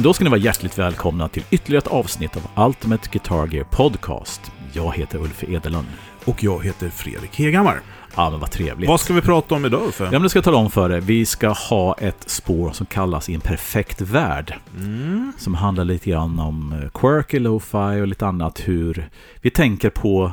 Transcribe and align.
Men 0.00 0.04
då 0.04 0.12
ska 0.14 0.24
ni 0.24 0.30
vara 0.30 0.40
hjärtligt 0.40 0.78
välkomna 0.78 1.28
till 1.28 1.42
ytterligare 1.50 1.78
ett 1.78 1.86
avsnitt 1.92 2.30
av 2.36 2.66
Ultimate 2.66 3.08
Guitar 3.12 3.46
Gear 3.54 3.64
Podcast. 3.64 4.52
Jag 4.72 4.94
heter 4.94 5.18
Ulf 5.18 5.44
Edelund. 5.44 5.86
Och 6.24 6.44
jag 6.44 6.64
heter 6.64 6.88
Fredrik 6.88 7.38
Hegammar. 7.38 7.80
Ja, 8.16 8.30
men 8.30 8.40
vad 8.40 8.50
trevligt. 8.50 8.88
Vad 8.88 9.00
ska 9.00 9.12
vi 9.14 9.20
prata 9.20 9.54
om 9.54 9.64
idag 9.64 9.82
Uffe? 9.88 10.04
Ja, 10.04 10.10
men 10.10 10.22
det 10.22 10.28
ska 10.28 10.36
jag 10.36 10.44
tala 10.44 10.56
om 10.56 10.70
för 10.70 10.90
er. 10.92 11.00
Vi 11.00 11.26
ska 11.26 11.48
ha 11.48 11.94
ett 11.98 12.30
spår 12.30 12.72
som 12.72 12.86
kallas 12.86 13.28
I 13.28 13.34
en 13.34 13.40
perfekt 13.40 14.00
värld. 14.00 14.54
Mm. 14.76 15.32
Som 15.38 15.54
handlar 15.54 15.84
lite 15.84 16.10
grann 16.10 16.38
om 16.38 16.72
eh, 16.72 16.88
quirky, 17.00 17.38
lo-fi 17.38 18.00
och 18.02 18.06
lite 18.08 18.26
annat. 18.26 18.60
Hur 18.64 19.08
vi 19.40 19.50
tänker 19.50 19.90
på 19.90 20.32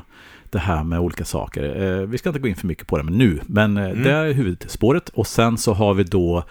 det 0.49 0.59
här 0.59 0.84
med 0.84 0.99
olika 0.99 1.25
saker. 1.25 1.81
Eh, 1.84 2.08
vi 2.08 2.17
ska 2.17 2.30
inte 2.30 2.39
gå 2.39 2.47
in 2.47 2.55
för 2.55 2.67
mycket 2.67 2.88
på 2.88 2.97
det 2.97 3.03
men 3.03 3.17
nu, 3.17 3.39
men 3.47 3.77
eh, 3.77 3.84
Mm. 3.86 4.03
det 4.03 4.11
är 4.11 4.34
huvudspåret. 4.34 5.09
Och 5.09 5.27
sen 5.27 5.58
så 5.58 5.73
har 5.73 5.94
vi 5.94 6.03
då 6.03 6.44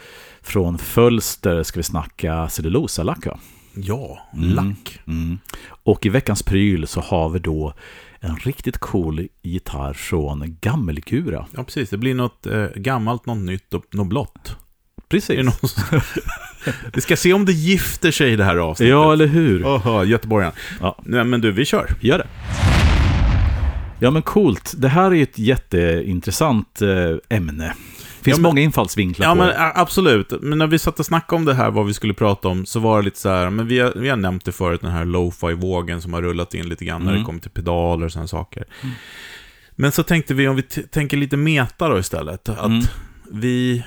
från 0.47 0.79
Fölster 0.79 1.63
ska 1.63 1.79
vi 1.79 1.83
snacka 1.85 2.49
cellulosalacka. 2.49 3.39
Ja, 3.75 4.19
Mm. 4.37 4.49
lack. 4.51 4.99
Mm. 5.07 5.39
Och 5.85 6.07
i 6.07 6.09
veckans 6.09 6.43
pryl 6.43 6.87
så 6.87 7.01
har 7.01 7.29
vi 7.29 7.39
då 7.39 7.75
en 8.21 8.37
riktigt 8.37 8.79
cool 8.79 9.29
gitarr 9.43 9.93
från 9.93 10.57
Gammelkura. 10.61 11.47
Ja, 11.57 11.65
precis. 11.65 11.91
Det 11.91 11.97
blir 11.99 12.15
något 12.15 12.47
eh, 12.47 12.67
gammalt, 12.77 13.27
något 13.27 13.39
nytt 13.39 13.75
och 13.75 13.85
något 13.91 14.07
blått. 14.07 14.57
Precis. 15.09 15.41
Som- 15.61 16.01
vi 16.95 17.01
ska 17.01 17.17
se 17.17 17.33
om 17.33 17.45
det 17.45 17.53
gifter 17.53 18.11
sig 18.11 18.33
i 18.33 18.37
det 18.37 18.45
här 18.45 18.57
avsnittet. 18.57 18.91
Ja, 18.91 19.13
eller 19.13 19.27
hur? 19.27 19.65
Oho, 19.65 20.05
Göteborgen. 20.05 20.53
Ja. 20.81 20.99
Nej, 21.05 21.25
men 21.25 21.41
du, 21.41 21.53
vi 21.53 21.65
kör. 21.65 21.91
Gör 22.01 22.19
det. 22.19 22.27
Ja, 24.01 24.11
men 24.11 24.23
coolt. 24.23 24.75
Det 24.77 24.89
här 24.89 25.15
är 25.15 25.23
ett 25.23 25.39
jätteintressant 25.39 26.83
eh, 26.83 27.37
ämne. 27.37 27.75
Finns 28.27 28.39
Ja, 28.39 28.43
men- 28.43 28.49
många 28.51 28.61
infallsvinklar 28.61 29.27
Ja, 29.27 29.33
på 29.33 29.37
men 29.39 29.47
det. 29.49 29.73
absolut. 29.75 30.33
Men 30.41 30.59
när 30.59 30.67
vi 30.67 30.79
satt 30.79 30.99
och 31.01 31.07
snackade 31.07 31.37
om 31.39 31.45
det 31.45 31.55
här, 31.55 31.71
vad 31.71 31.87
vi 31.87 31.95
skulle 31.95 32.15
prata 32.15 32.49
om, 32.49 32.67
så 32.67 32.81
var 32.81 32.99
det 32.99 33.05
lite 33.05 33.19
så 33.19 33.29
här, 33.29 33.51
men 33.51 33.67
vi 33.67 33.79
har, 33.79 33.93
vi 33.97 34.09
har 34.09 34.17
nämnt 34.17 34.45
det 34.45 34.53
förut, 34.53 34.81
den 34.81 34.91
här 34.91 35.05
lo-fi-vågen 35.05 36.03
som 36.03 36.13
har 36.13 36.23
rullat 36.23 36.55
in 36.55 36.69
lite 36.69 36.85
grann 36.85 37.03
när 37.03 37.09
Mm. 37.11 37.21
det 37.23 37.27
kommer 37.27 37.41
till 37.41 37.51
pedaler 37.51 38.07
och 38.07 38.13
sådana 38.13 38.29
saker. 38.29 38.65
Men 39.77 39.93
så 39.93 40.03
tänkte 40.03 40.35
vi, 40.35 40.49
om 40.49 40.57
vi 40.57 40.63
tänker 40.63 41.17
lite 41.17 41.37
meta 41.37 41.89
då 41.89 41.99
istället, 41.99 42.49
att 42.49 42.65
Mm. 42.67 42.83
vi 43.33 43.83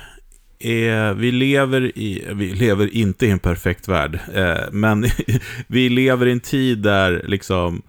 är, 0.58 1.14
vi 1.14 1.32
lever 1.32 1.98
i, 1.98 2.24
vi 2.32 2.54
lever 2.54 2.94
inte 2.94 3.26
i 3.26 3.30
en 3.30 3.38
perfekt 3.38 3.88
värld, 3.88 4.18
eh, 4.34 4.56
men 4.72 5.06
vi 5.66 5.88
lever 5.88 6.26
i 6.26 6.32
en 6.32 6.40
tid 6.40 6.78
där 6.78 7.22
liksom 7.26 7.82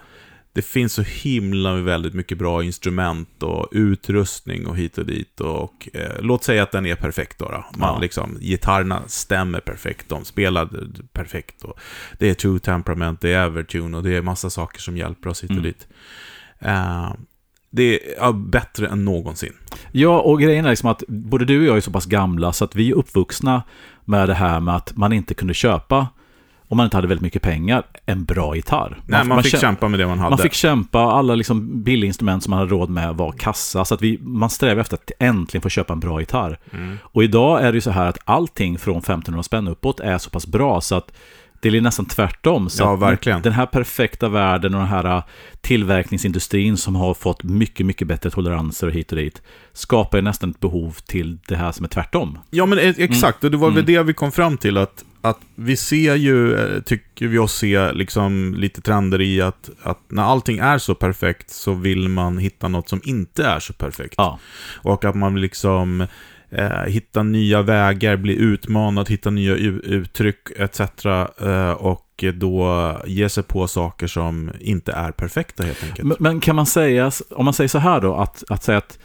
det 0.54 0.62
finns 0.62 0.94
så 0.94 1.02
himla 1.02 1.74
väldigt 1.76 2.14
mycket 2.14 2.38
bra 2.38 2.64
instrument 2.64 3.44
och 3.44 3.68
utrustning 3.72 4.68
och 4.68 4.78
hit 4.78 4.98
och 4.98 5.06
dit. 5.06 5.40
Och, 5.42 5.90
eh, 5.94 6.22
låt 6.22 6.44
säga 6.44 6.64
att 6.64 6.72
den 6.72 6.86
är 6.86 6.96
perfekt 6.96 7.40
då. 7.40 7.46
då. 7.46 7.66
Man, 7.80 7.94
Ja. 7.96 8.00
liksom, 8.02 8.38
gitarrerna 8.42 9.02
stämmer 9.08 9.60
perfekt, 9.60 10.10
de 10.10 10.26
spelar 10.26 10.70
perfekt. 11.14 11.64
Och 11.64 11.80
det 12.20 12.30
är 12.30 12.34
true 12.34 12.60
temperament, 12.60 13.22
det 13.22 13.34
är 13.34 13.46
evertune 13.46 13.98
och 13.98 14.04
det 14.04 14.16
är 14.16 14.22
massa 14.22 14.50
saker 14.50 14.80
som 14.82 14.98
hjälper 14.98 15.30
oss 15.30 15.44
hit 15.44 15.50
och 15.50 15.58
Mm. 15.58 15.64
dit. 15.64 15.88
Eh, 16.60 17.14
det 17.70 18.16
är 18.18 18.34
bättre 18.34 18.88
än 18.88 19.06
någonsin. 19.06 19.54
Ja, 19.92 20.20
och 20.22 20.42
grejen 20.42 20.66
är 20.66 20.70
liksom 20.70 20.90
att 20.90 21.04
både 21.08 21.46
du 21.46 21.60
och 21.60 21.66
jag 21.66 21.78
är 21.78 21.82
så 21.82 21.92
pass 21.92 22.06
gamla 22.06 22.54
så 22.54 22.66
att 22.66 22.76
vi 22.76 22.90
är 22.92 22.96
uppvuxna 22.96 23.64
med 24.06 24.30
det 24.30 24.34
här 24.34 24.60
med 24.60 24.76
att 24.76 24.96
man 24.98 25.14
inte 25.14 25.34
kunde 25.34 25.54
köpa, 25.54 26.08
om 26.72 26.78
man 26.78 26.84
inte 26.84 26.98
hade 26.98 27.08
väldigt 27.08 27.22
mycket 27.24 27.42
pengar, 27.42 27.84
en 28.06 28.24
bra 28.26 28.56
gitarr. 28.56 29.02
Nej, 29.06 29.26
man, 29.26 29.44
fick 29.44 29.54
kä- 29.54 29.60
kämpa 29.60 29.88
med 29.88 30.00
det 30.00 30.08
man 30.08 30.20
hade. 30.20 30.30
Man 30.30 30.40
fick 30.40 30.54
kämpa, 30.54 31.00
alla 31.00 31.36
liksom 31.36 31.84
billiginstrument 31.84 32.44
som 32.44 32.50
man 32.52 32.60
hade 32.60 32.72
råd 32.72 32.90
med 32.90 33.16
var 33.16 33.32
kassa. 33.32 33.86
Så 33.86 33.94
att 33.94 34.02
vi, 34.02 34.18
man 34.22 34.50
strävar 34.50 34.82
efter 34.82 34.96
att 34.96 35.12
äntligen 35.20 35.62
få 35.62 35.70
köpa 35.70 35.94
en 35.94 36.00
bra 36.00 36.20
gitarr. 36.20 36.60
Mm. 36.74 36.98
Och 37.04 37.24
idag 37.24 37.62
är 37.64 37.72
det 37.72 37.76
ju 37.78 37.82
så 37.82 37.92
här 37.92 38.06
att 38.06 38.18
allting 38.26 38.78
från 38.80 38.98
1500 38.98 39.44
spänn 39.44 39.68
uppåt 39.68 40.00
är 40.00 40.18
så 40.18 40.30
pass 40.30 40.48
bra 40.48 40.82
så 40.82 40.96
att 40.96 41.12
det 41.62 41.70
är 41.70 41.82
nästan 41.82 42.06
tvärtom. 42.06 42.70
Så 42.70 42.84
Ja, 42.84 42.96
verkligen. 42.96 43.42
Den 43.42 43.54
här 43.54 43.66
perfekta 43.66 44.30
världen 44.30 44.74
och 44.74 44.80
den 44.80 44.90
här 44.90 45.06
äh, 45.18 45.24
tillverkningsindustrin 45.86 46.78
som 46.78 46.96
har 46.96 47.14
fått 47.14 47.44
mycket, 47.44 47.86
mycket 47.86 48.08
bättre 48.08 48.30
toleranser 48.30 48.90
hit 48.90 49.12
och 49.12 49.18
dit 49.18 49.42
skapar 49.74 50.18
ju 50.18 50.22
nästan 50.22 50.50
ett 50.50 50.60
behov 50.60 50.98
till 51.08 51.38
det 51.48 51.56
här 51.56 51.72
som 51.72 51.86
är 51.86 51.90
tvärtom. 51.90 52.40
Ja, 52.50 52.66
men 52.66 52.80
e- 52.80 52.94
exakt. 52.98 53.44
Och 53.44 53.52
det 53.52 53.58
var 53.58 53.68
väl 53.70 53.78
Mm. 53.78 53.86
det 53.86 54.04
vi 54.04 54.14
kom 54.14 54.32
fram 54.32 54.58
till. 54.58 54.78
Att, 54.78 55.04
att 55.22 55.40
vi 55.56 55.78
ser 55.78 56.16
ju, 56.16 56.56
eh, 56.56 56.82
tycker 56.82 57.28
vi 57.28 57.38
oss 57.38 57.54
se, 57.54 57.92
liksom 57.92 58.56
lite 58.58 58.82
trender 58.82 59.22
i 59.22 59.42
att, 59.42 59.70
att 59.84 60.00
när 60.08 60.24
allting 60.24 60.58
är 60.58 60.78
så 60.78 60.96
perfekt 60.96 61.50
så 61.50 61.74
vill 61.74 62.10
man 62.10 62.38
hitta 62.38 62.68
något 62.68 62.90
som 62.90 63.02
inte 63.04 63.46
är 63.46 63.60
så 63.60 63.74
perfekt. 63.74 64.14
Ja, 64.18 64.40
Och 64.82 65.06
att 65.06 65.16
man 65.16 65.42
liksom 65.42 66.08
eh, 66.50 66.84
hitta 66.88 67.24
nya 67.24 67.62
vägar, 67.62 68.18
bli 68.18 68.36
utmanad, 68.36 69.10
hitta 69.10 69.30
nya 69.30 69.56
uttryck 69.56 70.50
etc. 70.58 70.80
Eh, 71.06 71.72
och 71.72 72.24
då 72.34 72.98
ge 73.06 73.30
sig 73.30 73.44
på 73.44 73.68
saker 73.68 74.08
som 74.08 74.52
inte 74.60 74.92
är 74.92 75.12
perfekta 75.12 75.64
helt 75.64 75.84
enkelt. 75.84 76.08
men, 76.08 76.18
men 76.20 76.40
kan 76.40 76.56
man 76.56 76.66
säga, 76.66 77.12
om 77.30 77.46
man 77.46 77.54
säger 77.54 77.68
så 77.68 77.80
här 77.80 78.02
då, 78.02 78.16
att, 78.16 78.44
att 78.50 78.64
säga 78.64 78.78
att 78.78 79.00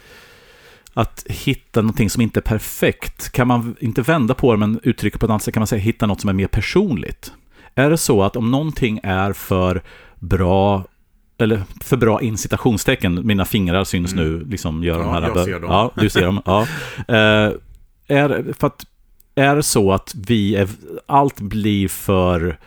att 0.97 1.25
hitta 1.29 1.81
någonting 1.81 2.09
som 2.09 2.21
inte 2.21 2.39
är 2.39 2.41
perfekt, 2.41 3.31
kan 3.31 3.47
man 3.47 3.75
inte 3.79 4.01
vända 4.01 4.33
på 4.33 4.51
det 4.51 4.57
men 4.57 4.79
uttrycka 4.83 5.17
på 5.17 5.25
ett 5.25 5.29
annat 5.29 5.43
sätt, 5.43 5.53
kan 5.53 5.61
man 5.61 5.67
säga 5.67 5.79
hitta 5.81 6.05
något 6.05 6.21
som 6.21 6.29
är 6.29 6.33
mer 6.33 6.47
personligt? 6.47 7.31
Är 7.75 7.89
det 7.89 7.97
så 7.97 8.23
att 8.23 8.35
om 8.35 8.51
någonting 8.51 8.99
är 9.03 9.33
för 9.33 9.81
bra, 10.19 10.85
eller 11.37 11.63
för 11.81 11.97
bra 11.97 12.21
incitationstecken, 12.21 13.27
mina 13.27 13.45
fingrar 13.45 13.83
syns 13.83 14.13
Mm. 14.13 14.25
nu, 14.25 14.45
liksom 14.45 14.83
gör 14.83 14.99
Ja, 14.99 15.03
de 15.03 15.13
här... 15.13 15.21
jag 15.21 15.45
ser 15.45 15.59
dem. 15.59 15.71
Ja, 15.71 15.91
du 15.95 16.09
ser 16.09 16.25
dem. 16.25 16.41
Ja. 16.45 16.61
Eh, 17.07 17.51
är, 18.07 18.53
för 18.59 18.67
att, 18.67 18.85
är 19.35 19.55
det 19.55 19.63
så 19.63 19.91
att 19.91 20.15
vi 20.27 20.55
är, 20.55 20.67
allt 21.05 21.41
blir 21.41 21.87
för 21.87 22.57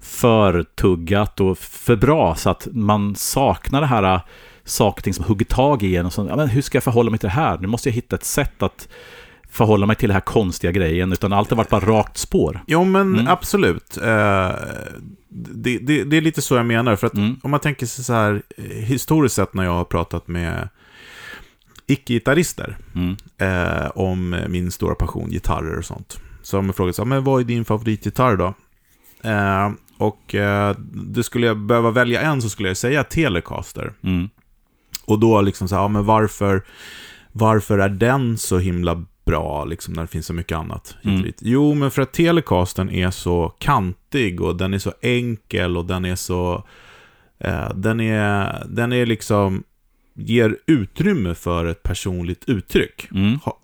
förtuggat 0.00 1.40
och 1.40 1.58
för 1.58 1.96
bra 1.96 2.34
så 2.34 2.50
att 2.50 2.68
man 2.72 3.14
saknar 3.16 3.80
det 3.80 3.86
här 3.86 4.20
saker 4.68 5.00
och 5.00 5.04
ting 5.04 5.14
som 5.14 5.24
hugger 5.24 5.44
tag 5.46 5.82
i 5.82 5.96
en 5.96 6.06
och 6.06 6.12
så, 6.12 6.26
ja, 6.30 6.36
men 6.36 6.48
hur 6.48 6.62
ska 6.62 6.76
jag 6.76 6.84
förhålla 6.84 7.10
mig 7.10 7.18
till 7.20 7.26
det 7.28 7.32
här? 7.34 7.58
Nu 7.58 7.66
måste 7.66 7.88
jag 7.88 7.94
hitta 7.94 8.16
ett 8.16 8.24
sätt 8.24 8.62
att 8.62 8.88
förhålla 9.50 9.86
mig 9.86 9.96
till 9.96 10.08
den 10.08 10.14
här 10.14 10.20
konstiga 10.20 10.72
grejen, 10.72 11.12
utan 11.12 11.32
allt 11.32 11.50
har 11.50 11.56
varit 11.56 11.70
bara 11.70 11.80
rakt 11.84 12.16
spår. 12.18 12.60
Jo, 12.66 12.84
men 12.84 13.14
Mm. 13.14 13.28
absolut. 13.28 13.96
Eh, 13.96 14.50
det, 15.28 15.78
det, 15.78 16.04
det 16.04 16.16
är 16.16 16.20
lite 16.20 16.42
så 16.42 16.54
jag 16.56 16.66
menar. 16.66 16.96
För 16.96 17.06
att 17.06 17.14
Mm. 17.14 17.36
om 17.42 17.50
man 17.50 17.60
tänker 17.60 17.86
sig 17.86 18.04
så 18.04 18.12
här, 18.12 18.42
eh, 18.56 18.64
historiskt 18.64 19.34
sett 19.34 19.54
när 19.54 19.64
jag 19.64 19.72
har 19.72 19.84
pratat 19.84 20.28
med 20.28 20.68
icke-gitarrister 21.86 22.76
Mm. 22.94 23.16
eh, 23.38 23.90
om 23.94 24.36
min 24.48 24.70
stora 24.70 24.94
passion, 24.94 25.30
gitarrer 25.30 25.78
och 25.78 25.84
sånt. 25.84 26.20
Så 26.42 26.56
har 26.56 26.62
man 26.62 26.72
frågat 26.72 26.96
så 26.96 27.02
här, 27.02 27.06
men 27.08 27.24
vad 27.24 27.40
är 27.40 27.44
din 27.44 27.64
favoritgitarr 27.64 28.36
då? 28.36 28.54
Eh, 29.30 29.70
och 29.98 30.34
eh, 30.34 30.76
det 30.92 31.22
skulle 31.22 31.46
jag 31.46 31.58
behöva 31.58 31.90
välja 31.90 32.20
en 32.20 32.42
så 32.42 32.48
skulle 32.48 32.68
jag 32.68 32.76
säga 32.76 33.04
Telecaster. 33.04 33.92
Mm. 34.02 34.28
Och 35.08 35.18
då 35.18 35.40
liksom 35.40 35.68
så 35.68 35.74
här, 35.74 35.82
ja, 35.82 35.88
men 35.88 36.04
varför, 36.04 36.62
varför 37.32 37.78
är 37.78 37.88
den 37.88 38.38
så 38.38 38.58
himla 38.58 39.04
bra, 39.24 39.64
liksom, 39.64 39.94
när 39.94 40.02
det 40.02 40.08
finns 40.08 40.26
så 40.26 40.32
mycket 40.32 40.58
annat? 40.58 40.96
Mm. 41.04 41.32
Jo, 41.40 41.74
men 41.74 41.90
för 41.90 42.02
att 42.02 42.12
Telecastern 42.12 42.90
är 42.90 43.10
så 43.10 43.52
kantig 43.58 44.40
och 44.40 44.56
den 44.56 44.74
är 44.74 44.78
så 44.78 44.92
enkel 45.00 45.76
och 45.76 45.84
den 45.84 46.04
är 46.04 46.16
så... 46.16 46.64
Eh, 47.38 47.74
den 47.74 48.00
är, 48.00 48.62
den 48.68 48.92
är 48.92 49.06
liksom... 49.06 49.64
Ger 50.20 50.56
utrymme 50.66 51.34
för 51.34 51.64
ett 51.66 51.82
personligt 51.82 52.44
uttryck, 52.46 53.08
Mm. 53.14 53.38
ha, 53.38 53.58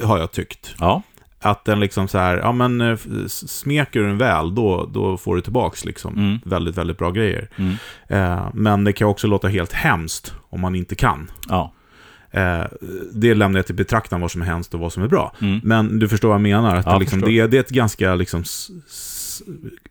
eh, 0.00 0.08
har 0.08 0.18
jag 0.18 0.32
tyckt. 0.32 0.74
Ja. 0.78 1.02
Att 1.42 1.64
den 1.64 1.80
liksom 1.80 2.08
så 2.08 2.18
här, 2.18 2.36
ja 2.36 2.52
men 2.52 2.80
eh, 2.80 2.96
smeker 3.28 4.00
du 4.00 4.06
den 4.06 4.18
väl, 4.18 4.54
då, 4.54 4.90
då 4.92 5.16
får 5.16 5.36
du 5.36 5.42
tillbaks 5.42 5.84
liksom 5.84 6.14
Mm. 6.18 6.38
väldigt, 6.44 6.78
väldigt 6.78 6.98
bra 6.98 7.10
grejer. 7.10 7.48
Mm. 7.56 7.74
Eh, 8.08 8.48
men 8.54 8.84
det 8.84 8.92
kan 8.92 9.08
också 9.08 9.26
låta 9.26 9.48
helt 9.48 9.72
hemskt 9.72 10.34
om 10.50 10.60
man 10.60 10.74
inte 10.74 10.94
kan. 10.94 11.30
Ja. 11.48 11.72
Eh, 12.30 12.64
det 13.12 13.34
lämnar 13.34 13.58
jag 13.58 13.66
till 13.66 13.74
betraktaren 13.74 14.20
vad 14.22 14.30
som 14.30 14.42
är 14.42 14.46
hemskt 14.46 14.74
och 14.74 14.80
vad 14.80 14.92
som 14.92 15.02
är 15.02 15.08
bra. 15.08 15.34
Mm. 15.40 15.60
Men 15.64 15.98
du 15.98 16.08
förstår 16.08 16.28
vad 16.28 16.34
jag 16.34 16.42
menar. 16.42 16.76
Att 16.76 16.86
Ja, 16.86 16.92
det, 16.92 16.98
liksom, 16.98 17.20
det, 17.20 17.32
är, 17.38 17.48
det 17.48 17.56
är 17.56 17.60
ett 17.60 17.70
ganska 17.70 18.14
liksom, 18.14 18.44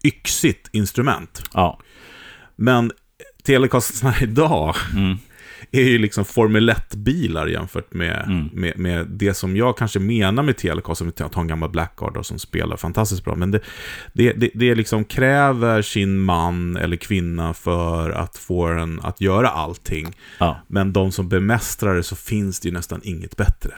yxigt 0.03 0.69
instrument. 0.71 1.43
Ja. 1.53 1.79
Men 2.55 2.91
Telecasterna 3.43 4.13
idag 4.21 4.75
Mm. 4.95 5.17
Är 5.71 5.83
ju 5.83 5.97
liksom 5.97 6.25
Formel 6.25 6.69
1-bilar 6.69 7.47
jämfört 7.47 7.93
med, 7.93 8.23
Mm. 8.27 8.49
med, 8.53 8.77
med 8.79 9.07
det 9.07 9.33
som 9.33 9.55
jag 9.55 9.77
kanske 9.77 9.99
menar 9.99 10.43
med 10.43 10.57
Telecaster. 10.57 11.05
Med 11.05 11.21
att 11.21 11.35
ha 11.35 11.41
en 11.41 11.47
gammal 11.47 11.69
Blackguard 11.69 12.25
som 12.25 12.39
spelar 12.39 12.77
fantastiskt 12.77 13.23
bra. 13.25 13.35
Men 13.35 13.51
det, 13.51 13.59
det, 14.13 14.33
det, 14.33 14.49
det 14.53 14.75
liksom 14.75 15.05
kräver 15.05 15.81
sin 15.81 16.19
man 16.19 16.77
eller 16.77 16.95
kvinna 16.97 17.53
för 17.53 18.09
att 18.09 18.37
få 18.37 18.69
den 18.69 18.99
att 19.03 19.21
göra 19.21 19.49
allting. 19.49 20.15
Ja. 20.39 20.61
Men 20.67 20.93
de 20.93 21.11
som 21.11 21.29
bemästrar 21.29 21.95
det 21.95 22.03
så 22.03 22.15
finns 22.15 22.59
det 22.59 22.67
ju 22.69 22.73
nästan 22.73 23.01
inget 23.03 23.37
bättre. 23.37 23.71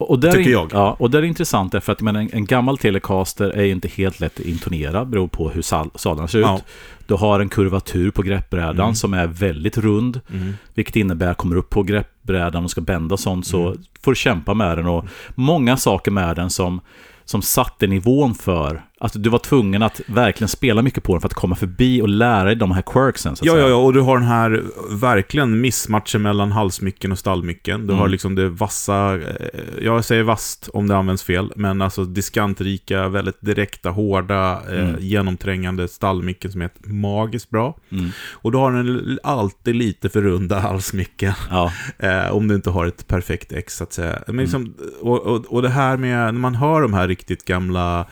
Och, 0.00 0.18
där 0.20 0.32
Tycker 0.32 0.50
är, 0.50 0.52
jag. 0.52 0.70
Ja, 0.72 0.96
och 0.98 1.10
det 1.10 1.18
är 1.18 1.22
intressant 1.22 1.72
därför 1.72 1.92
att 1.92 2.00
menar, 2.00 2.20
en, 2.20 2.30
en 2.32 2.44
gammal 2.44 2.78
Telecaster 2.78 3.50
är 3.50 3.64
inte 3.64 3.88
helt 3.88 4.20
lätt 4.20 4.40
att 4.40 4.46
intonera, 4.46 5.04
beror 5.04 5.28
på 5.28 5.48
hur 5.50 5.62
sal, 5.62 5.90
salarna 5.94 6.28
ser 6.28 6.38
ut. 6.38 6.44
Ja. 6.44 6.60
Du 7.06 7.14
har 7.14 7.40
en 7.40 7.48
kurvatur 7.48 8.10
på 8.10 8.22
greppbrädan 8.22 8.80
Mm. 8.80 8.94
som 8.94 9.14
är 9.14 9.26
väldigt 9.26 9.78
rund, 9.78 10.20
Mm. 10.34 10.54
vilket 10.74 10.96
innebär 10.96 11.34
kommer 11.34 11.56
upp 11.56 11.70
på 11.70 11.82
grepp, 11.82 12.08
brädan 12.22 12.64
och 12.64 12.70
ska 12.70 12.80
bända 12.80 13.16
sånt 13.16 13.46
så 13.46 13.74
får 14.02 14.12
du 14.12 14.16
kämpa 14.16 14.54
med 14.54 14.78
den. 14.78 14.86
Och 14.86 15.04
många 15.34 15.76
saker 15.76 16.10
med 16.10 16.36
den 16.36 16.50
som, 16.50 16.80
som 17.24 17.42
satte 17.42 17.86
nivån 17.86 18.34
för 18.34 18.82
Alltså 19.00 19.18
du 19.18 19.30
var 19.30 19.38
tvungen 19.38 19.82
att 19.82 20.00
verkligen 20.06 20.48
spela 20.48 20.82
mycket 20.82 21.02
på 21.04 21.14
den 21.14 21.20
för 21.20 21.28
att 21.28 21.34
komma 21.34 21.56
förbi 21.56 22.02
och 22.02 22.08
lära 22.08 22.44
dig 22.44 22.54
de 22.56 22.70
här 22.70 22.82
quirksen. 22.82 23.36
Så 23.36 23.42
att 23.42 23.46
Ja, 23.46 23.52
säga. 23.52 23.68
ja, 23.68 23.74
och 23.76 23.92
du 23.92 24.00
har 24.00 24.18
den 24.18 24.26
här 24.28 24.62
verkligen 24.90 25.60
missmatchen 25.60 26.22
mellan 26.22 26.52
halsmycken 26.52 27.12
och 27.12 27.18
stallmycken. 27.18 27.80
Du 27.80 27.92
Mm. 27.92 27.98
har 27.98 28.08
liksom 28.08 28.34
det 28.34 28.48
vassa, 28.48 29.14
eh, 29.14 29.50
jag 29.82 30.04
säger 30.04 30.22
vast 30.22 30.68
om 30.72 30.88
det 30.88 30.96
används 30.96 31.22
fel, 31.22 31.52
men 31.56 31.82
alltså 31.82 32.04
diskantrika, 32.04 33.08
väldigt 33.08 33.40
direkta, 33.40 33.90
hårda, 33.90 34.60
eh, 34.72 34.88
Mm. 34.88 34.96
genomträngande 35.00 35.88
stallmicken 35.88 36.52
som 36.52 36.62
är 36.62 36.70
magiskt 36.84 37.50
bra. 37.50 37.76
Mm. 37.92 38.10
Och 38.32 38.52
du 38.52 38.58
har 38.58 38.72
den 38.72 39.18
alltid 39.22 39.76
lite 39.76 40.08
för 40.08 40.22
runda 40.22 40.58
halsmicken. 40.60 41.32
Ja, 41.50 41.72
Eh, 41.98 42.30
om 42.30 42.48
du 42.48 42.54
inte 42.54 42.70
har 42.70 42.86
ett 42.86 43.06
perfekt 43.08 43.52
ex, 43.52 43.76
så 43.76 43.84
att 43.84 43.92
säga. 43.92 44.18
Men 44.26 44.36
liksom, 44.36 44.62
Mm. 44.62 44.74
och, 45.00 45.18
och, 45.26 45.44
och 45.46 45.62
det 45.62 45.68
här 45.68 45.96
med, 45.96 46.34
när 46.34 46.40
man 46.40 46.54
hör 46.54 46.82
de 46.82 46.94
här 46.94 47.08
riktigt 47.08 47.44
gamla 47.44 48.06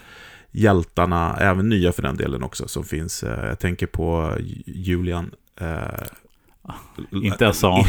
hjältarna, 0.56 1.37
även 1.41 1.69
nya 1.69 1.93
för 1.93 2.03
den 2.03 2.17
delen 2.17 2.43
också, 2.43 2.69
som 2.69 2.85
finns. 2.85 3.23
Eh, 3.23 3.47
jag 3.47 3.58
tänker 3.58 3.87
på 3.87 4.32
Julian... 4.67 5.31
Eh, 5.61 5.76
inte 7.11 7.49
Assange. 7.49 7.87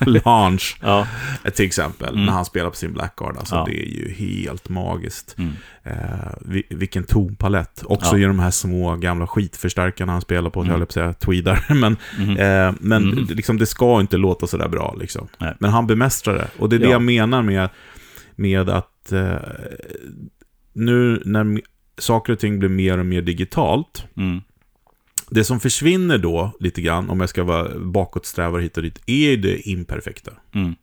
Lange, 0.00 0.58
Ja, 0.82 1.06
till 1.54 1.64
exempel, 1.66 2.08
Mm. 2.12 2.26
när 2.26 2.32
han 2.32 2.44
spelar 2.44 2.70
på 2.70 2.76
sin 2.76 2.92
Blackguard. 2.92 3.36
Alltså, 3.36 3.54
Ja. 3.54 3.64
Det 3.64 3.82
är 3.82 3.86
ju 3.86 4.12
helt 4.12 4.68
magiskt. 4.68 5.34
mm. 5.38 5.52
Eh, 5.82 6.28
vi- 6.40 6.66
vilken 6.70 7.04
tonpalett. 7.04 7.82
Också 7.84 8.16
Ja. 8.18 8.22
i 8.24 8.24
de 8.24 8.38
här 8.38 8.50
små 8.50 8.96
gamla 8.96 9.26
skitförstärkarna 9.26 10.12
han 10.12 10.20
spelar 10.20 10.50
på, 10.50 10.60
Mm. 10.60 10.70
jag 10.70 10.78
höll 10.78 10.86
på 10.86 10.90
att 10.90 10.92
säga 10.92 11.12
tweedar. 11.12 11.64
men 11.74 11.96
Mhm. 12.18 12.30
Eh, 12.36 12.74
men 12.80 13.12
Mm. 13.12 13.24
liksom, 13.24 13.58
det 13.58 13.66
ska 13.66 14.00
inte 14.00 14.16
låta 14.16 14.46
sådär 14.46 14.68
bra. 14.68 14.96
Liksom. 15.00 15.28
Nej. 15.38 15.54
Men 15.60 15.70
han 15.70 15.86
bemästrar 15.86 16.34
det. 16.34 16.48
Och 16.58 16.68
det 16.68 16.76
är 16.76 16.80
det 16.80 16.84
Ja. 16.86 16.90
jag 16.92 17.02
menar 17.02 17.42
med, 17.42 17.68
med 18.36 18.68
att 18.70 19.12
eh, 19.12 19.36
nu 20.72 21.22
när 21.24 21.60
saker 21.98 22.32
och 22.32 22.38
ting 22.38 22.58
blir 22.58 22.68
mer 22.68 22.98
och 22.98 23.06
mer 23.06 23.22
digitalt, 23.22 24.04
Mm. 24.16 24.40
det 25.30 25.44
som 25.44 25.60
försvinner 25.60 26.18
då 26.18 26.52
lite 26.60 26.82
grann, 26.82 27.10
om 27.10 27.20
jag 27.20 27.28
ska 27.28 27.44
vara 27.44 27.78
bakåtsträvare 27.78 28.62
hit 28.62 28.76
och 28.76 28.82
dit, 28.82 29.00
är 29.06 29.36
det 29.36 29.68
imperfekta. 29.68 30.30
Mm. 30.54 30.74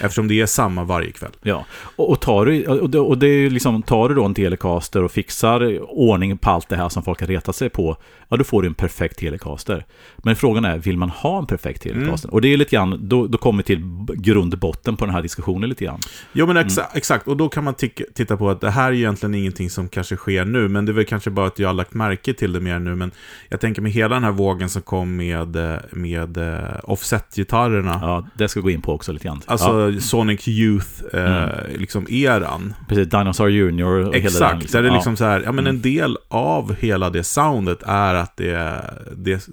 Eftersom 0.00 0.28
det 0.28 0.40
är 0.40 0.46
samma 0.46 0.84
varje 0.84 1.10
kväll. 1.10 1.30
Ja, 1.42 1.64
och, 1.96 2.10
och, 2.10 2.20
tar 2.20 2.46
du, 2.46 2.66
och, 3.00 3.18
det, 3.18 3.28
är 3.28 3.50
liksom, 3.50 3.82
tar 3.82 4.08
du 4.08 4.14
då 4.14 4.24
en 4.24 4.34
telecaster 4.34 5.02
och 5.02 5.12
fixar 5.12 5.80
ordning 5.98 6.38
på 6.38 6.50
allt 6.50 6.68
det 6.68 6.76
här 6.76 6.88
som 6.88 7.02
folk 7.02 7.20
har 7.20 7.26
retat 7.26 7.56
sig 7.56 7.68
på, 7.68 7.96
ja 8.28 8.36
då 8.36 8.44
får 8.44 8.62
du 8.62 8.68
en 8.68 8.74
perfekt 8.74 9.18
telecaster. 9.18 9.84
Men 10.16 10.36
frågan 10.36 10.64
är, 10.64 10.78
vill 10.78 10.96
man 10.96 11.10
ha 11.10 11.38
en 11.38 11.46
perfekt 11.46 11.82
telecaster? 11.82 12.34
Och 12.34 12.40
det 12.40 12.48
är 12.48 12.56
lite 12.56 12.76
grann, 12.76 13.08
då, 13.08 13.26
då 13.26 13.38
kommer 13.38 13.56
vi 13.58 13.62
till 13.62 13.82
grundbotten 14.14 14.96
på 14.96 15.04
den 15.04 15.14
här 15.14 15.22
diskussionen 15.22 15.68
lite 15.68 15.84
grann. 15.84 16.00
Jo 16.32 16.46
men 16.46 16.56
exa 16.56 16.80
Mm. 16.80 16.90
exakt, 16.94 17.28
och 17.28 17.36
då 17.36 17.48
kan 17.48 17.64
man 17.64 17.74
titta 18.14 18.36
på 18.36 18.50
att 18.50 18.60
det 18.60 18.70
här 18.70 18.88
är 18.88 18.96
egentligen 18.96 19.34
ingenting 19.34 19.70
som 19.70 19.88
kanske 19.88 20.16
sker 20.16 20.44
nu, 20.44 20.68
men 20.68 20.86
det 20.86 20.92
är 20.92 20.94
väl 20.94 21.04
kanske 21.04 21.30
bara 21.30 21.46
att 21.46 21.58
jag 21.58 21.68
har 21.68 21.74
lagt 21.74 21.94
märke 21.94 22.34
till 22.34 22.52
det 22.52 22.60
mer 22.60 22.78
nu, 22.78 22.94
men 22.96 23.10
jag 23.48 23.60
tänker 23.60 23.82
med 23.82 23.92
hela 23.92 24.14
den 24.14 24.24
här 24.24 24.32
vågen 24.32 24.68
som 24.68 24.82
kom 24.82 25.16
med, 25.16 25.56
eh, 25.56 25.76
med 25.90 26.36
eh, 26.36 26.58
offset-gitarrerna, 26.82 27.98
Ja, 28.02 28.26
det 28.34 28.48
ska 28.48 28.60
gå 28.60 28.70
in 28.70 28.82
på 28.82 28.92
också 28.92 29.12
lite 29.12 29.24
grann. 29.24 29.40
alltså 29.46 29.68
ja, 29.68 29.77
Sonic 30.00 30.48
Youth, 30.48 30.88
eh, 31.14 31.48
liksom 31.78 32.06
eran. 32.10 32.74
precis, 32.88 33.08
Dinosaur 33.08 33.48
Junior 33.48 33.90
och 33.92 33.98
hela 33.98 34.10
den. 34.12 34.26
Exakt, 34.26 34.72
där 34.72 34.82
det 34.82 34.88
är 34.88 34.92
liksom 34.92 35.12
ja. 35.12 35.16
så 35.16 35.24
här, 35.24 35.40
ja 35.44 35.52
men 35.52 35.64
Mm. 35.66 35.76
en 35.76 35.82
del 35.82 36.16
av 36.28 36.74
hela 36.74 37.10
det 37.10 37.24
soundet 37.24 37.82
är 37.86 38.14
att 38.14 38.36
det, 38.36 38.80
det 39.16 39.48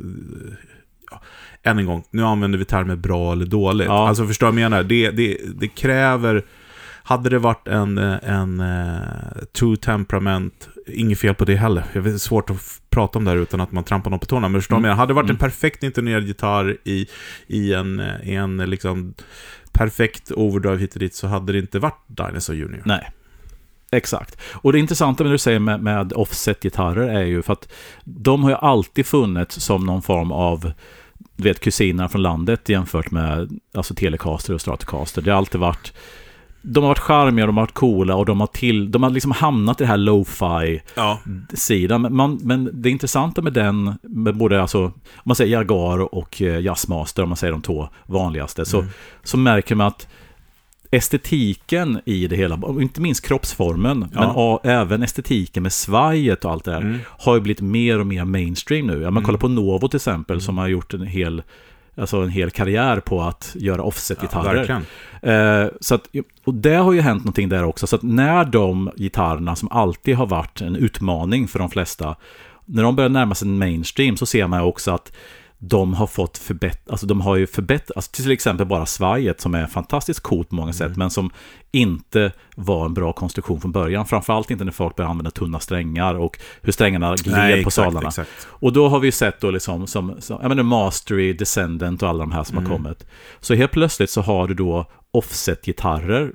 ja, 1.11 1.21
än 1.63 1.79
en 1.79 1.85
gång, 1.85 2.03
nu 2.11 2.23
använder 2.23 2.59
vi 2.59 2.65
termer 2.65 2.95
bra 2.95 3.31
eller 3.31 3.45
dåligt. 3.45 3.87
Ja. 3.87 4.07
Alltså 4.07 4.27
förstår 4.27 4.47
du 4.47 4.51
vad 4.51 4.61
jag 4.61 4.71
menar? 4.71 4.83
Det, 4.83 5.11
det, 5.11 5.37
det 5.59 5.67
kräver, 5.67 6.43
hade 7.03 7.29
det 7.29 7.39
varit 7.39 7.67
en, 7.67 7.97
en 7.97 8.59
uh, 8.61 8.99
true 9.59 9.77
temperament, 9.77 10.69
inget 10.87 11.19
fel 11.19 11.35
på 11.35 11.45
det 11.45 11.55
heller. 11.55 11.83
Jag 11.93 12.01
vet, 12.01 12.11
det 12.13 12.15
är 12.15 12.19
svårt 12.19 12.49
att 12.49 12.81
prata 12.89 13.19
om 13.19 13.25
det 13.25 13.31
här 13.31 13.37
utan 13.37 13.61
att 13.61 13.71
man 13.71 13.83
trampar 13.83 14.09
någon 14.11 14.19
på 14.19 14.25
tårna. 14.25 14.47
Men 14.49 14.61
förstår 14.61 14.75
du 14.75 14.81
vad 14.81 14.89
jag 14.89 14.93
menar? 14.93 14.97
Hade 14.97 15.09
det 15.09 15.15
varit 15.15 15.23
en 15.29 15.35
Mm. 15.35 15.39
perfekt 15.39 15.83
intonerad 15.83 16.23
gitarr 16.23 16.77
i, 16.83 17.07
i 17.47 17.73
en, 17.73 18.01
i 18.23 18.33
en 18.33 18.57
liksom 18.57 19.13
perfekt 19.77 20.31
overdrive 20.31 20.77
hit 20.77 20.93
och 20.93 20.99
dit 20.99 21.15
så 21.15 21.27
hade 21.27 21.53
det 21.53 21.59
inte 21.59 21.79
varit 21.79 22.03
Dinosaur 22.07 22.55
Junior. 22.55 22.81
Nej. 22.85 23.11
Exakt. 23.91 24.41
Och 24.51 24.73
det 24.73 24.79
intressanta 24.79 25.23
med 25.23 25.31
det 25.31 25.33
du 25.33 25.37
säger 25.37 25.59
med, 25.59 25.83
med 25.83 26.13
offset-gitarrer 26.13 27.07
är 27.07 27.23
ju 27.23 27.41
för 27.41 27.53
att 27.53 27.71
de 28.03 28.43
har 28.43 28.49
ju 28.49 28.55
alltid 28.55 29.05
funnits 29.05 29.55
som 29.55 29.85
någon 29.85 30.01
form 30.01 30.31
av 30.31 30.73
du 31.35 31.43
vet, 31.43 31.59
kusiner 31.59 32.07
från 32.07 32.21
landet 32.21 32.69
jämfört 32.69 33.11
med 33.11 33.59
alltså 33.73 33.93
Telecaster 33.93 34.53
och 34.53 34.61
Stratocaster. 34.61 35.21
Det 35.21 35.31
har 35.31 35.37
alltid 35.37 35.61
varit 35.61 35.93
de 36.67 36.83
har 36.83 36.87
varit 36.89 36.99
charmiga, 36.99 37.45
de 37.45 37.57
har 37.57 37.63
varit 37.63 37.73
coola 37.73 38.15
och 38.15 38.25
de 38.25 38.39
har, 38.39 38.47
till, 38.47 38.91
de 38.91 39.03
har 39.03 39.09
liksom 39.09 39.31
hamnat 39.31 39.81
i 39.81 39.83
det 39.83 39.87
här 39.87 39.97
lo-fi 39.97 40.81
Ja. 40.95 41.19
sidan. 41.53 42.01
Men, 42.01 42.39
men 42.43 42.69
det 42.73 42.89
intressanta 42.89 43.41
med 43.41 43.53
den, 43.53 43.93
med 44.01 44.35
både 44.37 44.61
alltså, 44.61 44.83
om 44.85 44.91
man 45.23 45.35
säger 45.35 45.51
Jaguar 45.57 46.15
och 46.15 46.41
eh, 46.41 46.59
Jazzmaster, 46.59 47.23
om 47.23 47.29
man 47.29 47.35
säger 47.37 47.51
de 47.51 47.61
två 47.61 47.89
vanligaste, 48.05 48.65
så, 48.65 48.77
Mm. 48.79 48.91
så 49.23 49.37
märker 49.37 49.75
man 49.75 49.87
att 49.87 50.07
estetiken 50.91 51.99
i 52.05 52.27
det 52.27 52.35
hela, 52.35 52.59
inte 52.81 53.01
minst 53.01 53.25
kroppsformen, 53.27 54.07
Ja. 54.13 54.59
men 54.63 54.71
även 54.71 55.03
estetiken 55.03 55.63
med 55.63 55.71
svajet 55.73 56.45
och 56.45 56.51
allt 56.51 56.63
det 56.63 56.71
där, 56.71 56.81
Mm. 56.81 56.99
har 57.07 57.35
ju 57.35 57.41
blivit 57.41 57.61
mer 57.61 57.99
och 57.99 58.07
mer 58.07 58.25
mainstream 58.25 58.87
nu. 58.87 58.93
Ja, 58.93 58.99
man 58.99 59.13
Mm. 59.13 59.23
kollar 59.23 59.39
på 59.39 59.47
Novo 59.47 59.87
till 59.87 59.97
exempel, 59.97 60.41
som 60.41 60.57
har 60.57 60.67
gjort 60.67 60.93
en 60.93 61.01
hel, 61.07 61.43
alltså 61.97 62.17
en 62.17 62.29
hel 62.29 62.51
karriär 62.51 62.99
på 62.99 63.21
att 63.21 63.55
göra 63.59 63.77
Ja, 63.77 63.83
offset-gitarrer. 63.83 64.55
verkligen. 64.55 64.85
Eh, 65.21 65.69
så 65.79 65.95
att, 65.95 66.07
och 66.43 66.53
det 66.53 66.75
har 66.75 66.93
ju 66.93 67.01
hänt 67.01 67.23
någonting 67.23 67.49
där 67.49 67.63
också. 67.63 67.87
Så 67.87 67.95
att 67.95 68.03
när 68.03 68.45
de 68.45 68.91
gitarrerna 68.95 69.55
som 69.55 69.71
alltid 69.71 70.15
har 70.15 70.25
varit 70.25 70.61
en 70.61 70.75
utmaning 70.75 71.47
för 71.47 71.59
de 71.59 71.69
flesta, 71.69 72.15
när 72.65 72.83
de 72.83 72.95
börjar 72.95 73.09
närma 73.09 73.35
sig 73.35 73.47
mainstream 73.47 74.17
så 74.17 74.25
ser 74.25 74.47
man 74.47 74.61
också 74.61 74.91
att 74.91 75.11
de 75.67 75.93
har 75.93 76.07
fått 76.07 76.37
förbättra, 76.37 76.91
alltså 76.91 77.05
de 77.07 77.21
har 77.21 77.35
ju 77.35 77.47
förbättrat, 77.47 77.91
alltså 77.95 78.11
till 78.11 78.31
exempel 78.31 78.67
bara 78.67 78.85
svajet 78.85 79.41
som 79.41 79.55
är 79.55 79.67
fantastiskt 79.67 80.19
coolt 80.19 80.49
på 80.49 80.55
många 80.55 80.73
sätt, 80.73 80.95
men 80.97 81.09
som 81.09 81.29
inte 81.71 82.31
var 82.55 82.85
en 82.85 82.93
bra 82.93 83.13
konstruktion 83.13 83.61
från 83.61 83.71
början. 83.71 84.05
Framförallt 84.05 84.51
inte 84.51 84.63
när 84.63 84.71
folk 84.71 84.95
började 84.95 85.11
använda 85.11 85.31
tunna 85.31 85.59
strängar 85.59 86.15
och 86.15 86.39
hur 86.61 86.71
strängarna 86.71 87.15
gled 87.15 87.63
på 87.63 87.71
salarna. 87.71 88.07
exakt. 88.07 88.29
Och 88.47 88.73
då 88.73 88.87
har 88.89 88.99
vi 88.99 89.11
sett 89.11 89.41
då 89.41 89.51
liksom, 89.51 89.87
som, 89.87 90.15
som 90.19 90.37
jag 90.41 90.49
menar 90.49 90.63
Mastery, 90.63 91.33
Descendant 91.33 92.03
och 92.03 92.09
alla 92.09 92.19
de 92.19 92.31
här 92.31 92.43
som 92.43 92.57
Mm. 92.57 92.69
har 92.71 92.77
kommit. 92.77 93.07
Så 93.39 93.53
helt 93.53 93.71
plötsligt 93.71 94.09
så 94.09 94.21
har 94.21 94.47
du 94.47 94.53
då 94.53 94.85
offset-gitarrer 95.11 96.31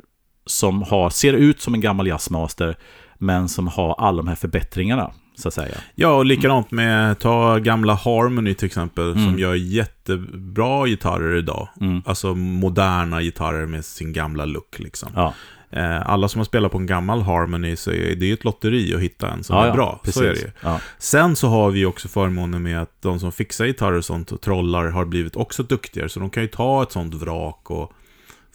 som 0.46 0.82
har, 0.82 1.10
ser 1.10 1.32
ut 1.32 1.60
som 1.60 1.74
en 1.74 1.80
gammal 1.80 2.06
jazzmaster, 2.06 2.76
men 3.18 3.48
som 3.48 3.68
har 3.68 3.94
alla 3.98 4.16
de 4.16 4.28
här 4.28 4.34
förbättringarna, 4.34 5.12
så 5.40 5.48
att 5.48 5.54
säga. 5.54 5.74
Ja, 5.94 6.08
och 6.16 6.24
likadant 6.26 6.70
med, 6.70 7.18
ta 7.18 7.58
gamla 7.58 7.94
Harmony 7.94 8.54
till 8.54 8.66
exempel, 8.66 9.12
som 9.12 9.22
Mm. 9.28 9.38
gör 9.38 9.54
jättebra 9.54 10.86
gitarrer 10.86 11.36
idag. 11.36 11.68
Mm. 11.80 12.02
Alltså 12.06 12.34
moderna 12.34 13.22
gitarrer 13.22 13.66
med 13.66 13.84
sin 13.84 14.12
gamla 14.12 14.44
look 14.44 14.78
liksom. 14.78 15.08
Ja, 15.14 15.34
Eh, 15.72 16.10
alla 16.10 16.28
som 16.28 16.38
har 16.38 16.44
spelat 16.44 16.72
på 16.72 16.78
en 16.78 16.86
gammal 16.86 17.22
Harmony, 17.22 17.76
så 17.76 17.90
är 17.90 18.14
det 18.16 18.26
ju 18.26 18.32
ett 18.34 18.44
lotteri 18.44 18.94
att 18.94 19.00
hitta 19.00 19.30
en 19.30 19.44
som 19.44 19.56
ja, 19.56 19.62
är 19.64 19.68
ja, 19.68 19.74
bra. 19.74 20.00
Precis. 20.04 20.14
Så 20.22 20.24
är 20.24 20.28
det 20.32 20.40
ju. 20.40 20.50
Ja, 20.62 20.80
Sen 20.98 21.36
så 21.36 21.48
har 21.48 21.70
vi 21.70 21.84
också 21.84 22.08
förmånen 22.08 22.62
med 22.62 22.82
att 22.82 23.02
de 23.02 23.20
som 23.20 23.32
fixar 23.32 23.66
gitarrer 23.66 23.96
och 23.98 24.04
sånt 24.04 24.32
och 24.32 24.40
trollar 24.40 24.86
har 24.86 25.04
blivit 25.04 25.36
också 25.36 25.62
duktigare. 25.62 26.08
Så 26.08 26.20
de 26.20 26.30
kan 26.30 26.42
ju 26.42 26.48
ta 26.48 26.82
ett 26.82 26.92
sånt 26.92 27.14
vrak 27.14 27.70
och 27.70 27.92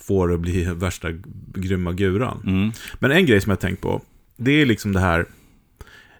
få 0.07 0.27
det 0.27 0.33
att 0.33 0.39
bli 0.39 0.63
värsta 0.73 1.07
grymma 1.53 1.91
guran. 1.91 2.41
mm. 2.45 2.71
Men 2.99 3.11
en 3.11 3.25
grej 3.25 3.41
som 3.41 3.49
jag 3.49 3.59
tänkt 3.59 3.81
på, 3.81 4.01
det 4.37 4.51
är 4.61 4.65
liksom 4.65 4.93
det 4.93 4.99
här, 4.99 5.25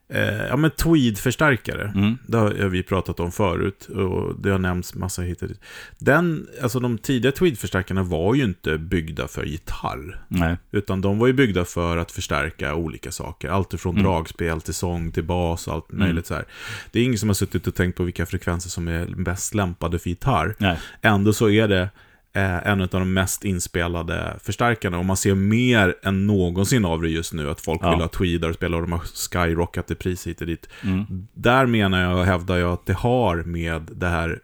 eh, 0.09 0.45
ja 0.50 0.57
men 0.57 0.71
tweed-förstärkare. 0.71 1.91
Mm. 1.95 2.17
Det 2.27 2.38
har 2.38 2.50
vi 2.51 2.83
pratat 2.83 3.19
om 3.19 3.31
förut 3.31 3.85
och 3.85 4.39
det 4.41 4.50
har 4.50 4.59
nämnts 4.59 4.95
massa 4.95 5.21
hit 5.21 5.41
och 5.41 5.47
dit. 5.47 5.59
Den, 5.97 6.47
alltså 6.62 6.79
de 6.79 6.97
tidiga 6.97 7.31
tweed-förstärkarna 7.31 8.03
var 8.03 8.35
ju 8.35 8.43
inte 8.43 8.77
byggda 8.77 9.27
för 9.27 9.43
gitarr. 9.45 10.21
Nej. 10.27 10.57
Utan 10.71 11.01
de 11.01 11.19
var 11.19 11.27
ju 11.27 11.33
byggda 11.33 11.65
för 11.65 11.97
att 11.97 12.12
förstärka 12.12 12.75
olika 12.75 13.12
saker. 13.12 13.50
Allt 13.50 13.74
ifrån 13.74 13.95
Mm. 13.95 14.03
dragspel 14.12 14.62
till 14.62 14.74
sång 14.74 15.12
till 15.12 15.24
bas 15.24 15.67
och 15.67 15.74
allt 15.74 15.91
Mm. 15.91 16.00
möjligt 16.07 16.25
så 16.27 16.33
här. 16.33 16.45
Det 16.91 17.00
är 17.00 17.03
ingen 17.03 17.17
som 17.17 17.29
har 17.29 17.33
suttit 17.33 17.67
och 17.67 17.75
tänkt 17.75 17.95
på 17.97 18.03
vilka 18.03 18.25
frekvenser 18.25 18.69
som 18.69 18.88
är 18.88 19.05
bäst 19.05 19.53
lämpade 19.55 20.00
för 20.00 20.09
gitarr. 20.09 20.55
Nej. 20.57 20.77
Ändå 21.01 21.33
så 21.33 21.50
är 21.50 21.67
det 21.67 21.89
eh, 22.36 22.68
en 22.68 22.82
av 22.82 22.88
de 22.88 23.13
mest 23.13 23.46
inspelade 23.46 24.36
förstärkarna. 24.44 24.98
Och 25.00 25.06
man 25.06 25.18
ser 25.18 25.36
mer 25.36 25.96
än 26.04 26.27
någonsin 26.27 26.86
av 26.86 27.01
det 27.01 27.10
just 27.10 27.34
nu. 27.34 27.50
Att 27.50 27.62
folk 27.62 27.80
Ja. 27.84 27.89
vill 27.92 28.00
ha 28.01 28.08
tweedar 28.08 28.50
och 28.50 28.56
spela 28.56 28.75
och 28.77 28.82
de 28.84 28.92
har 28.92 29.00
skyrockat 29.32 29.92
i 29.92 29.96
pris 29.96 30.27
hit 30.27 30.42
och 30.42 30.48
dit. 30.48 30.70
Mm. 30.84 31.06
Där 31.34 31.65
menar 31.65 32.01
jag 32.01 32.18
och 32.20 32.25
hävdar 32.25 32.58
jag 32.58 32.74
att 32.74 32.86
det 32.86 32.94
har 32.94 33.36
med 33.44 33.82
det 33.96 34.08
här 34.08 34.39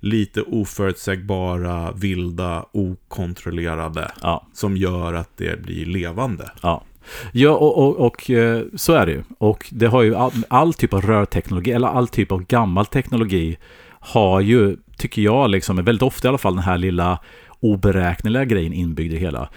lite 0.00 0.42
oförutsägbara, 0.42 1.92
vilda, 1.92 2.64
okontrollerade 2.72 4.10
Ja. 4.22 4.46
som 4.52 4.76
gör 4.76 5.14
att 5.14 5.36
det 5.36 5.62
blir 5.62 5.86
levande. 5.86 6.50
Ja. 6.62 6.84
Ja, 7.32 7.50
och, 7.50 7.78
och, 7.78 7.96
och 8.06 8.30
eh, 8.30 8.62
så 8.76 8.92
är 8.92 9.06
det 9.06 9.12
ju. 9.12 9.22
Och 9.38 9.68
det 9.70 9.86
har 9.86 10.02
ju 10.02 10.14
all, 10.14 10.32
all 10.48 10.74
typ 10.74 10.92
av 10.94 11.02
rörteknologi, 11.02 11.72
eller 11.72 11.88
all 11.88 12.08
typ 12.08 12.32
av 12.32 12.44
gammal 12.46 12.86
teknologi, 12.86 13.58
har 14.00 14.40
ju, 14.40 14.76
tycker 14.98 15.22
jag, 15.22 15.50
liksom, 15.50 15.84
väldigt 15.84 16.02
ofta 16.02 16.28
i 16.28 16.30
alla 16.30 16.38
fall, 16.38 16.54
den 16.54 16.64
här 16.64 16.78
lilla 16.78 17.18
oberäkneliga 17.60 18.44
grejen 18.44 18.72
inbyggd 18.72 19.14
i 19.14 19.18
hela. 19.18 19.48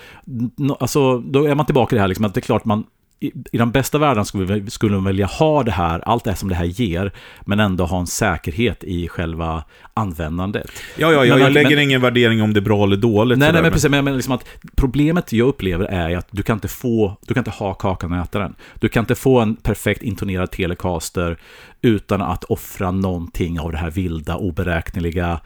Alltså, 0.80 1.20
då 1.20 1.46
är 1.46 1.56
man 1.56 1.66
tillbaka 1.66 1.96
i 1.96 1.98
det 1.98 2.02
här 2.02 2.08
liksom, 2.08 2.26
att 2.26 2.34
det 2.34 2.40
är 2.40 2.42
klart 2.42 2.66
man 2.66 2.84
i, 3.24 3.32
i 3.52 3.58
den 3.58 3.72
bästa 3.72 3.98
världen 3.98 4.26
skulle, 4.26 4.46
vi, 4.60 4.72
skulle 4.72 4.96
man 4.96 5.04
vilja 5.04 5.26
ha 5.26 5.64
det 5.64 5.72
här, 5.72 6.00
allt 6.00 6.24
det 6.24 6.36
som 6.36 6.50
det 6.50 6.56
här 6.56 6.66
ger, 6.66 7.12
men 7.42 7.60
ändå 7.60 7.86
ha 7.86 8.00
en 8.00 8.08
säkerhet 8.08 8.84
i 8.84 9.08
själva 9.08 9.64
användandet. 9.94 10.72
Ja, 10.98 11.12
ja, 11.14 11.26
ja 11.26 11.34
Men 11.34 11.44
jag 11.44 11.52
lägger 11.54 11.70
men- 11.70 11.80
ingen 11.80 12.02
värdering 12.02 12.42
om 12.42 12.54
det 12.54 12.60
är 12.60 12.62
bra 12.62 12.84
eller 12.84 12.98
dåligt. 12.98 13.40
Nej, 13.40 13.54
nej, 13.54 13.62
men 13.62 13.72
precis. 13.72 13.90
Men, 13.92 14.06
men 14.06 14.16
liksom 14.16 14.34
att 14.34 14.46
problemet 14.76 15.34
jag 15.34 15.48
upplever 15.48 15.86
är 15.86 16.18
att 16.18 16.28
du 16.32 16.44
kan 16.44 16.58
inte 16.58 16.68
få, 16.68 17.18
du 17.28 17.34
kan 17.34 17.42
inte 17.42 17.52
ha 17.52 17.74
kakan 17.74 18.12
och 18.14 18.18
äta 18.18 18.40
den. 18.40 18.56
Du 18.80 18.90
kan 18.90 19.04
inte 19.04 19.16
få 19.16 19.40
en 19.40 19.56
perfekt 19.56 20.02
intonerad 20.04 20.52
telecaster 20.52 21.38
utan 21.82 22.22
att 22.22 22.44
offra 22.44 22.92
någonting 22.92 23.60
av 23.60 23.72
det 23.72 23.78
här 23.78 23.92
vilda, 23.92 24.36
oberäkneliga, 24.36 25.40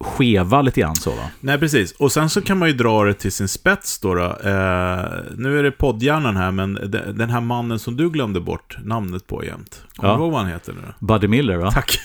skeva 0.00 0.62
lite 0.62 0.80
grann 0.80 0.96
så 0.96 1.10
va? 1.10 1.30
Nej, 1.40 1.58
precis. 1.58 1.92
Och 1.92 2.12
sen 2.12 2.30
så 2.30 2.40
kan 2.42 2.58
man 2.58 2.68
ju 2.68 2.74
dra 2.74 3.04
det 3.04 3.14
till 3.14 3.32
sin 3.32 3.48
spets 3.48 3.98
då. 3.98 4.14
då. 4.14 4.24
Eh, 4.24 5.04
nu 5.36 5.58
är 5.58 5.62
det 5.62 5.70
poddhjärnan 5.70 6.36
här, 6.36 6.50
men 6.50 6.74
de- 6.74 7.12
den 7.12 7.30
här 7.30 7.40
mannen 7.40 7.78
som 7.78 7.96
du 7.96 8.10
glömde 8.10 8.40
bort 8.40 8.76
namnet 8.84 9.26
på 9.26 9.44
jämt. 9.44 9.82
Kommer 9.96 10.12
Ja. 10.12 10.16
du 10.16 10.22
ihåg 10.22 10.32
vad 10.32 10.40
han 10.40 10.50
heter 10.50 10.72
nu? 10.72 11.06
Buddy 11.06 11.28
Miller 11.28 11.56
va? 11.56 11.70
Tack. 11.70 11.98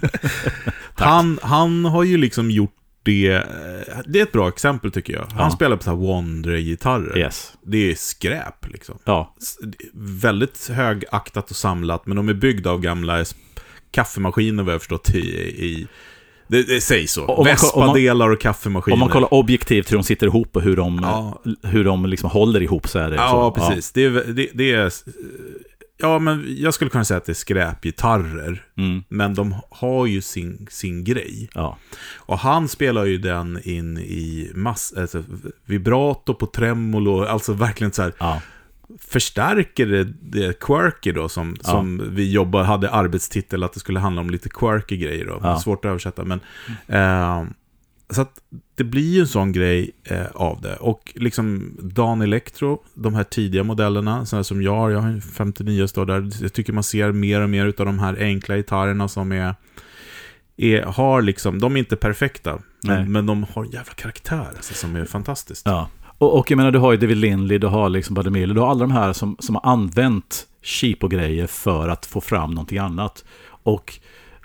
han, 0.94 1.38
han 1.42 1.84
har 1.84 2.02
ju 2.04 2.16
liksom 2.16 2.50
gjort 2.50 2.74
det. 3.02 3.28
eh, 3.32 3.42
Det 4.06 4.18
är 4.18 4.22
ett 4.22 4.32
bra 4.32 4.48
exempel 4.48 4.90
tycker 4.92 5.12
jag. 5.12 5.20
Han 5.32 5.38
Ja. 5.38 5.50
spelar 5.50 5.76
på 5.76 5.82
så 5.82 5.90
här 5.90 5.96
Wonder-gitarrer. 5.96 7.18
Yes. 7.18 7.52
Det 7.66 7.90
är 7.90 7.94
skräp 7.94 8.66
liksom. 8.72 8.98
Ja, 9.04 9.34
Väldigt 9.94 10.68
högaktat 10.68 11.50
och 11.50 11.56
samlat, 11.56 12.06
men 12.06 12.16
de 12.16 12.28
är 12.28 12.34
byggda 12.34 12.70
av 12.70 12.80
gamla 12.80 13.24
kaffemaskiner 13.90 14.62
vad 14.62 14.74
jag 14.74 14.80
förstått 14.80 15.10
i... 15.14 15.18
i 15.66 15.86
det, 16.48 16.62
det 16.62 16.80
sägs 16.80 17.12
så. 17.12 17.42
Vespa-delar 17.44 18.30
och 18.30 18.40
kaffemaskiner. 18.40 18.92
om 18.94 19.00
man 19.00 19.08
kollar 19.08 19.34
objektivt 19.34 19.92
hur 19.92 19.96
de 19.96 20.02
sitter 20.04 20.26
ihop 20.26 20.56
och 20.56 20.62
hur 20.62 20.76
de, 20.76 20.98
Ja. 21.02 21.42
hur 21.62 21.84
de 21.84 22.06
liksom 22.06 22.30
håller 22.30 22.62
ihop 22.62 22.88
så 22.88 22.98
är 22.98 23.10
det 23.10 23.16
så. 23.16 23.22
Ja, 23.22 23.50
precis. 23.56 23.92
Det, 23.92 24.04
är, 24.04 24.10
det, 24.10 24.48
det 24.54 24.72
är... 24.72 24.92
Ja, 26.00 26.18
men 26.18 26.46
jag 26.58 26.74
skulle 26.74 26.90
kunna 26.90 27.04
säga 27.04 27.18
att 27.18 27.24
det 27.24 27.32
är 27.32 27.34
skräpgitarrer. 27.34 28.64
Ja. 28.74 28.82
Mm. 28.82 29.02
Men 29.08 29.34
de 29.34 29.54
har 29.70 30.06
ju 30.06 30.20
sin, 30.22 30.66
sin 30.70 31.04
grej. 31.04 31.48
ja. 31.54 31.78
Och 32.16 32.38
han 32.38 32.68
spelar 32.68 33.04
ju 33.04 33.18
den 33.18 33.60
in 33.64 33.98
i 33.98 34.50
mass, 34.54 34.94
alltså, 34.96 35.24
vibrato 35.64 36.34
på 36.34 36.46
tremolo, 36.46 37.24
alltså 37.24 37.52
verkligen 37.52 37.92
så 37.92 38.02
här 38.02 38.12
ja. 38.18 38.40
Förstärker 38.98 39.86
det, 39.86 40.04
det 40.04 40.60
quirky 40.60 41.12
då 41.12 41.28
som, 41.28 41.56
Ja. 41.62 41.68
som 41.70 42.14
vi 42.14 42.32
jobbar, 42.32 42.62
hade 42.62 42.90
arbetstitel 42.90 43.62
att 43.62 43.72
det 43.72 43.80
skulle 43.80 44.00
handla 44.00 44.20
om 44.20 44.30
lite 44.30 44.48
quirky 44.48 44.96
grejer 44.96 45.24
då. 45.26 45.40
Ja. 45.42 45.58
Svårt 45.58 45.84
att 45.84 45.88
översätta 45.88 46.24
men 46.24 46.40
eh, 46.86 47.44
så 48.10 48.20
att 48.20 48.32
det 48.74 48.84
blir 48.84 49.14
ju 49.14 49.20
en 49.20 49.26
sån 49.26 49.52
grej 49.52 49.90
eh, 50.04 50.26
av 50.34 50.60
det. 50.60 50.76
Och 50.76 51.12
liksom 51.14 51.76
Dan 51.82 52.22
Electro, 52.22 52.82
de 52.94 53.14
här 53.14 53.24
tidiga 53.24 53.62
modellerna, 53.64 54.26
sådana 54.26 54.44
som 54.44 54.62
jag 54.62 54.76
har, 54.76 54.90
jag 54.90 55.00
har 55.00 55.08
en 55.08 55.20
59 55.20 55.86
står 55.86 56.06
där, 56.06 56.30
jag 56.42 56.52
tycker 56.52 56.72
man 56.72 56.82
ser 56.84 57.12
mer 57.12 57.40
och 57.40 57.50
mer 57.50 57.66
av 57.66 57.86
de 57.86 57.98
här 57.98 58.16
enkla 58.20 58.56
gitarrerna 58.56 59.08
som 59.08 59.32
är, 59.32 59.54
är 60.56 60.82
har 60.82 61.22
liksom, 61.22 61.58
de 61.60 61.74
är 61.76 61.78
inte 61.78 61.96
perfekta, 61.96 62.58
men, 62.82 63.12
men 63.12 63.26
de 63.26 63.46
har 63.52 63.64
en 63.64 63.70
jävla 63.70 63.92
karaktär 63.92 64.46
alltså, 64.56 64.74
som 64.74 64.96
är 64.96 65.04
fantastiskt. 65.04 65.66
Ja. 65.66 65.88
Och, 66.18 66.38
och 66.38 66.50
jag 66.50 66.56
menar, 66.56 66.70
du 66.70 66.78
har 66.78 66.92
ju 66.92 66.98
David 66.98 67.16
Lindley, 67.16 67.58
du 67.58 67.66
har 67.66 67.88
liksom 67.88 68.14
Buddy 68.14 68.30
Miller, 68.30 68.54
du 68.54 68.60
har 68.60 68.70
alla 68.70 68.80
de 68.80 68.90
här 68.90 69.12
som, 69.12 69.36
som 69.38 69.54
har 69.54 69.72
använt 69.72 70.46
cheapo-grejer 70.62 71.46
för 71.46 71.88
att 71.88 72.06
få 72.06 72.20
fram 72.20 72.50
någonting 72.50 72.78
annat. 72.78 73.24
Och, 73.62 73.98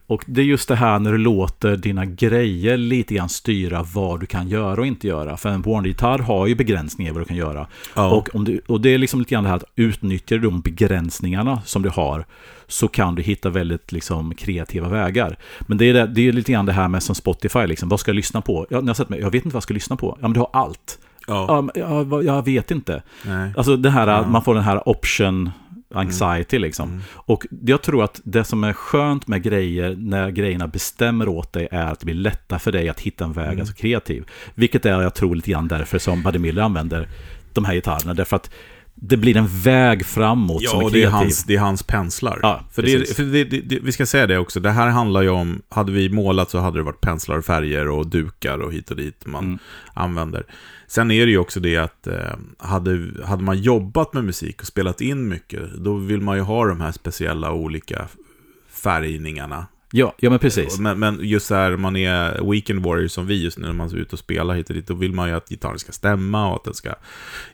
och 0.07 0.23
det 0.27 0.41
är 0.41 0.45
just 0.45 0.67
det 0.67 0.75
här 0.75 0.99
när 0.99 1.11
du 1.11 1.17
låter 1.17 1.75
dina 1.75 2.05
grejer 2.05 2.77
lite 2.77 3.13
grann 3.13 3.29
styra 3.29 3.83
vad 3.93 4.19
du 4.19 4.25
kan 4.25 4.47
göra 4.47 4.81
och 4.81 4.87
inte 4.87 5.07
göra. 5.07 5.37
För 5.37 5.49
en 5.49 5.61
Warner-gitarr 5.61 6.19
har 6.19 6.47
ju 6.47 6.55
begränsningar 6.55 7.11
i 7.11 7.13
vad 7.13 7.21
du 7.21 7.25
kan 7.25 7.37
göra. 7.37 7.67
Ja. 7.95 8.11
Och, 8.11 8.35
om 8.35 8.43
du, 8.43 8.61
och 8.67 8.81
det 8.81 8.89
är 8.89 8.97
liksom 8.97 9.19
lite 9.19 9.31
grann 9.31 9.43
det 9.43 9.49
här 9.49 9.57
att 9.57 9.71
utnyttjar 9.75 10.37
du 10.37 10.43
de 10.43 10.61
begränsningarna 10.61 11.61
som 11.65 11.81
du 11.81 11.89
har 11.89 12.25
så 12.67 12.87
kan 12.87 13.15
du 13.15 13.21
hitta 13.21 13.49
väldigt 13.49 13.91
liksom, 13.91 14.35
kreativa 14.35 14.89
vägar. 14.89 15.37
Men 15.59 15.77
det 15.77 15.85
är, 15.85 15.93
det, 15.93 16.07
det 16.07 16.27
är 16.27 16.31
lite 16.31 16.51
grann 16.51 16.65
det 16.65 16.73
här 16.73 16.87
med 16.87 17.03
som 17.03 17.15
Spotify, 17.15 17.67
liksom, 17.67 17.89
vad 17.89 17.99
ska 17.99 18.09
jag 18.09 18.15
lyssna 18.15 18.41
på? 18.41 18.67
Jag, 18.69 18.83
när 18.83 18.89
jag, 18.89 18.97
sett 18.97 19.09
mig, 19.09 19.19
jag 19.19 19.31
vet 19.31 19.45
inte 19.45 19.53
vad 19.53 19.55
jag 19.55 19.63
ska 19.63 19.73
lyssna 19.73 19.95
på. 19.95 20.17
Ja, 20.21 20.27
men 20.27 20.33
du 20.33 20.39
har 20.39 20.49
allt. 20.53 20.99
Ja. 21.27 21.69
Ja, 21.75 22.21
jag, 22.23 22.45
vet 22.45 22.71
inte. 22.71 23.03
Nej. 23.25 23.53
Alltså 23.57 23.75
det 23.77 23.89
här, 23.89 24.07
Ja. 24.07 24.27
man 24.27 24.43
får 24.43 24.55
den 24.55 24.63
här 24.63 24.89
option 24.89 25.51
anxiety 25.95 26.59
liksom. 26.59 26.89
Mm. 26.89 27.01
Och 27.11 27.45
jag 27.65 27.81
tror 27.81 28.03
att 28.03 28.21
det 28.23 28.43
som 28.43 28.63
är 28.63 28.73
skönt 28.73 29.27
med 29.27 29.43
grejer, 29.43 29.95
när 29.99 30.29
grejerna 30.31 30.67
bestämmer 30.67 31.27
åt 31.27 31.53
dig, 31.53 31.67
är 31.71 31.85
att 31.85 31.99
det 31.99 32.05
blir 32.05 32.15
lättare 32.15 32.59
för 32.59 32.71
dig 32.71 32.89
att 32.89 32.99
hitta 32.99 33.25
en 33.25 33.33
väg, 33.33 33.47
Mm. 33.47 33.59
alltså 33.59 33.75
kreativ. 33.75 34.25
Vilket 34.55 34.85
är, 34.85 35.01
jag 35.01 35.13
tror, 35.13 35.35
lite 35.35 35.51
grann 35.51 35.67
därför 35.67 35.99
som 35.99 36.23
Buddy 36.23 36.39
Miller 36.39 36.61
använder 36.61 37.07
de 37.53 37.65
här 37.65 37.73
gitarrerna. 37.73 38.13
Därför 38.13 38.35
att 38.35 38.49
det 38.95 39.17
blir 39.17 39.37
en 39.37 39.47
väg 39.47 40.05
framåt 40.05 40.63
som 40.67 40.79
Ja, 40.79 40.85
och 40.85 40.91
det 40.91 40.97
är, 40.97 41.01
kreativ. 41.01 41.11
hans, 41.25 41.43
det 41.43 41.55
är 41.55 41.59
hans 41.59 41.83
penslar. 41.83 42.39
Ja, 42.41 42.61
för 42.71 42.81
det, 42.81 43.15
för 43.15 43.23
det, 43.23 43.43
det, 43.43 43.79
vi 43.83 43.91
ska 43.91 44.05
säga 44.05 44.27
det 44.27 44.37
också, 44.37 44.59
det 44.59 44.71
här 44.71 44.87
handlar 44.87 45.21
ju 45.21 45.29
om, 45.29 45.61
hade 45.69 45.91
vi 45.91 46.09
målat 46.09 46.49
så 46.49 46.59
hade 46.59 46.79
det 46.79 46.83
varit 46.83 47.01
penslar, 47.01 47.41
färger 47.41 47.87
och 47.89 48.07
dukar 48.07 48.59
och 48.59 48.73
hit 48.73 48.91
och 48.91 48.97
dit 48.97 49.25
man 49.25 49.43
Mm. 49.45 49.59
använder. 49.93 50.43
Sen 50.93 51.11
är 51.11 51.25
det 51.25 51.31
ju 51.31 51.37
också 51.37 51.59
det 51.59 51.77
att 51.77 52.07
eh, 52.07 52.35
hade, 52.57 53.07
hade 53.25 53.43
man 53.43 53.57
jobbat 53.57 54.13
med 54.13 54.23
musik 54.23 54.61
och 54.61 54.67
spelat 54.67 55.01
in 55.01 55.27
mycket, 55.27 55.61
då 55.77 55.95
vill 55.95 56.21
man 56.21 56.37
ju 56.37 56.41
ha 56.41 56.65
de 56.65 56.81
här 56.81 56.91
speciella 56.91 57.51
olika 57.51 58.07
färgningarna. 58.69 59.67
Ja, 59.91 60.15
ja, 60.19 60.29
men 60.29 60.39
precis. 60.39 60.79
Men, 60.79 60.99
men 60.99 61.19
just 61.21 61.49
här, 61.49 61.77
man 61.77 61.95
är 61.95 62.51
weekend 62.51 62.83
warrior 62.83 63.07
som 63.07 63.27
vi 63.27 63.43
just 63.43 63.57
nu, 63.57 63.65
när 63.67 63.73
man 63.73 63.89
är 63.89 63.95
ute 63.95 64.15
och 64.15 64.19
spelar 64.19 64.55
hit 64.55 64.69
och 64.69 64.75
dit, 64.75 64.87
då 64.87 64.93
vill 64.93 65.13
man 65.13 65.29
ju 65.29 65.35
att 65.35 65.49
gitarren 65.49 65.79
ska 65.79 65.91
stämma 65.91 66.49
och 66.49 66.55
att 66.55 66.63
den 66.63 66.73
ska 66.73 66.95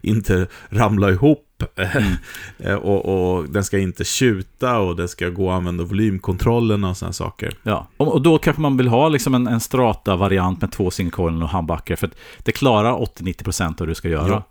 inte 0.02 0.48
ramla 0.70 1.10
ihop. 1.10 1.46
Eh, 2.60 2.76
och, 2.76 3.38
och 3.38 3.50
den 3.50 3.64
ska 3.64 3.80
inte 3.80 4.04
tjuta 4.04 4.80
och 4.80 4.96
den 4.96 5.08
ska 5.08 5.30
gå 5.30 5.50
att 5.50 5.58
använda 5.58 5.84
volymkontrollerna 5.84 6.90
och 6.90 6.98
sådana 6.98 7.14
saker. 7.14 7.54
Ja, 7.64 7.88
och, 7.98 8.22
då 8.22 8.38
kanske 8.38 8.62
man 8.62 8.78
vill 8.78 8.88
ha 8.88 9.10
liksom 9.10 9.36
en, 9.36 9.48
en 9.48 9.60
strata-variant 9.60 10.62
med 10.62 10.72
två 10.72 10.92
singelcoilen 10.92 11.44
och 11.44 11.50
handbackar, 11.50 11.96
för 11.96 12.10
det 12.38 12.52
klarar 12.52 12.92
80-90% 12.92 13.68
av 13.68 13.74
det 13.76 13.86
du 13.86 13.96
ska 13.96 14.10
göra. 14.10 14.30
Ja. 14.30 14.44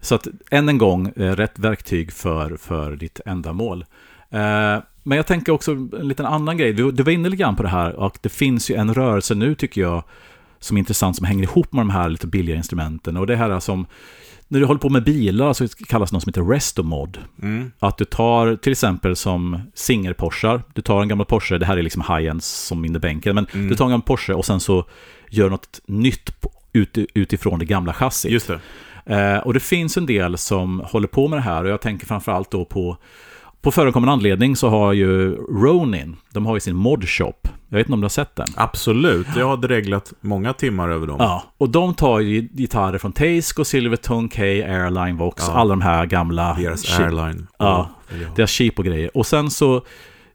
Så 0.00 0.14
att 0.14 0.28
än 0.50 0.68
en 0.68 0.78
gång, 0.78 1.12
eh, 1.16 1.36
rätt 1.36 1.58
verktyg 1.58 2.12
för, 2.12 2.56
för 2.56 2.96
ditt 2.96 3.20
ändamål. 3.26 3.84
Eh, 4.30 4.78
men 5.02 5.16
jag 5.16 5.26
tänker 5.26 5.52
också 5.52 5.72
en 5.72 6.08
liten 6.08 6.26
annan 6.26 6.56
grej. 6.56 6.72
Du, 6.72 6.92
du 6.92 7.02
var 7.02 7.12
inne 7.12 7.28
lite 7.28 7.40
grann 7.40 7.56
på 7.56 7.62
det 7.62 7.68
här 7.68 7.92
och 7.92 8.18
det 8.20 8.28
finns 8.28 8.70
ju 8.70 8.74
en 8.74 8.94
rörelse 8.94 9.34
nu 9.34 9.54
tycker 9.54 9.80
jag 9.80 10.02
som 10.58 10.76
är 10.76 10.78
intressant 10.78 11.16
som 11.16 11.26
hänger 11.26 11.42
ihop 11.42 11.72
med 11.72 11.80
de 11.80 11.90
här 11.90 12.08
lite 12.08 12.26
billiga 12.26 12.56
instrumenten. 12.56 13.16
Och 13.16 13.26
det 13.26 13.36
här 13.36 13.50
är 13.50 13.60
som, 13.60 13.86
när 14.52 14.60
du 14.60 14.66
håller 14.66 14.80
på 14.80 14.88
med 14.88 15.04
bilar 15.04 15.52
så 15.52 15.68
kallas 15.68 16.10
det 16.10 16.14
något 16.16 16.22
som 16.22 16.30
heter 16.30 16.42
restomod. 16.54 17.18
Mm. 17.42 17.72
Att 17.78 17.98
du 17.98 18.04
tar 18.04 18.56
till 18.56 18.72
exempel 18.72 19.16
som 19.16 19.60
Singer-Porschar, 19.74 20.62
du 20.74 20.82
tar 20.82 21.02
en 21.02 21.08
gammal 21.08 21.26
Porsche, 21.26 21.58
det 21.58 21.66
här 21.66 21.76
är 21.76 21.82
liksom 21.82 22.02
high-end 22.08 22.42
som 22.42 22.84
in 22.84 22.92
bänken, 22.92 23.34
men 23.34 23.46
Mm. 23.54 23.68
du 23.68 23.74
tar 23.76 23.84
en 23.84 23.90
gammal 23.90 24.02
Porsche 24.06 24.32
och 24.34 24.44
sen 24.44 24.60
så 24.60 24.84
gör 25.30 25.50
något 25.50 25.80
nytt 25.86 26.30
ut, 26.72 26.98
utifrån 27.14 27.58
det 27.58 27.64
gamla 27.64 27.92
chassit. 27.92 28.32
Just 28.32 28.50
det. 29.06 29.16
Eh, 29.16 29.38
och 29.38 29.54
det 29.54 29.60
finns 29.60 29.96
en 29.96 30.06
del 30.06 30.38
som 30.38 30.80
håller 30.84 31.08
på 31.08 31.28
med 31.28 31.38
det 31.38 31.42
här 31.42 31.64
och 31.64 31.70
jag 31.70 31.80
tänker 31.80 32.06
framförallt 32.06 32.50
då 32.50 32.64
på 32.64 32.96
på 33.62 33.70
förekommande 33.70 34.12
anledning 34.12 34.56
så 34.56 34.68
har 34.68 34.92
ju 34.92 35.34
Ronin, 35.34 36.16
de 36.32 36.46
har 36.46 36.56
ju 36.56 36.60
sin 36.60 36.76
modshop. 36.76 37.48
Jag 37.70 37.78
vet 37.78 37.86
inte 37.86 37.94
om 37.94 38.00
du 38.00 38.04
har 38.04 38.08
sett 38.10 38.36
den? 38.36 38.46
Absolut, 38.56 39.26
jag 39.36 39.46
har 39.46 39.56
dreglat 39.56 40.12
många 40.20 40.52
timmar 40.52 40.88
över 40.88 41.06
dem. 41.06 41.16
Ja, 41.18 41.42
och 41.58 41.68
de 41.70 41.94
tar 41.94 42.20
ju 42.20 42.40
gitarrer 42.52 42.98
från 42.98 43.12
Tasco, 43.12 43.64
Silvertone, 43.64 44.28
K, 44.28 44.42
Airline, 44.42 45.16
Vox, 45.16 45.44
Ja. 45.48 45.54
alla 45.54 45.70
de 45.70 45.80
här 45.80 46.06
gamla... 46.06 46.54
Deras 46.54 46.84
shit- 46.84 47.04
airline. 47.04 47.46
Ja. 47.58 47.64
ha. 47.66 48.16
deras 48.36 48.50
cheap 48.50 48.78
och 48.78 48.84
grejer. 48.84 49.16
Och 49.16 49.26
sen 49.26 49.50
så 49.50 49.82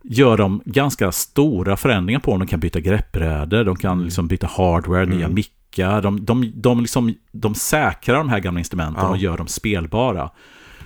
gör 0.04 0.38
de 0.38 0.62
ganska 0.66 1.12
stora 1.12 1.78
förändringar 1.78 2.20
på 2.20 2.32
dem. 2.32 2.40
De 2.40 2.48
kan 2.48 2.60
byta 2.60 2.80
greppbrädor, 2.80 3.64
de 3.64 3.76
kan 3.76 4.04
liksom 4.04 4.28
byta 4.28 4.48
hardware, 4.48 5.06
nya 5.06 5.26
Mm. 5.26 5.34
mickar. 5.36 6.02
De, 6.02 6.26
de, 6.26 6.52
de, 6.56 6.80
liksom, 6.82 7.14
de 7.32 7.56
säkrar 7.56 8.18
de 8.18 8.30
här 8.30 8.40
gamla 8.40 8.60
instrumenten 8.60 9.04
Ja. 9.04 9.10
och 9.10 9.18
gör 9.18 9.38
dem 9.38 9.48
spelbara. 9.48 10.30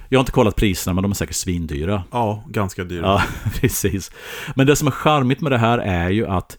Jag 0.09 0.19
har 0.19 0.21
inte 0.21 0.31
kollat 0.31 0.55
priserna, 0.55 0.93
men 0.93 1.01
de 1.01 1.11
är 1.11 1.15
säkert 1.15 1.35
svindyra. 1.35 2.03
Ja, 2.11 2.43
ganska 2.47 2.83
dyra. 2.83 3.01
Ja, 3.05 3.23
precis. 3.59 4.11
Men 4.55 4.67
det 4.67 4.75
som 4.75 4.87
är 4.87 4.91
charmigt 4.91 5.41
med 5.41 5.51
det 5.51 5.57
här 5.57 5.77
är 5.77 6.09
ju 6.09 6.27
att 6.27 6.57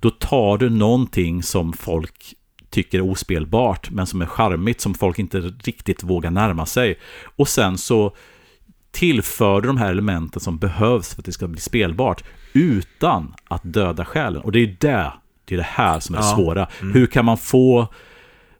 då 0.00 0.10
tar 0.10 0.58
du 0.58 0.70
någonting 0.70 1.42
som 1.42 1.72
folk 1.72 2.34
tycker 2.70 2.98
är 2.98 3.02
ospelbart, 3.10 3.90
men 3.90 4.06
som 4.06 4.22
är 4.22 4.26
charmigt, 4.26 4.80
som 4.80 4.94
folk 4.94 5.18
inte 5.18 5.40
riktigt 5.40 6.02
vågar 6.02 6.30
närma 6.30 6.66
sig. 6.66 6.98
Och 7.36 7.48
sen 7.48 7.78
så 7.78 8.16
tillför 8.90 9.60
du 9.60 9.66
de 9.66 9.76
här 9.76 9.90
elementen 9.90 10.40
som 10.40 10.58
behövs 10.58 11.14
för 11.14 11.20
att 11.22 11.26
det 11.26 11.32
ska 11.32 11.48
bli 11.48 11.60
spelbart, 11.60 12.24
utan 12.52 13.34
att 13.48 13.60
döda 13.64 14.04
själen. 14.04 14.42
Och 14.42 14.52
det 14.52 14.58
är 14.58 14.76
det, 14.80 15.12
det 15.44 15.54
är 15.54 15.58
det 15.58 15.66
här 15.68 16.00
som 16.00 16.14
är 16.14 16.18
det 16.18 16.24
Ja. 16.26 16.34
svåra. 16.36 16.68
Mm. 16.80 16.94
Hur 16.94 17.06
kan 17.06 17.24
man 17.24 17.38
få 17.38 17.88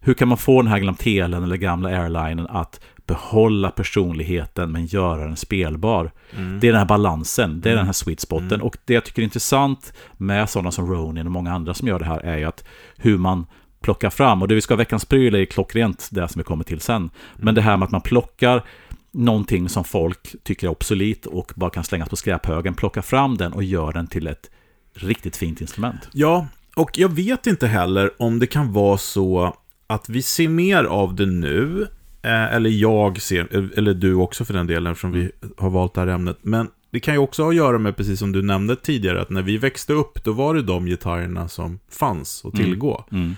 hur 0.05 0.15
kan 0.15 0.29
man 0.29 0.39
få 0.39 0.63
den 0.63 0.71
här 0.71 0.79
gamla 0.79 0.95
telen 0.95 1.45
eller 1.45 1.57
gamla 1.57 1.89
airlinen 1.89 2.47
att 2.47 2.81
behålla 3.07 3.71
personligheten 3.71 4.73
men 4.73 4.87
göra 4.87 5.25
den 5.25 5.37
spelbar? 5.37 6.13
Mm. 6.37 6.61
Det 6.61 6.69
är 6.69 6.73
den 6.73 6.79
här 6.79 6.87
balansen, 6.87 7.61
det 7.61 7.69
är 7.69 7.73
Mm. 7.73 7.77
den 7.81 7.87
här 7.87 7.93
sweet 7.93 8.21
spoten. 8.21 8.53
Mm. 8.53 8.63
Och 8.63 8.77
det 8.85 8.95
jag 8.95 9.05
tycker 9.05 9.23
är 9.23 9.25
intressant 9.25 9.93
med 10.17 10.51
sådana 10.51 10.71
som 10.71 10.87
Ronin 10.93 11.27
och 11.27 11.33
många 11.33 11.53
andra 11.53 11.75
som 11.75 11.89
gör 11.89 11.99
det 11.99 12.05
här 12.05 12.21
är 12.21 12.39
ju 12.39 12.45
att 12.45 12.65
hur 12.97 13.19
man 13.19 13.47
plocka 13.81 14.11
fram. 14.11 14.43
Och 14.43 14.49
det 14.49 14.55
vi 14.55 14.61
ska 14.61 14.75
ha 14.75 14.79
veckans 14.79 15.05
pryl 15.05 15.35
är 15.35 15.45
klockrent 15.45 16.09
det 16.11 16.29
som 16.29 16.39
vi 16.41 16.45
kommer 16.45 16.65
till 16.65 16.81
sen. 16.81 17.11
Men 17.37 17.55
det 17.55 17.61
här 17.61 17.77
med 17.77 17.87
att 17.87 17.93
man 17.93 18.01
plockar 18.01 18.63
någonting 19.11 19.69
som 19.69 19.85
folk 19.85 20.35
tycker 20.43 20.67
är 20.67 20.71
obsolet 20.71 21.27
och 21.27 21.53
bara 21.57 21.71
kan 21.71 21.85
slängas 21.85 22.09
på 22.09 22.17
skräphögen, 22.17 22.75
plocka 22.75 23.03
fram 23.03 23.37
den 23.37 23.53
och 23.53 23.65
gör 23.65 23.93
den 23.93 24.07
till 24.07 24.27
ett 24.27 24.51
riktigt 24.95 25.37
fint 25.37 25.61
instrument. 25.61 26.09
Ja, 26.13 26.47
och 26.77 26.91
jag 26.99 27.09
vet 27.09 27.47
inte 27.47 27.67
heller 27.67 28.11
om 28.19 28.39
det 28.39 28.47
kan 28.47 28.73
vara 28.73 28.99
så 28.99 29.57
att 29.87 30.09
vi 30.09 30.23
ser 30.23 30.49
mer 30.49 30.85
av 30.85 31.15
det 31.15 31.27
nu, 31.27 31.87
eller 32.29 32.71
jag 32.71 33.21
ser, 33.21 33.79
eller 33.79 33.95
du 33.95 34.15
också 34.15 34.45
för 34.45 34.55
den 34.55 34.67
delen, 34.67 34.93
eftersom 34.93 35.13
vi 35.13 35.31
har 35.57 35.71
valt 35.71 35.95
det 35.95 36.01
här 36.01 36.09
ämnet. 36.09 36.39
Men 36.43 36.69
det 36.91 37.01
kan 37.01 37.15
ju 37.15 37.19
också 37.19 37.43
ha 37.43 37.51
att 37.51 37.57
göra 37.57 37.79
med, 37.79 37.97
precis 37.97 38.19
som 38.19 38.33
du 38.33 38.43
nämnde 38.43 38.77
tidigare, 38.77 39.23
att 39.23 39.31
när 39.31 39.43
vi 39.43 39.59
växte 39.59 39.93
upp, 39.93 40.25
då 40.25 40.33
var 40.33 40.55
det 40.55 40.63
de 40.63 40.87
gitarrerna 40.87 41.49
som 41.49 41.79
fanns 41.91 42.45
att 42.45 42.55
tillgå. 42.55 43.05
Mm. 43.13 43.37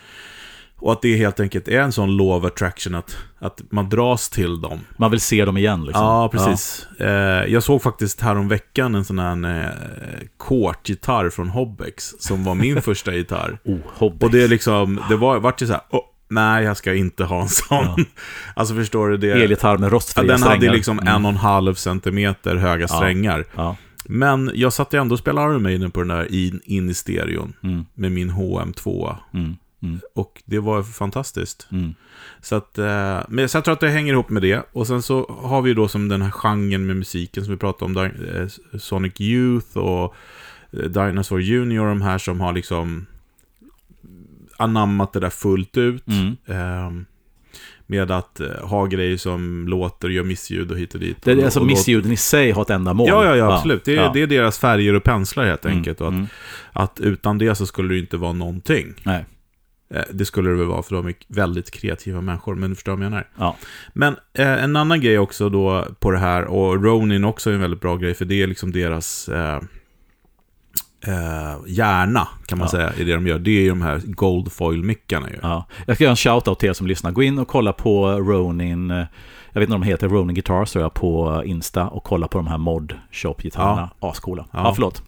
Och 0.76 0.92
att 0.92 1.02
det 1.02 1.16
helt 1.16 1.40
enkelt 1.40 1.68
är 1.68 1.80
en 1.80 1.92
sån 1.92 2.16
love 2.16 2.46
attraction, 2.46 2.94
att, 2.94 3.16
att 3.38 3.62
man 3.70 3.88
dras 3.88 4.30
till 4.30 4.60
dem. 4.60 4.80
Man 4.96 5.10
vill 5.10 5.20
se 5.20 5.44
dem 5.44 5.56
igen 5.56 5.84
liksom. 5.84 6.04
Ja, 6.04 6.28
precis. 6.28 6.86
Eh, 7.00 7.06
jag 7.52 7.62
såg 7.62 7.82
faktiskt 7.82 8.20
häromveckan 8.20 8.94
en 8.94 9.04
sån 9.04 9.18
här 9.18 9.58
eh, 9.58 10.26
Kort-gitarr 10.36 11.30
från 11.30 11.48
Hobbex, 11.48 12.14
som 12.18 12.44
var 12.44 12.54
min 12.54 12.82
första 12.82 13.14
gitarr. 13.14 13.58
Oh, 13.64 13.78
hobby. 13.86 14.26
Och 14.26 14.30
det 14.30 14.42
är 14.42 14.48
liksom, 14.48 15.00
det 15.08 15.16
var, 15.16 15.38
vart 15.38 15.62
ju 15.62 15.66
så 15.66 15.72
här, 15.72 15.82
oh, 15.90 16.00
nej 16.28 16.64
jag 16.64 16.76
ska 16.76 16.94
inte 16.94 17.24
ha 17.24 17.42
en 17.42 17.48
sån. 17.48 17.84
Ja. 17.84 17.96
alltså 18.54 18.74
förstår 18.74 19.08
du 19.08 19.16
det? 19.16 19.32
Elgitarr 19.32 19.78
med 19.78 19.92
rostfria 19.92 20.26
den 20.32 20.42
hade 20.42 20.56
strängar. 20.56 20.74
liksom 20.74 20.98
en 20.98 21.24
och 21.24 21.30
en 21.30 21.36
halv 21.36 21.74
centimeter 21.74 22.56
höga 22.56 22.88
strängar. 22.88 23.44
Ja. 23.54 23.76
Men 24.04 24.50
jag 24.54 24.72
satt 24.72 24.94
ändå 24.94 25.12
och 25.12 25.18
spelade 25.18 25.52
Iron 25.52 25.62
Maiden 25.62 25.90
på 25.90 26.00
den 26.00 26.08
där 26.08 26.34
in, 26.34 26.60
in 26.64 26.90
i 26.90 26.94
stereon. 26.94 27.52
Mm. 27.62 27.86
Med 27.94 28.12
min 28.12 28.30
HM2. 28.30 29.16
Mm. 29.34 29.56
Mm. 29.82 30.00
Och 30.14 30.42
det 30.44 30.58
var 30.58 30.82
fantastiskt. 30.82 31.68
Mm. 31.72 31.94
Så 32.40 32.54
att, 32.54 32.78
eh, 32.78 33.20
men 33.28 33.48
så 33.48 33.56
jag 33.56 33.64
tror 33.64 33.72
att 33.72 33.80
det 33.80 33.88
hänger 33.88 34.12
ihop 34.12 34.30
med 34.30 34.42
det. 34.42 34.62
Och 34.72 34.86
sen 34.86 35.02
så 35.02 35.38
har 35.42 35.62
vi 35.62 35.68
ju 35.68 35.74
då 35.74 35.88
som 35.88 36.08
den 36.08 36.22
här 36.22 36.30
genren 36.30 36.86
med 36.86 36.96
musiken 36.96 37.44
som 37.44 37.52
vi 37.52 37.58
pratade 37.58 37.84
om, 37.84 37.96
eh, 38.04 38.78
Sonic 38.78 39.20
Youth 39.20 39.78
och 39.78 40.14
eh, 40.72 40.78
Dinosaur 40.78 41.40
Junior, 41.40 41.86
de 41.86 42.02
här 42.02 42.18
som 42.18 42.40
har 42.40 42.52
liksom 42.52 43.06
anammat 44.56 45.12
det 45.12 45.20
där 45.20 45.30
fullt 45.30 45.76
ut. 45.76 46.04
Mm. 46.06 46.36
Eh, 46.46 47.02
med 47.86 48.10
att 48.10 48.40
eh, 48.40 48.48
ha 48.62 48.86
grejer 48.86 49.16
som 49.16 49.68
låter, 49.68 50.08
gör 50.08 50.24
missljud 50.24 50.70
och 50.70 50.78
hit 50.78 50.94
och 50.94 51.00
dit. 51.00 51.16
Det 51.24 51.32
är 51.32 51.38
och, 51.38 51.44
alltså 51.44 51.60
och 51.60 51.66
missljuden 51.66 52.12
i 52.12 52.16
sig 52.16 52.50
har 52.50 52.62
ett 52.62 52.70
ändamål. 52.70 53.08
Ja, 53.08 53.24
ja, 53.24 53.36
ja, 53.36 53.54
absolut. 53.54 53.84
Det 53.84 53.92
är, 53.92 53.96
ja. 53.96 54.10
det 54.14 54.22
är 54.22 54.26
deras 54.26 54.58
färger 54.58 54.94
och 54.94 55.04
penslar 55.04 55.44
helt 55.44 55.64
Mm, 55.64 55.78
enkelt. 55.78 56.00
Och 56.00 56.06
att, 56.08 56.14
mm. 56.14 56.26
att 56.72 57.00
utan 57.00 57.38
det 57.38 57.54
så 57.54 57.66
skulle 57.66 57.94
det 57.94 58.00
inte 58.00 58.16
vara 58.16 58.32
någonting. 58.32 58.94
Nej. 59.02 59.24
Eh, 59.94 60.02
Det 60.10 60.24
skulle 60.24 60.50
det 60.50 60.56
väl 60.56 60.66
vara, 60.66 60.82
för 60.82 60.94
de 60.96 61.06
är 61.06 61.14
väldigt 61.28 61.70
kreativa 61.70 62.20
människor, 62.20 62.54
men 62.54 62.70
du 62.70 62.74
förstår 62.76 62.92
vad 62.92 63.04
jag 63.04 63.10
menar. 63.10 63.28
Ja. 63.38 63.56
Men 63.92 64.16
eh, 64.38 64.64
en 64.64 64.76
annan 64.76 65.00
grej 65.00 65.18
också 65.18 65.48
då 65.48 65.86
på 65.98 66.10
det 66.10 66.18
här, 66.18 66.44
och 66.44 66.84
Ronin 66.84 67.24
också 67.24 67.50
är 67.50 67.54
en 67.54 67.60
väldigt 67.60 67.80
bra 67.80 67.96
grej, 67.96 68.14
för 68.14 68.24
det 68.24 68.42
är 68.42 68.46
liksom 68.46 68.72
deras 68.72 69.28
eh, 69.28 69.60
eh, 71.06 71.56
hjärna, 71.66 72.28
kan 72.46 72.58
man 72.58 72.64
Ja. 72.66 72.70
säga, 72.70 72.92
i 72.94 73.04
det 73.04 73.14
de 73.14 73.26
gör. 73.26 73.38
Det 73.38 73.50
är 73.50 73.62
ju 73.62 73.68
de 73.68 73.82
här 73.82 74.00
Goldfoil-mickarna. 74.04 75.28
Ja. 75.42 75.64
Jag 75.86 75.96
ska 75.96 76.04
göra 76.04 76.10
en 76.10 76.16
shout-out 76.16 76.54
till 76.54 76.68
er 76.68 76.72
som 76.72 76.86
lyssnar. 76.86 77.10
Gå 77.10 77.22
in 77.22 77.38
och 77.38 77.48
kolla 77.48 77.72
på 77.72 78.06
Ronin, 78.10 78.90
eh, 78.90 78.96
jag 79.52 79.60
vet 79.60 79.66
inte 79.68 79.74
om 79.74 79.80
de 79.80 79.86
heter, 79.86 80.08
Ronin 80.08 80.34
Guitars 80.34 80.72
tror 80.72 80.82
jag, 80.84 80.94
på 80.94 81.42
Insta 81.46 81.88
och 81.88 82.04
kolla 82.04 82.28
på 82.28 82.38
de 82.38 82.46
här 82.46 82.58
mod 82.58 82.94
shop-gitarrerna. 83.10 83.90
Ascoola. 84.00 84.46
Ja. 84.52 84.58
Ja. 84.64 84.72
förlåt. 84.74 85.02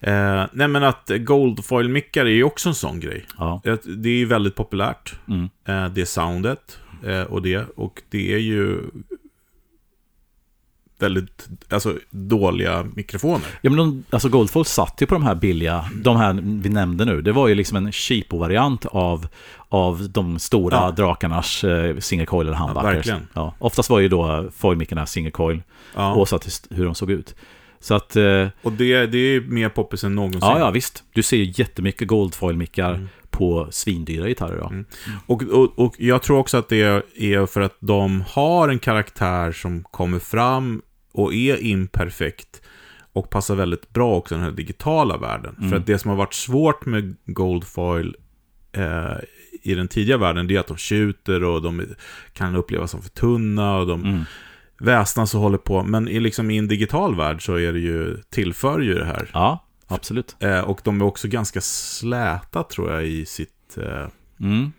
Eh, 0.00 0.44
nej 0.52 0.68
men 0.68 0.84
att 0.84 1.10
Goldfoil-mickar 1.18 2.24
är 2.24 2.30
ju 2.30 2.44
också 2.44 2.68
en 2.68 2.74
sån 2.74 3.00
grej. 3.00 3.26
Ja. 3.38 3.60
Det 3.96 4.08
är 4.08 4.16
ju 4.16 4.24
väldigt 4.26 4.54
populärt. 4.54 5.14
Mm. 5.28 5.48
Eh, 5.68 5.88
det 5.94 6.06
soundet 6.06 6.78
eh, 7.06 7.22
och 7.22 7.42
det. 7.42 7.66
Och 7.76 8.02
det 8.10 8.34
är 8.34 8.38
ju 8.38 8.80
väldigt 11.04 11.48
alltså, 11.68 11.94
dåliga 12.10 12.86
mikrofoner. 12.94 13.46
Ja, 13.62 13.70
men 13.70 13.76
de, 13.76 14.04
alltså 14.10 14.28
Goldfold 14.28 14.66
satt 14.66 14.96
ju 15.02 15.06
på 15.06 15.14
de 15.14 15.22
här 15.22 15.34
billiga, 15.34 15.84
de 16.02 16.16
här 16.16 16.32
vi 16.62 16.68
nämnde 16.68 17.04
nu. 17.04 17.22
Det 17.22 17.32
var 17.32 17.48
ju 17.48 17.54
liksom 17.54 17.76
en 17.76 17.92
cheapo-variant 17.92 18.86
av, 18.86 19.26
av 19.68 20.10
de 20.10 20.38
stora 20.38 20.76
Ja. 20.76 20.90
drakarnas 20.90 21.64
eh, 21.64 21.98
single 21.98 22.26
coil 22.26 22.46
eller 22.46 22.56
handbackers. 22.56 22.94
verkligen. 22.94 23.26
Ja, 23.34 23.54
oftast 23.58 23.90
var 23.90 24.00
ju 24.00 24.08
då 24.08 24.48
foilmickarna 24.56 25.06
single 25.06 25.30
coil, 25.30 25.62
Ja. 25.94 26.14
oavsett 26.14 26.66
hur 26.70 26.84
de 26.84 26.94
såg 26.94 27.10
ut. 27.10 27.34
Så 27.80 27.94
att, 27.94 28.16
eh, 28.16 28.46
Och 28.62 28.72
det, 28.72 29.06
det 29.06 29.18
är 29.18 29.40
mer 29.40 29.68
poppis 29.68 30.04
än 30.04 30.14
någonsin. 30.14 30.40
ja, 30.42 30.58
ja 30.58 30.70
visst. 30.70 31.04
Du 31.12 31.22
ser 31.22 31.36
ju 31.36 31.52
jättemycket 31.56 32.08
goldfoil-mickar 32.08 32.94
Mm. 32.94 33.08
på 33.30 33.68
svindyra 33.70 34.28
gitarrer 34.28 34.58
då. 34.58 34.66
Mm. 34.66 34.84
Och, 35.26 35.42
och, 35.42 35.78
och 35.78 35.94
jag 35.98 36.22
tror 36.22 36.38
också 36.38 36.56
att 36.56 36.68
det 36.68 37.02
är 37.16 37.46
för 37.46 37.60
att 37.60 37.76
de 37.80 38.24
har 38.28 38.68
en 38.68 38.78
karaktär 38.78 39.52
som 39.52 39.82
kommer 39.90 40.18
fram 40.18 40.82
och 41.14 41.34
är 41.34 41.62
imperfekt 41.62 42.62
och 43.12 43.30
passar 43.30 43.54
väldigt 43.54 43.90
bra 43.92 44.16
också 44.16 44.34
i 44.34 44.36
den 44.38 44.44
här 44.44 44.52
digitala 44.52 45.16
världen. 45.16 45.54
Mm. 45.58 45.70
För 45.70 45.76
att 45.76 45.86
det 45.86 45.98
som 45.98 46.08
har 46.08 46.16
varit 46.16 46.34
svårt 46.34 46.86
med 46.86 47.16
Goldfoil 47.26 48.16
eh, 48.72 49.16
i 49.62 49.74
den 49.74 49.88
tidiga 49.88 50.18
världen, 50.18 50.46
det 50.46 50.56
är 50.56 50.60
att 50.60 50.66
de 50.66 50.76
tjuter 50.76 51.44
och 51.44 51.62
de 51.62 51.86
kan 52.32 52.56
upplevas 52.56 52.90
som 52.90 53.02
för 53.02 53.10
tunna 53.10 53.76
och 53.76 53.86
de 53.86 54.04
Mm. 54.04 54.24
väsnas 54.80 55.34
och 55.34 55.40
håller 55.40 55.58
på. 55.58 55.82
Men 55.82 56.08
i, 56.08 56.20
liksom, 56.20 56.50
i 56.50 56.58
en 56.58 56.68
digital 56.68 57.16
värld 57.16 57.44
så 57.46 57.54
är 57.54 57.72
det 57.72 57.78
ju, 57.80 58.16
tillför 58.30 58.80
ju 58.80 58.94
det 58.94 59.04
här. 59.04 59.30
Ja, 59.32 59.66
absolut. 59.86 60.36
Eh, 60.40 60.60
och 60.60 60.80
de 60.84 61.00
är 61.00 61.04
också 61.04 61.28
ganska 61.28 61.60
släta 61.60 62.62
tror 62.62 62.92
jag 62.92 63.06
i 63.06 63.26
sitt, 63.26 63.78
eh, 63.78 64.06
Mm. 64.40 64.72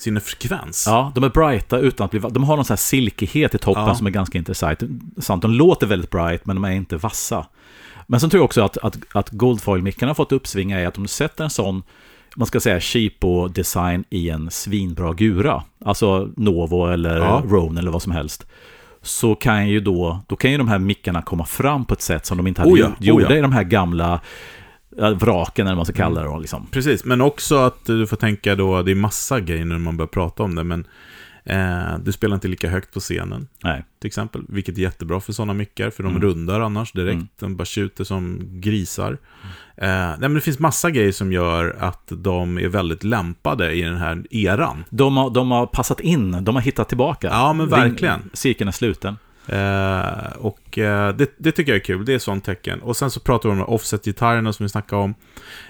Sin 0.00 0.20
frekvens. 0.20 0.84
Ja, 0.86 1.12
de 1.14 1.24
är 1.24 1.28
brighta 1.28 1.78
utan 1.78 2.04
att 2.04 2.10
bli 2.10 2.20
De 2.20 2.44
har 2.44 2.56
någon 2.56 2.64
sån 2.64 2.72
här 2.74 2.78
silkighet 2.78 3.54
i 3.54 3.58
toppen 3.58 3.82
Ja. 3.86 3.94
som 3.94 4.06
är 4.06 4.10
ganska 4.10 4.38
intressant. 4.38 4.82
Sant, 5.18 5.42
de 5.42 5.50
låter 5.50 5.86
väldigt 5.86 6.10
bright, 6.10 6.46
men 6.46 6.56
de 6.56 6.64
är 6.64 6.70
inte 6.70 6.96
vassa. 6.96 7.46
Men 8.06 8.20
sen 8.20 8.30
tror 8.30 8.38
jag 8.38 8.44
också 8.44 8.62
att, 8.62 8.76
att, 8.78 8.98
att 9.12 9.30
Goldfoil-mickarna 9.30 10.10
har 10.10 10.14
fått 10.14 10.32
uppsvinga 10.32 10.80
är 10.80 10.86
att 10.86 10.96
om 10.96 11.02
du 11.02 11.08
sätter 11.08 11.44
en 11.44 11.50
sån, 11.50 11.82
man 12.36 12.46
ska 12.46 12.60
säga 12.60 12.80
cheapo-design 12.80 14.04
i 14.10 14.30
en 14.30 14.50
svinbra 14.50 15.12
gura, 15.12 15.62
alltså 15.84 16.28
Novo 16.36 16.86
eller 16.86 17.16
Ja. 17.16 17.42
Rone 17.46 17.80
eller 17.80 17.90
vad 17.90 18.02
som 18.02 18.12
helst, 18.12 18.46
så 19.02 19.34
kan 19.34 19.68
ju 19.68 19.80
då, 19.80 20.20
då 20.26 20.36
kan 20.36 20.50
ju 20.50 20.58
de 20.58 20.68
här 20.68 20.78
mickarna 20.78 21.22
komma 21.22 21.44
fram 21.44 21.84
på 21.84 21.94
ett 21.94 22.02
sätt 22.02 22.26
som 22.26 22.36
de 22.36 22.46
inte 22.46 22.60
hade 22.60 22.72
Oh 22.72 22.78
ja, 22.80 22.90
gjort- 23.00 23.22
oh 23.22 23.30
ja. 23.32 23.36
i 23.38 23.40
de 23.40 23.52
här 23.52 23.64
gamla 23.64 24.20
vraken, 24.96 25.66
eller 25.66 25.74
vad 25.74 25.78
man 25.78 25.86
ska 25.86 25.94
kalla 25.94 26.20
det 26.20 26.26
då. 26.26 26.38
Liksom. 26.38 26.66
Precis, 26.70 27.04
men 27.04 27.20
också 27.20 27.56
att 27.58 27.84
du 27.84 28.06
får 28.06 28.16
tänka 28.16 28.54
då, 28.54 28.82
det 28.82 28.90
är 28.90 28.94
massa 28.94 29.40
grejer 29.40 29.64
när 29.64 29.78
man 29.78 29.96
börjar 29.96 30.08
prata 30.08 30.42
om 30.42 30.54
det, 30.54 30.64
men 30.64 30.84
eh, 31.44 31.98
du 32.04 32.12
spelar 32.12 32.34
inte 32.34 32.48
lika 32.48 32.68
högt 32.68 32.94
på 32.94 33.00
scenen, 33.00 33.48
Nej. 33.64 33.84
till 34.00 34.06
exempel, 34.08 34.42
vilket 34.48 34.78
är 34.78 34.82
jättebra 34.82 35.20
för 35.20 35.32
sådana 35.32 35.52
mickar, 35.54 35.90
för 35.90 36.02
de 36.02 36.08
Mm. 36.08 36.22
rundar 36.22 36.60
annars 36.60 36.92
direkt, 36.92 37.14
Mm. 37.14 37.28
de 37.40 37.56
bara 37.56 37.64
tjuter 37.64 38.04
som 38.04 38.38
grisar. 38.60 39.12
Eh, 39.76 39.88
nej, 39.88 40.16
men 40.20 40.34
det 40.34 40.40
finns 40.40 40.58
massa 40.58 40.90
grejer 40.90 41.12
som 41.12 41.32
gör 41.32 41.76
att 41.80 42.12
de 42.16 42.58
är 42.58 42.68
väldigt 42.68 43.04
lämpade 43.04 43.72
i 43.72 43.82
den 43.82 43.96
här 43.96 44.24
eran. 44.30 44.84
De 44.90 45.16
har, 45.16 45.30
de 45.30 45.50
har 45.50 45.66
passat 45.66 46.00
in, 46.00 46.44
de 46.44 46.54
har 46.54 46.62
hittat 46.62 46.88
tillbaka. 46.88 47.26
Ja, 47.26 47.52
men 47.52 47.68
verkligen. 47.68 48.20
Ring- 48.20 48.30
Cirkeln 48.32 48.68
är 48.68 48.72
sluten. 48.72 49.16
Eh, 49.52 50.32
och 50.38 50.78
eh, 50.78 51.14
det, 51.16 51.30
det 51.38 51.52
tycker 51.52 51.72
jag 51.72 51.80
är 51.80 51.84
kul, 51.84 52.04
det 52.04 52.12
är 52.12 52.16
ett 52.16 52.22
sånt 52.22 52.44
tecken. 52.44 52.82
Och 52.82 52.96
sen 52.96 53.10
så 53.10 53.20
pratar 53.20 53.48
vi 53.48 53.54
om 53.54 53.62
offset-gitarrerna 53.68 54.52
som 54.52 54.64
vi 54.64 54.68
snackade 54.70 55.02
om. 55.02 55.14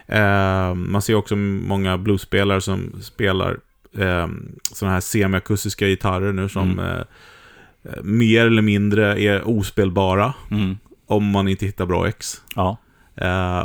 Eh, 0.06 0.74
man 0.74 1.02
ser 1.02 1.14
också 1.14 1.36
många 1.36 1.98
bluesspelare 1.98 2.60
som 2.60 2.92
spelar 3.02 3.50
eh, 3.98 4.28
sådana 4.72 4.92
här 4.94 5.00
semiakustiska 5.00 5.86
gitarrer 5.86 6.32
nu 6.32 6.48
som 6.48 6.70
Mm. 6.70 6.78
eh, 6.78 7.00
eh, 7.84 8.02
mer 8.02 8.46
eller 8.46 8.62
mindre 8.62 9.20
är 9.22 9.48
ospelbara 9.48 10.34
Mm. 10.50 10.78
om 11.06 11.24
man 11.30 11.48
inte 11.48 11.66
hittar 11.66 11.86
bra 11.86 12.08
ex. 12.08 12.42
Ja. 12.56 12.76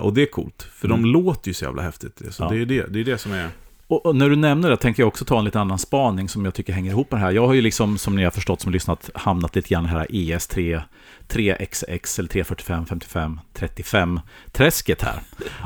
Och 0.02 0.14
det 0.14 0.22
är 0.22 0.26
coolt, 0.32 0.68
för 0.74 0.88
Mm. 0.88 1.02
de 1.02 1.10
låter 1.10 1.48
ju 1.48 1.54
så 1.54 1.66
jävla 1.66 1.82
häftigt. 1.82 2.22
Så 2.30 2.44
Ja. 2.44 2.50
det 2.50 2.58
är 2.62 2.66
det, 2.66 2.86
det 2.90 3.00
är 3.00 3.04
det 3.04 3.18
som 3.18 3.32
är... 3.32 3.50
Och, 3.88 4.16
när 4.16 4.30
du 4.30 4.36
nämner 4.36 4.70
det 4.70 4.78
tänker 4.78 5.04
jag 5.04 5.08
också 5.08 5.26
ta 5.26 5.40
en 5.40 5.46
lite 5.46 5.60
annan 5.60 5.80
spaning 5.80 6.30
som 6.30 6.46
jag 6.46 6.54
tycker 6.54 6.74
hänger 6.74 6.92
ihop 6.92 7.12
med 7.12 7.20
det 7.20 7.26
här. 7.26 7.32
Jag 7.32 7.48
har 7.48 7.54
ju 7.54 7.62
liksom, 7.62 7.98
som 7.98 8.16
ni 8.16 8.24
har 8.24 8.32
förstått 8.32 8.62
som 8.62 8.72
lyssnat, 8.72 9.10
hamnat 9.16 9.56
lite 9.56 9.70
grann 9.70 9.86
i 9.86 9.88
det 9.88 9.94
här 9.94 10.08
ES3, 10.10 10.82
3XX 11.28 12.20
eller 12.20 12.30
345, 12.30 12.86
55, 12.86 13.40
35 13.54 14.20
träsket 14.52 15.02
här. 15.02 15.20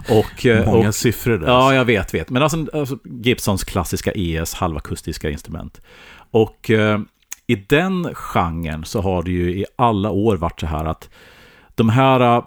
Och, 0.10 0.46
eh, 0.46 0.66
Många 0.66 0.88
och, 0.88 0.96
siffror 0.96 1.38
där. 1.38 1.48
Ja, 1.48 1.74
jag 1.74 1.86
vet, 1.86 2.14
vet. 2.14 2.30
Men 2.30 2.44
alltså, 2.44 2.66
alltså 2.74 2.98
Gibsons 3.04 3.64
klassiska 3.64 4.12
ES, 4.16 4.54
halvakustiska 4.54 5.30
instrument. 5.30 5.82
Och 6.32 6.70
eh, 6.70 7.00
i 7.48 7.56
den 7.56 8.10
genren 8.14 8.86
så 8.86 9.02
har 9.02 9.24
det 9.24 9.32
ju 9.32 9.52
i 9.52 9.66
alla 9.76 10.10
år 10.10 10.38
varit 10.38 10.60
så 10.60 10.66
här 10.66 10.86
att 10.86 11.10
de 11.76 11.90
här, 11.90 12.38
eh, 12.38 12.44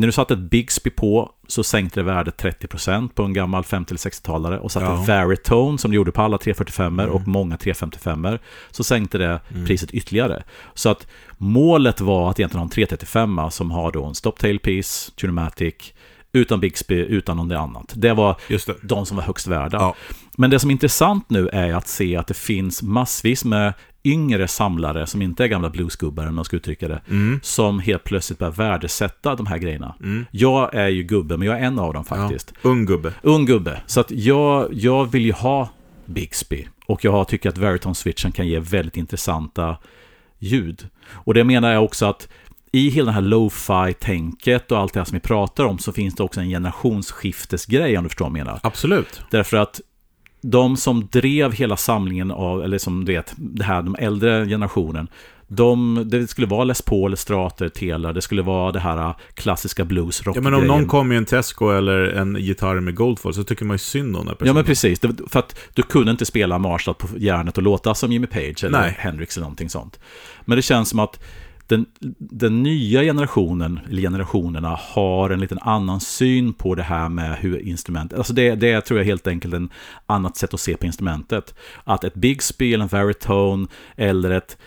när 0.00 0.06
du 0.06 0.12
satte 0.12 0.34
ett 0.34 0.40
Bixby 0.40 0.90
på 0.90 1.30
så 1.48 1.64
sänkte 1.64 2.00
det 2.00 2.04
värdet 2.04 2.42
30% 2.42 3.08
på 3.14 3.22
en 3.22 3.32
gammal 3.32 3.64
50 3.64 3.90
eller 3.92 3.98
60-talare 3.98 4.58
och 4.58 4.72
satte 4.72 4.86
Ja. 4.86 5.04
Veritone 5.06 5.78
som 5.78 5.90
du 5.90 5.94
gjorde 5.96 6.12
på 6.12 6.22
alla 6.22 6.38
345 6.38 7.00
Mm. 7.00 7.12
och 7.14 7.28
många 7.28 7.56
355 7.56 8.38
så 8.70 8.84
sänkte 8.84 9.18
det 9.18 9.40
Mm. 9.50 9.66
priset 9.66 9.90
ytterligare. 9.90 10.42
Så 10.74 10.88
att 10.90 11.06
målet 11.38 12.00
var 12.00 12.30
att 12.30 12.40
egentligen 12.40 12.58
ha 12.60 12.64
en 12.64 12.70
335 12.70 13.40
som 13.50 13.70
har 13.70 13.92
då 13.92 14.04
en 14.04 14.14
stop 14.14 14.32
tail 14.38 14.58
piece, 14.58 15.12
tunematic, 15.20 15.74
utan 16.32 16.60
Bixby, 16.60 16.94
utan 16.94 17.36
något 17.36 17.52
annat. 17.56 17.92
Det 17.96 18.12
var 18.12 18.36
Just 18.48 18.66
det. 18.66 18.74
de 18.82 19.06
som 19.06 19.16
var 19.16 19.24
högst 19.24 19.46
värda. 19.46 19.78
Ja. 19.78 19.94
Men 20.38 20.50
det 20.50 20.58
som 20.58 20.70
är 20.70 20.72
intressant 20.72 21.30
nu 21.30 21.48
är 21.48 21.74
att 21.74 21.88
se 21.88 22.16
att 22.16 22.26
det 22.26 22.34
finns 22.36 22.82
massvis 22.82 23.44
med 23.44 23.72
yngre 24.06 24.48
samlare 24.48 25.06
som 25.06 25.22
inte 25.22 25.44
är 25.44 25.48
gamla 25.48 25.70
bluesgubbar, 25.70 26.26
om 26.26 26.34
man 26.34 26.44
ska 26.44 26.56
uttrycka 26.56 26.88
det, 26.88 27.00
Mm. 27.08 27.40
som 27.42 27.78
helt 27.78 28.04
plötsligt 28.04 28.38
börjar 28.38 28.52
värdesätta 28.52 29.34
de 29.34 29.46
här 29.46 29.58
grejerna. 29.58 29.94
Mm. 30.02 30.24
Jag 30.30 30.74
är 30.74 30.88
ju 30.88 31.02
gubbe, 31.02 31.36
men 31.36 31.48
jag 31.48 31.58
är 31.60 31.62
en 31.64 31.78
av 31.78 31.92
dem 31.94 32.04
faktiskt. 32.04 32.52
Ja. 32.62 32.70
Ung 32.70 32.86
gubbe. 32.86 33.12
Ung 33.22 33.44
gubbe. 33.46 33.80
Så 33.86 34.00
att 34.00 34.10
jag, 34.10 34.68
jag 34.72 35.10
vill 35.10 35.24
ju 35.24 35.32
ha 35.32 35.68
Bixby. 36.04 36.66
Och 36.86 37.04
jag 37.04 37.28
tycker 37.28 37.48
att 37.48 37.58
Veritone-switchen 37.58 38.32
kan 38.32 38.48
ge 38.48 38.58
väldigt 38.60 38.96
intressanta 38.96 39.76
ljud. 40.38 40.88
Och 41.10 41.34
det 41.34 41.44
menar 41.44 41.72
jag 41.72 41.84
också 41.84 42.06
att 42.06 42.28
i 42.72 42.88
hela 42.88 43.06
det 43.06 43.12
här 43.12 43.20
lo-fi-tänket 43.22 44.72
och 44.72 44.78
allt 44.78 44.92
det 44.92 45.00
här 45.00 45.04
som 45.04 45.14
vi 45.14 45.20
pratar 45.20 45.64
om 45.64 45.78
så 45.78 45.92
finns 45.92 46.14
det 46.14 46.22
också 46.22 46.40
en 46.40 46.48
generationsskiftesgrej 46.48 47.98
om 47.98 48.04
du 48.04 48.08
förstår 48.08 48.24
vad 48.24 48.38
jag 48.38 48.44
menar. 48.44 48.60
Absolut. 48.62 49.22
Därför 49.30 49.56
att 49.56 49.80
de 50.50 50.76
som 50.76 51.08
drev 51.12 51.52
hela 51.52 51.76
samlingen 51.76 52.30
av, 52.30 52.64
eller 52.64 52.78
som 52.78 53.04
du 53.04 53.12
vet, 53.12 53.32
det 53.36 53.64
här, 53.64 53.82
de 53.82 53.96
äldre 53.98 54.46
generationen, 54.46 55.08
de, 55.48 56.02
det 56.06 56.26
skulle 56.26 56.46
vara 56.46 56.64
Les 56.64 56.82
Paul, 56.82 57.16
Strater, 57.16 57.68
Taylor, 57.68 58.12
det 58.12 58.22
skulle 58.22 58.42
vara 58.42 58.72
det 58.72 58.80
här 58.80 59.14
klassiska 59.34 59.84
blues 59.84 60.26
rock 60.26 60.36
Ja, 60.36 60.40
men 60.40 60.54
om 60.54 60.66
någon 60.66 60.86
kommer 60.86 61.04
med 61.04 61.18
en 61.18 61.24
Tesco 61.24 61.70
eller 61.70 62.08
en 62.08 62.36
gitarr 62.36 62.80
med 62.80 62.94
Goldfall 62.94 63.34
så 63.34 63.44
tycker 63.44 63.64
man 63.64 63.74
ju 63.74 63.78
synd 63.78 64.16
om 64.16 64.26
den 64.26 64.34
personen. 64.34 64.46
Ja 64.46 64.54
men 64.54 64.64
precis, 64.64 65.00
för 65.28 65.38
att 65.38 65.58
du 65.74 65.82
kunde 65.82 66.10
inte 66.10 66.26
spela 66.26 66.58
Marshall 66.58 66.94
på 66.94 67.08
järnet 67.18 67.56
och 67.56 67.62
låta 67.62 67.94
som 67.94 68.12
Jimmy 68.12 68.26
Page 68.26 68.64
eller 68.64 68.80
Nej. 68.80 68.96
Hendrix 68.98 69.36
eller 69.36 69.44
någonting 69.44 69.70
sånt. 69.70 70.00
Men 70.44 70.56
det 70.56 70.62
känns 70.62 70.88
som 70.88 70.98
att 70.98 71.20
den, 71.66 71.86
den 72.18 72.62
nya 72.62 73.02
generationen, 73.02 73.80
eller 73.88 74.02
generationerna, 74.02 74.78
har 74.80 75.30
en 75.30 75.40
liten 75.40 75.58
annan 75.58 76.00
syn 76.00 76.52
på 76.54 76.74
det 76.74 76.82
här 76.82 77.08
med 77.08 77.36
hur 77.36 77.58
instrument... 77.58 78.12
Alltså 78.14 78.32
det, 78.32 78.54
det 78.54 78.72
är, 78.72 78.80
tror 78.80 79.00
jag 79.00 79.04
helt 79.04 79.26
enkelt 79.26 79.54
en 79.54 79.70
annat 80.06 80.36
sätt 80.36 80.54
att 80.54 80.60
se 80.60 80.76
på 80.76 80.86
instrumentet. 80.86 81.54
Att 81.84 82.04
ett 82.04 82.14
Bigsby 82.14 82.74
eller 82.74 82.82
en 82.84 82.88
Veritone 82.88 83.66
eller 83.96 84.30
ett 84.30 84.58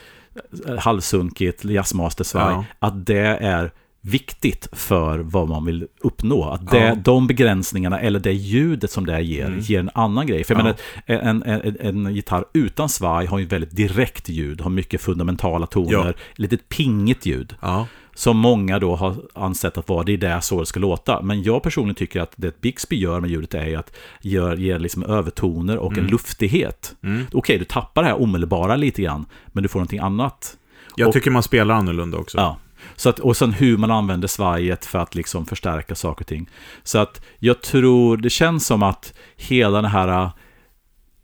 eh, 0.67 0.77
halvsunkigt 0.77 1.65
jazzmastersvaj, 1.65 2.53
Ja. 2.53 2.65
att 2.79 3.05
det 3.05 3.38
är 3.41 3.71
viktigt 4.01 4.67
för 4.71 5.19
vad 5.19 5.49
man 5.49 5.65
vill 5.65 5.88
uppnå. 6.01 6.43
Att 6.49 6.71
det, 6.71 6.77
Ja. 6.88 6.95
de 6.95 7.27
begränsningarna 7.27 7.99
eller 7.99 8.19
det 8.19 8.33
ljudet 8.33 8.91
som 8.91 9.05
det 9.05 9.21
ger, 9.21 9.45
Mm. 9.45 9.59
ger 9.59 9.79
en 9.79 9.89
annan 9.93 10.27
grej. 10.27 10.43
För 10.43 10.53
jag 10.55 10.59
Ja. 10.59 10.63
menar, 10.63 11.41
en, 11.43 11.43
en, 11.43 11.77
en, 12.05 12.15
gitarr 12.15 12.45
utan 12.53 12.89
svaj 12.89 13.25
har 13.25 13.39
ju 13.39 13.45
väldigt 13.45 13.75
direkt 13.75 14.29
ljud, 14.29 14.62
har 14.62 14.69
mycket 14.69 15.01
fundamentala 15.01 15.65
toner, 15.67 15.91
Ja. 15.91 16.13
lite 16.35 16.57
pingigt 16.57 17.25
ljud. 17.25 17.55
Ja. 17.62 17.88
Som 18.15 18.38
många 18.38 18.79
då 18.79 18.95
har 18.95 19.15
ansett 19.35 19.77
att 19.77 19.89
vara, 19.89 20.03
det 20.03 20.13
är 20.13 20.17
där 20.17 20.39
så 20.39 20.59
det 20.59 20.65
ska 20.65 20.79
låta. 20.79 21.21
Men 21.21 21.43
jag 21.43 21.63
personligen 21.63 21.95
tycker 21.95 22.21
att 22.21 22.33
det 22.35 22.62
Bixby 22.62 22.95
gör 22.97 23.19
med 23.19 23.29
ljudet 23.29 23.53
är 23.53 23.77
att 23.77 23.95
gör, 24.21 24.55
ger 24.57 24.79
liksom 24.79 25.03
övertoner 25.03 25.77
och 25.77 25.97
en 25.97 26.07
luftighet. 26.07 26.95
Mm. 27.03 27.25
Okej, 27.33 27.57
du 27.57 27.65
tappar 27.65 28.01
det 28.01 28.07
här 28.07 28.21
omedelbara 28.21 28.75
lite 28.75 29.01
grann, 29.01 29.25
men 29.47 29.63
du 29.63 29.69
får 29.69 29.79
någonting 29.79 29.99
annat. 29.99 30.57
Jag 30.95 31.07
Och- 31.07 31.13
tycker 31.13 31.31
man 31.31 31.43
spelar 31.43 31.75
annorlunda 31.75 32.17
också. 32.17 32.38
Ja. 32.38 32.57
Så 32.99 33.09
att, 33.09 33.19
och 33.19 33.38
sen 33.38 33.53
hur 33.53 33.77
man 33.77 33.91
använder 33.91 34.27
svajet 34.27 34.85
för 34.85 34.99
att 34.99 35.15
liksom 35.15 35.45
förstärka 35.45 35.95
saker 35.95 36.23
och 36.23 36.27
ting. 36.27 36.49
Så 36.83 36.99
att 36.99 37.21
jag 37.39 37.62
tror, 37.62 38.17
det 38.17 38.29
känns 38.29 38.65
som 38.65 38.83
att 38.83 39.13
hela 39.35 39.81
det 39.81 39.88
här 39.88 40.07
äh, 40.07 40.31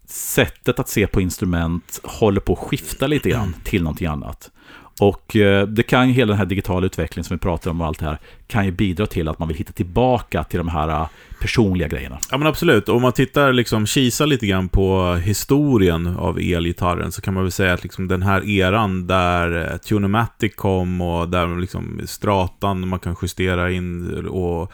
sättet 0.08 0.80
att 0.80 0.90
se 0.90 1.08
på 1.08 1.22
instrument 1.22 2.00
håller 2.04 2.42
på 2.42 2.54
att 2.54 2.60
skifta 2.60 3.08
lite 3.08 3.30
grann 3.30 3.56
till 3.64 3.84
någonting 3.84 4.08
annat. 4.08 4.52
Och 5.00 5.36
eh, 5.36 5.68
det 5.68 5.84
kan 5.84 6.08
ju 6.08 6.14
hela 6.14 6.30
den 6.30 6.38
här 6.38 6.46
digitala 6.46 6.86
utvecklingen 6.86 7.24
som 7.24 7.38
vi 7.38 7.40
pratar 7.40 7.72
om 7.72 7.82
och 7.82 7.88
allt 7.88 8.00
det 8.00 8.06
här 8.06 8.20
kan 8.48 8.66
ju 8.66 8.72
bidra 8.72 9.08
till 9.08 9.28
att 9.28 9.40
man 9.40 9.48
vill 9.48 9.58
hitta 9.58 9.74
tillbaka 9.74 10.44
till 10.44 10.58
de 10.58 10.68
här 10.68 10.90
äh, 10.90 11.08
personliga 11.42 11.88
grejerna. 11.88 12.20
Ja 12.32 12.38
men 12.38 12.48
absolut, 12.48 12.90
om 12.90 13.02
man 13.02 13.12
tittar 13.12 13.54
liksom, 13.54 13.86
kisar 13.86 14.26
lite 14.26 14.48
grann 14.48 14.70
på 14.70 15.16
historien 15.16 16.08
av 16.08 16.40
elgitarren 16.40 17.12
så 17.12 17.22
kan 17.22 17.34
man 17.34 17.44
väl 17.44 17.52
säga 17.52 17.74
att 17.74 17.84
liksom 17.84 18.08
den 18.08 18.22
här 18.22 18.50
eran 18.50 19.08
där 19.08 19.72
eh, 19.72 19.78
Tunematic 19.78 20.56
kom 20.56 21.02
och 21.02 21.30
där 21.30 21.60
liksom 21.62 22.02
stratan 22.06 22.88
man 22.88 23.00
kan 23.00 23.16
justera 23.22 23.72
in 23.72 24.26
och 24.28 24.72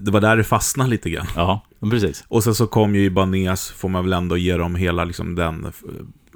det 0.00 0.10
var 0.10 0.20
där 0.20 0.36
det 0.36 0.44
fastnade 0.44 0.90
lite 0.90 1.10
grann. 1.10 1.26
Ja, 1.36 1.60
precis. 1.80 2.24
Och 2.28 2.44
sen 2.44 2.54
så 2.54 2.66
kom 2.66 2.94
ju 2.94 3.04
Ibanez, 3.04 3.70
får 3.70 3.88
man 3.88 4.04
väl 4.04 4.12
ändå 4.12 4.36
ge 4.36 4.56
dem 4.56 4.74
hela 4.74 5.04
liksom 5.04 5.34
den 5.34 5.72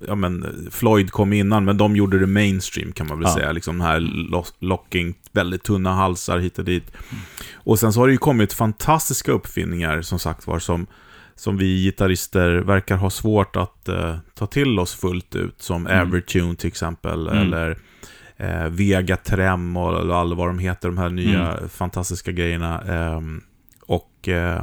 Ja 0.09 0.15
men 0.15 0.69
Floyd 0.71 1.11
kom 1.11 1.33
innan, 1.33 1.65
men 1.65 1.77
de 1.77 1.97
gjorde 1.97 2.19
det 2.19 2.27
mainstream 2.27 2.93
kan 2.93 3.07
man 3.07 3.19
väl 3.19 3.29
Ja. 3.29 3.35
säga. 3.35 3.53
Liksom 3.53 3.79
den 3.79 3.87
här 3.87 4.01
lo- 4.01 4.45
locking, 4.59 5.15
väldigt 5.33 5.63
tunna 5.63 5.93
halsar 5.93 6.39
hit 6.39 6.59
och 6.59 6.65
dit. 6.65 6.93
Och 7.55 7.79
sen 7.79 7.93
så 7.93 8.01
har 8.01 8.07
det 8.07 8.13
ju 8.13 8.19
kommit 8.19 8.53
fantastiska 8.53 9.33
uppfinningar 9.33 10.03
som 10.03 10.19
sagt 10.19 10.47
var 10.47 10.59
som, 10.59 10.87
som 11.37 11.57
vi 11.57 11.85
gitarrister 11.85 12.51
verkar 12.57 12.97
ha 12.97 13.11
svårt 13.11 13.57
att 13.57 13.89
eh, 13.89 14.17
ta 14.35 14.47
till 14.47 14.79
oss 14.79 14.95
fullt 14.95 15.37
ut. 15.37 15.63
Som 15.63 15.87
Mm. 15.87 16.09
Evertune 16.09 16.57
till 16.57 16.69
exempel, 16.69 17.29
Mm. 17.29 17.39
eller 17.43 17.79
eh, 18.37 18.67
Vega 18.69 19.17
Trem 19.17 19.77
och 19.77 20.17
alla 20.17 20.35
vad 20.35 20.49
de 20.49 20.59
heter, 20.59 20.89
de 20.89 20.99
här 20.99 21.09
nya 21.09 21.53
Mm. 21.53 21.69
fantastiska 21.69 22.33
grejerna. 22.33 22.81
Ehm, 22.81 23.43
och 23.87 24.29
eh, 24.29 24.63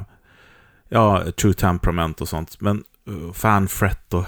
ja, 0.90 1.24
True 1.42 1.54
Temperament 1.54 2.22
och 2.22 2.28
sånt. 2.30 2.62
Men 2.62 2.84
uh, 3.10 3.32
Fanfret 3.34 4.14
och 4.14 4.26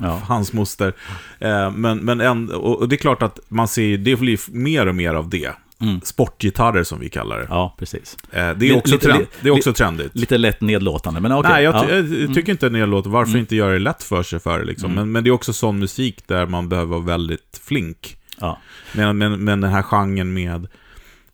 Ja. 0.00 0.20
hans 0.28 0.52
moster. 0.52 0.92
Eh, 1.38 1.70
men, 1.70 1.98
men 1.98 2.20
en, 2.20 2.50
och 2.50 2.88
det 2.88 2.94
är 2.94 2.98
klart 2.98 3.22
att 3.22 3.40
man 3.48 3.68
ser, 3.68 3.98
det 3.98 4.16
blir 4.16 4.38
mer 4.52 4.86
och 4.86 4.94
mer 4.94 5.14
av 5.14 5.28
det. 5.28 5.50
Mm. 5.80 6.00
Sportgitarrer 6.04 6.82
som 6.84 7.00
vi 7.00 7.08
kallar 7.08 7.38
det. 7.38 7.46
Ja, 7.48 7.74
precis. 7.78 8.16
Eh, 8.30 8.36
det, 8.38 8.40
är 8.48 8.54
Lite- 8.54 8.74
också 8.74 8.92
lite- 8.94 9.06
trend, 9.06 9.26
det 9.40 9.48
är 9.48 9.52
också 9.52 9.72
trendigt. 9.72 10.16
Lite 10.16 10.38
lätt 10.38 10.60
nedlåtande, 10.60 11.20
men 11.20 11.32
okej. 11.32 11.52
Nej, 11.52 11.64
jag, 11.64 11.74
ja. 11.74 11.94
jag 11.94 12.34
tycker 12.34 12.52
inte 12.52 12.68
det 12.68 12.86
låter. 12.86 13.10
Varför 13.10 13.30
Mm. 13.30 13.40
inte 13.40 13.56
göra 13.56 13.72
det 13.72 13.78
lätt 13.78 14.02
för 14.02 14.22
sig 14.22 14.38
för 14.40 14.58
det, 14.58 14.64
liksom. 14.64 14.90
Mm. 14.92 14.96
men, 14.96 15.12
men 15.12 15.24
det 15.24 15.30
är 15.30 15.32
också 15.32 15.52
sån 15.52 15.78
musik 15.78 16.22
där 16.26 16.46
man 16.46 16.68
behöver 16.68 16.90
vara 16.90 17.00
väldigt 17.04 17.60
flink. 17.64 18.16
Ja. 18.40 18.58
Men, 18.92 19.18
men, 19.18 19.44
men 19.44 19.60
den 19.60 19.70
här 19.70 19.82
genren 19.82 20.32
med 20.34 20.66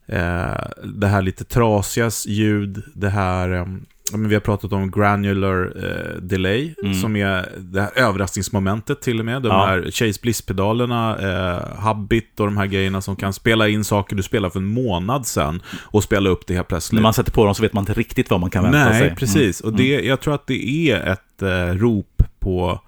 eh, 0.06 0.64
det 0.84 1.06
här 1.06 1.22
lite 1.22 1.44
trasiga 1.44 2.10
ljud, 2.26 2.82
det 2.94 3.08
här, 3.10 3.50
eh, 3.52 3.64
men 3.66 3.86
vi 4.14 4.34
har 4.34 4.40
pratat 4.40 4.72
om 4.72 4.90
granular 4.90 5.72
eh, 5.84 6.20
delay, 6.22 6.74
Mm. 6.82 6.94
som 6.94 7.16
är 7.16 7.48
det 7.58 7.80
här 7.80 7.90
överraskningsmomentet 7.94 9.02
till 9.02 9.18
och 9.18 9.24
med. 9.24 9.42
De 9.42 9.48
Ja. 9.48 9.66
här 9.66 9.90
Chase 9.90 10.20
Bliss-pedalerna, 10.22 11.18
eh, 11.18 11.78
Habit 11.78 12.40
och 12.40 12.46
de 12.46 12.56
här 12.56 12.66
grejerna 12.66 13.00
som 13.00 13.16
kan 13.16 13.32
spela 13.32 13.68
in 13.68 13.84
saker 13.84 14.16
du 14.16 14.22
spelade 14.22 14.52
för 14.52 14.60
en 14.60 14.66
månad 14.66 15.26
sedan 15.26 15.62
och 15.82 16.02
spela 16.04 16.30
upp 16.30 16.46
det 16.46 16.54
helt 16.54 16.68
plötsligt. 16.68 16.94
När 16.96 17.02
man 17.02 17.14
sätter 17.14 17.32
på 17.32 17.44
dem 17.44 17.54
så 17.54 17.62
vet 17.62 17.72
man 17.72 17.82
inte 17.82 17.92
riktigt 17.94 18.30
vad 18.30 18.40
man 18.40 18.50
kan 18.50 18.62
vänta 18.62 18.92
sig. 18.92 19.00
Nej, 19.00 19.16
precis. 19.16 19.60
Mm. 19.62 19.72
Och 19.72 19.78
det, 19.78 19.88
jag 20.00 20.20
tror 20.20 20.34
att 20.34 20.46
det 20.46 20.90
är 20.90 21.00
ett 21.12 21.42
eh, 21.42 21.74
rop 21.78 22.22
på 22.38 22.80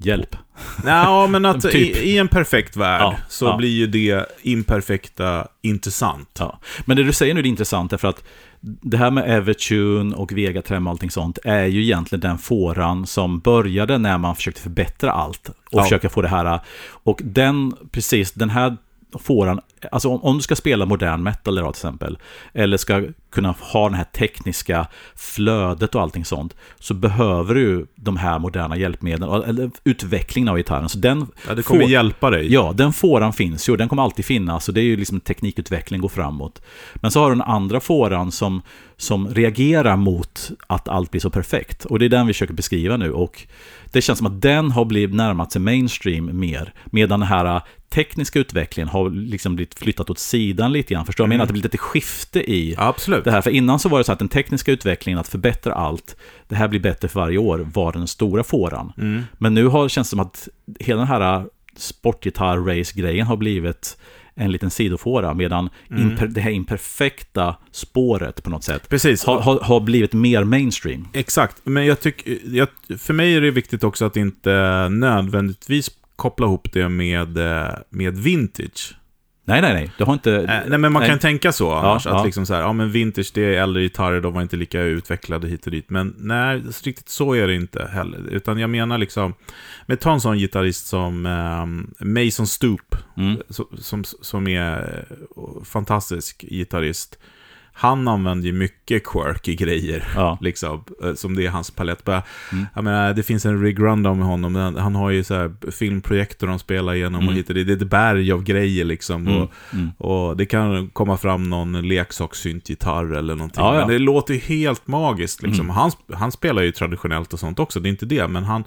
Hjälp. 0.00 0.36
Ja, 0.86 1.26
men 1.26 1.44
att 1.44 1.60
Typ. 1.70 1.74
i, 1.74 2.10
i 2.10 2.18
en 2.18 2.28
perfekt 2.28 2.76
värld 2.76 3.00
Ja, 3.02 3.14
så 3.28 3.44
ja. 3.44 3.56
blir 3.56 3.68
ju 3.68 3.86
det 3.86 4.26
imperfekta 4.42 5.46
intressant. 5.62 6.36
Ja. 6.38 6.58
Men 6.84 6.96
det 6.96 7.02
du 7.02 7.12
säger 7.12 7.34
nu 7.34 7.40
är 7.40 7.46
intressant, 7.46 7.90
därför 7.90 8.08
att 8.08 8.24
det 8.60 8.96
här 8.96 9.10
med 9.10 9.30
Evertune 9.36 10.14
och 10.16 10.32
Vegatrem 10.32 10.86
och 10.86 10.90
allting 10.90 11.10
sånt 11.10 11.38
är 11.44 11.64
ju 11.64 11.82
egentligen 11.82 12.20
den 12.20 12.38
fåran 12.38 13.06
som 13.06 13.38
började 13.40 13.98
när 13.98 14.18
man 14.18 14.36
försökte 14.36 14.60
förbättra 14.60 15.12
allt 15.12 15.48
och 15.48 15.54
Ja. 15.70 15.82
försöka 15.82 16.08
få 16.08 16.22
det 16.22 16.28
här. 16.28 16.60
Och 16.86 17.20
den, 17.24 17.74
precis, 17.90 18.32
den 18.32 18.50
här 18.50 18.76
fåran, 19.20 19.60
alltså 19.92 20.08
om, 20.08 20.24
om 20.24 20.36
du 20.36 20.42
ska 20.42 20.56
spela 20.56 20.86
modern 20.86 21.22
metal 21.22 21.58
idag 21.58 21.74
till 21.74 21.78
exempel, 21.80 22.18
eller 22.52 22.76
ska 22.76 23.02
kunna 23.30 23.54
ha 23.60 23.88
det 23.88 23.96
här 23.96 24.04
tekniska 24.04 24.86
flödet 25.16 25.94
och 25.94 26.02
allting 26.02 26.24
sånt, 26.24 26.56
så 26.78 26.94
behöver 26.94 27.54
du 27.54 27.86
de 27.94 28.16
här 28.16 28.38
moderna 28.38 28.76
hjälpmedlen, 28.76 29.42
eller 29.42 29.70
utvecklingen 29.84 30.48
av 30.48 30.56
gitarren. 30.56 30.88
Så 30.88 30.98
den 30.98 31.26
Ja, 31.48 31.54
det 31.54 31.62
kommer 31.62 31.80
får- 31.82 31.90
hjälpa 31.90 32.30
dig. 32.30 32.52
Ja, 32.52 32.72
den 32.76 32.92
fåran 32.92 33.32
finns 33.32 33.68
ju 33.68 33.72
och 33.72 33.78
den 33.78 33.88
kommer 33.88 34.02
alltid 34.02 34.24
finnas 34.24 34.68
och 34.68 34.74
det 34.74 34.80
är 34.80 34.84
ju 34.84 34.96
liksom 34.96 35.20
teknikutveckling 35.20 36.00
går 36.00 36.08
framåt. 36.08 36.62
Men 36.94 37.10
så 37.10 37.20
har 37.20 37.28
du 37.30 37.34
den 37.34 37.42
andra 37.42 37.80
fåran 37.80 38.32
som, 38.32 38.62
som 38.96 39.28
reagerar 39.34 39.96
mot 39.96 40.50
att 40.66 40.88
allt 40.88 41.10
blir 41.10 41.20
så 41.20 41.30
perfekt. 41.30 41.84
Och 41.84 41.98
det 41.98 42.04
är 42.04 42.08
den 42.08 42.26
vi 42.26 42.32
försöker 42.32 42.54
beskriva 42.54 42.96
nu 42.96 43.12
och 43.12 43.46
det 43.92 44.00
känns 44.00 44.18
som 44.18 44.26
att 44.26 44.42
den 44.42 44.70
har 44.70 44.84
blivit 44.84 45.16
närmat 45.16 45.52
sig 45.52 45.60
mainstream 45.60 46.40
mer. 46.40 46.72
Medan 46.84 47.20
den 47.20 47.28
här 47.28 47.44
äh, 47.44 47.62
tekniska 47.88 48.38
utvecklingen 48.38 48.88
har 48.88 49.10
liksom 49.10 49.56
blivit 49.56 49.78
flyttat 49.78 50.10
åt 50.10 50.18
sidan 50.18 50.72
lite 50.72 50.94
grann. 50.94 51.06
Förstår 51.06 51.24
du? 51.24 51.26
Jag 51.26 51.28
menar 51.28 51.42
att 51.42 51.48
det 51.48 51.52
blir 51.52 51.62
lite 51.62 51.78
skifte 51.78 52.50
i 52.52 52.74
Absolut. 52.78 53.24
det 53.24 53.30
här. 53.30 53.40
För 53.40 53.50
innan 53.50 53.78
så 53.78 53.88
var 53.88 53.98
det 53.98 54.04
så 54.04 54.12
att 54.12 54.18
den 54.18 54.28
tekniska 54.28 54.72
utvecklingen, 54.72 55.18
att 55.18 55.28
förbättra 55.28 55.74
allt, 55.74 56.16
det 56.48 56.56
här 56.56 56.68
blir 56.68 56.80
bättre 56.80 57.08
för 57.08 57.20
varje 57.20 57.38
år, 57.38 57.68
var 57.74 57.92
den 57.92 58.06
stora 58.06 58.44
fåran. 58.44 58.92
Mm. 58.98 59.22
Men 59.38 59.54
nu 59.54 59.66
har, 59.66 59.88
känns 59.88 60.08
det 60.08 60.10
som 60.10 60.20
att 60.20 60.48
hela 60.80 60.98
den 60.98 61.08
här 61.08 61.44
sportgitarr-race-grejen 61.76 63.26
har 63.26 63.36
blivit 63.36 63.98
en 64.38 64.52
liten 64.52 64.70
sidofåra, 64.70 65.34
medan 65.34 65.70
Mm. 65.90 66.02
imper, 66.02 66.26
det 66.26 66.40
här 66.40 66.50
imperfekta 66.50 67.56
spåret 67.72 68.42
på 68.42 68.50
något 68.50 68.64
sätt 68.64 68.88
Precis. 68.88 69.24
har, 69.24 69.40
har, 69.40 69.60
har 69.60 69.80
blivit 69.80 70.12
mer 70.12 70.44
mainstream. 70.44 71.08
Exakt. 71.12 71.56
Men 71.64 71.86
jag 71.86 72.00
tycker, 72.00 72.96
för 72.98 73.14
mig 73.14 73.34
är 73.36 73.40
det 73.40 73.50
viktigt 73.50 73.84
också 73.84 74.04
att 74.04 74.16
inte 74.16 74.88
nödvändigtvis 74.88 75.90
koppla 76.16 76.46
ihop 76.46 76.72
det 76.72 76.88
med, 76.88 77.38
eh, 77.38 77.68
med 77.90 78.18
vintage. 78.18 78.94
Nej, 79.48 79.60
nej, 79.62 79.74
nej. 79.74 79.90
Du 79.98 80.04
har 80.04 80.12
inte... 80.12 80.34
Eh, 80.34 80.44
nej, 80.46 80.78
men 80.78 80.92
man 80.92 81.00
nej. 81.00 81.08
kan 81.08 81.18
tänka 81.18 81.52
så 81.52 81.72
annars. 81.72 82.06
Ja, 82.06 82.12
att 82.12 82.18
ja. 82.18 82.24
liksom 82.24 82.46
så 82.46 82.54
här, 82.54 82.60
ja 82.60 82.72
men 82.72 82.90
vintage, 82.92 83.30
det 83.34 83.54
är 83.54 83.62
äldre 83.62 83.82
gitarrer, 83.82 84.20
de 84.20 84.34
var 84.34 84.42
inte 84.42 84.56
lika 84.56 84.80
utvecklade 84.80 85.48
hit 85.48 85.66
och 85.66 85.72
dit. 85.72 85.90
Men 85.90 86.14
nej, 86.18 86.62
riktigt 86.84 87.08
så 87.08 87.32
är 87.34 87.46
det 87.46 87.54
inte 87.54 87.88
heller. 87.92 88.18
Utan 88.30 88.58
jag 88.58 88.70
menar 88.70 88.98
liksom, 88.98 89.34
med 89.86 90.00
ta 90.00 90.12
en 90.12 90.20
sån 90.20 90.38
gitarrist 90.38 90.86
som 90.86 91.26
ehm, 91.26 91.94
Mason 91.98 92.46
Stoop, 92.46 92.96
Mm. 93.16 93.36
som, 93.48 93.66
som, 93.78 94.04
som 94.04 94.48
är 94.48 95.04
eh, 95.36 95.64
fantastisk 95.64 96.44
gitarrist. 96.50 97.18
Han 97.80 98.08
använder 98.08 98.46
ju 98.46 98.52
mycket 98.52 99.06
quirky 99.06 99.54
grejer, 99.54 100.08
Ja. 100.14 100.38
liksom, 100.40 100.84
eh, 101.04 101.14
som 101.14 101.36
det 101.36 101.46
är 101.46 101.50
hans 101.50 101.70
palett. 101.70 102.04
Bara, 102.04 102.22
Mm. 102.52 102.66
Jag 102.74 102.84
menar, 102.84 103.14
det 103.14 103.22
finns 103.22 103.46
en 103.46 103.62
Rig 103.62 103.80
Rundown 103.80 104.18
med 104.18 104.26
honom, 104.26 104.54
han, 104.78 104.94
har 104.94 105.10
ju 105.10 105.24
så 105.24 105.34
här 105.34 105.70
filmprojektor 105.70 106.46
de 106.46 106.58
spelar 106.58 106.94
igenom 106.94 107.14
Mm. 107.20 107.28
och 107.28 107.34
hit 107.34 107.48
och 107.48 107.54
dit. 107.54 107.66
Det 107.66 107.72
är 107.72 107.76
ett 107.76 107.90
berg 107.90 108.32
av 108.32 108.42
grejer 108.42 108.84
liksom. 108.84 109.26
Mm. 109.26 109.42
Och, 109.42 109.50
Mm. 109.72 109.90
och 109.98 110.36
det 110.36 110.46
kan 110.46 110.88
komma 110.88 111.16
fram 111.16 111.50
någon 111.50 111.88
leksakssyntgitarr 111.88 113.14
eller 113.14 113.34
någonting. 113.34 113.64
Ja, 113.64 113.74
ja. 113.74 113.80
Men 113.80 113.88
det 113.88 113.98
låter 113.98 114.34
ju 114.34 114.40
helt 114.40 114.86
magiskt. 114.86 115.42
Liksom. 115.42 115.64
Mm. 115.66 115.76
Han, 115.76 115.90
han 116.14 116.32
spelar 116.32 116.62
ju 116.62 116.72
traditionellt 116.72 117.32
och 117.32 117.40
sånt 117.40 117.58
också, 117.58 117.80
det 117.80 117.88
är 117.88 117.90
inte 117.90 118.06
det. 118.06 118.28
Men 118.28 118.44
han, 118.44 118.64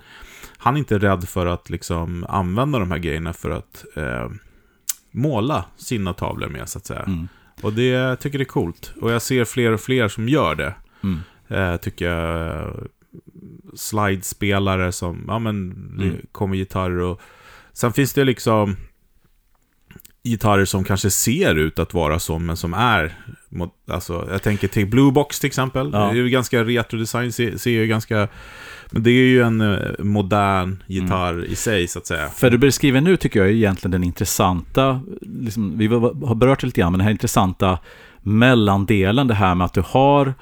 han 0.58 0.74
är 0.76 0.80
inte 0.80 0.97
rädd 1.00 1.28
för 1.30 1.45
att 1.45 1.69
liksom, 1.69 2.26
använda 2.30 2.80
de 2.80 2.91
här 2.91 2.97
grejerna 3.00 3.34
för 3.34 3.50
att 3.50 3.86
eh, 3.95 4.30
måla 5.12 5.65
sina 5.78 6.13
tavlor 6.13 6.47
med, 6.50 6.69
så 6.69 6.78
att 6.78 6.86
säga. 6.86 7.06
Och 7.62 7.74
det 7.74 7.88
jag 7.88 8.20
tycker 8.20 8.38
det 8.38 8.44
är 8.44 8.46
coolt. 8.46 8.94
Och 9.02 9.12
jag 9.12 9.22
ser 9.22 9.46
fler 9.46 9.72
och 9.72 9.82
fler 9.82 10.08
som 10.08 10.30
gör 10.30 10.56
det. 10.56 10.74
Mm. 11.04 11.20
Eh, 11.48 11.78
tycker 11.78 12.06
jag. 12.10 12.88
Slidespelare 13.76 14.92
som, 14.92 15.26
ja 15.28 15.40
men, 15.40 15.72
Mm. 16.00 16.16
kommer 16.32 16.56
gitarrer 16.56 17.00
och... 17.00 17.22
Sen 17.74 17.94
finns 17.94 18.14
det 18.14 18.24
liksom 18.24 18.78
gitarrer 20.24 20.66
som 20.66 20.84
kanske 20.84 21.10
ser 21.10 21.56
ut 21.56 21.80
att 21.80 21.94
vara 21.94 22.20
så, 22.20 22.40
men 22.40 22.58
som 22.58 22.74
är... 22.74 23.16
Alltså, 23.88 24.28
jag 24.32 24.42
tänker 24.42 24.68
till 24.68 24.88
Blue 24.88 25.12
Box 25.12 25.40
till 25.40 25.48
exempel. 25.48 25.90
Ja. 25.94 26.00
Det 26.00 26.06
är 26.12 26.14
ju 26.14 26.30
ganska 26.30 26.64
retro-design, 26.64 27.32
ser, 27.32 27.58
ser 27.58 27.72
ju 27.72 27.88
ganska... 27.88 28.28
Men 28.91 29.04
det 29.04 29.10
är 29.12 29.13
ju 29.27 29.41
en 29.41 29.62
eh, 29.62 29.77
modern 29.99 30.84
gitarr 30.88 31.34
Mm. 31.34 31.45
i 31.51 31.56
sig, 31.56 31.88
så 31.88 31.99
att 31.99 32.08
säga. 32.08 32.27
För 32.30 32.49
du 32.49 32.58
beskriver 32.58 33.01
nu 33.01 33.17
tycker 33.17 33.39
jag 33.39 33.49
är 33.49 33.54
egentligen 33.54 33.91
den 33.91 34.04
intressanta, 34.04 35.01
liksom, 35.21 35.77
vi 35.77 35.88
har 35.88 36.36
berört 36.36 36.62
det 36.62 36.67
lite 36.67 36.82
grann, 36.82 36.91
men 36.91 36.99
den 36.99 37.06
här 37.06 37.12
intressanta 37.12 37.80
mellandelen, 38.21 39.27
det 39.27 39.34
här 39.34 39.56
med 39.56 39.65
att 39.65 39.73
du 39.73 39.84
har 39.86 40.34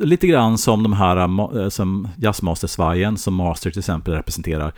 lite 0.00 0.26
grann 0.26 0.58
som 0.58 0.82
de 0.82 0.92
här 0.92 1.16
ma- 1.16 1.62
eh, 1.62 1.68
som 1.68 2.08
jazzmastersvajen 2.18 3.16
som 3.16 3.34
Master 3.34 3.70
till 3.70 3.78
exempel 3.78 4.14
representerar. 4.14 4.72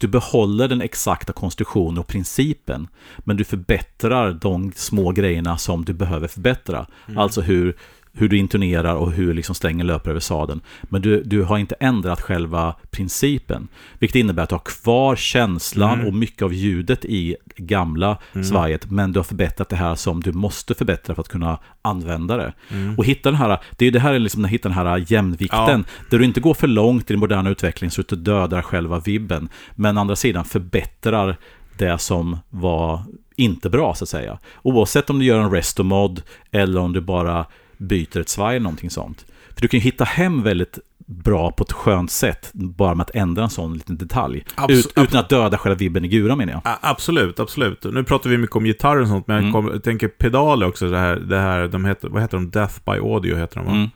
Du 0.00 0.08
behåller 0.08 0.68
den 0.68 0.80
exakta 0.80 1.32
konstruktionen 1.32 1.98
och 1.98 2.06
principen, 2.06 2.88
men 3.18 3.36
du 3.36 3.44
förbättrar 3.44 4.32
de 4.32 4.72
små 4.76 5.12
grejerna 5.12 5.58
som 5.58 5.84
du 5.84 5.92
behöver 5.92 6.28
förbättra. 6.28 6.86
Alltså 7.16 7.40
hur, 7.40 7.76
hur 8.12 8.28
du 8.28 8.36
intonerar 8.38 8.94
och 8.94 9.12
hur 9.12 9.34
liksom 9.34 9.54
strängen 9.54 9.86
löper 9.86 10.10
över 10.10 10.20
sadeln. 10.20 10.60
Men 10.82 11.02
du, 11.02 11.22
du 11.22 11.42
har 11.42 11.58
inte 11.58 11.74
ändrat 11.80 12.20
själva 12.20 12.74
principen. 12.90 13.68
Vilket 13.98 14.16
innebär 14.16 14.42
att 14.42 14.48
du 14.48 14.54
har 14.54 14.60
kvar 14.82 15.16
känslan 15.16 15.94
Mm. 15.94 16.06
och 16.06 16.14
mycket 16.14 16.42
av 16.42 16.52
ljudet 16.54 17.04
i 17.04 17.36
gamla 17.56 18.18
svajet. 18.44 18.90
Men 18.90 19.12
du 19.12 19.18
har 19.18 19.24
förbättrat 19.24 19.68
det 19.68 19.76
här 19.76 19.94
som 19.94 20.20
du 20.20 20.32
måste 20.32 20.74
förbättra 20.74 21.14
för 21.14 21.22
att 21.22 21.28
kunna 21.28 21.58
använda 21.82 22.36
det. 22.36 22.52
Mm. 22.70 22.98
Och 22.98 23.04
hitta 23.04 23.30
den 23.30 23.38
här, 23.38 23.58
det 23.76 23.86
är 23.86 23.90
det 23.90 24.00
här, 24.00 24.18
liksom, 24.18 24.44
att 24.44 24.50
hitta 24.50 24.68
den 24.68 24.78
här 24.78 25.04
jämvikten. 25.12 25.84
Där 26.10 26.18
du 26.18 26.24
inte 26.24 26.40
går 26.40 26.54
för 26.54 26.66
långt 26.68 27.10
i 27.10 27.12
den 27.12 27.20
moderna 27.20 27.50
utvecklingen 27.50 27.90
så 27.90 28.00
att 28.00 28.08
du 28.08 28.16
dödar 28.16 28.62
själva 28.62 28.98
vibben. 29.00 29.48
Men 29.74 29.98
andra 29.98 30.16
sidan 30.16 30.44
förbättrar 30.44 31.36
det 31.78 31.98
som 31.98 32.38
var 32.50 33.02
inte 33.36 33.70
bra 33.70 33.94
så 33.94 34.04
att 34.04 34.08
säga. 34.08 34.38
Oavsett 34.62 35.10
om 35.10 35.18
du 35.18 35.24
gör 35.24 35.40
en 35.40 35.50
restomod 35.50 36.22
eller 36.50 36.80
om 36.80 36.92
du 36.92 37.00
bara 37.00 37.46
byter 37.80 38.18
ett 38.20 38.28
svaj 38.28 38.56
eller 38.56 38.64
någonting 38.64 38.90
sånt. 38.90 39.26
För 39.54 39.60
du 39.62 39.68
kan 39.68 39.80
ju 39.80 39.84
hitta 39.84 40.04
hem 40.04 40.42
väldigt 40.42 40.78
bra 41.06 41.50
på 41.52 41.64
ett 41.64 41.72
skönt 41.72 42.10
sätt 42.10 42.50
bara 42.52 42.94
med 42.94 43.04
att 43.04 43.14
ändra 43.14 43.42
en 43.44 43.50
sån 43.50 43.74
liten 43.74 43.96
detalj. 43.96 44.44
Abs- 44.54 44.70
Ut, 44.72 44.92
utan 44.96 45.20
att 45.20 45.28
döda 45.28 45.58
själva 45.58 45.76
vibben 45.76 46.04
i 46.04 46.08
guran 46.08 46.38
menar 46.38 46.52
jag. 46.52 46.62
Absolut, 46.80 47.40
absolut. 47.40 47.84
Nu 47.84 48.04
pratar 48.04 48.30
vi 48.30 48.38
mycket 48.38 48.56
om 48.56 48.66
gitarr 48.66 48.96
och 48.96 49.08
sånt, 49.08 49.26
men 49.26 49.36
Mm. 49.38 49.46
jag, 49.46 49.54
kom, 49.64 49.72
jag 49.72 49.82
tänker 49.84 50.08
pedaler 50.08 50.66
också. 50.66 50.88
Det 50.90 50.98
här, 50.98 51.16
det 51.16 51.38
här, 51.38 51.68
de 51.68 51.84
heter, 51.84 52.08
vad 52.08 52.22
heter 52.22 52.36
de? 52.36 52.50
Death 52.50 52.74
by 52.86 52.92
Audio 52.92 53.36
heter 53.36 53.56
de 53.56 53.66
va? 53.66 53.72
Mm. 53.72 53.88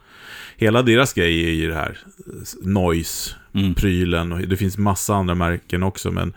Hela 0.56 0.82
deras 0.82 1.12
grej 1.12 1.44
är 1.44 1.52
ju 1.52 1.68
det 1.68 1.74
här 1.74 1.98
noise-prylen. 2.62 4.26
Mm. 4.32 4.42
Och 4.42 4.48
det 4.48 4.56
finns 4.56 4.78
massa 4.78 5.14
andra 5.14 5.34
märken 5.34 5.82
också, 5.82 6.10
men 6.10 6.32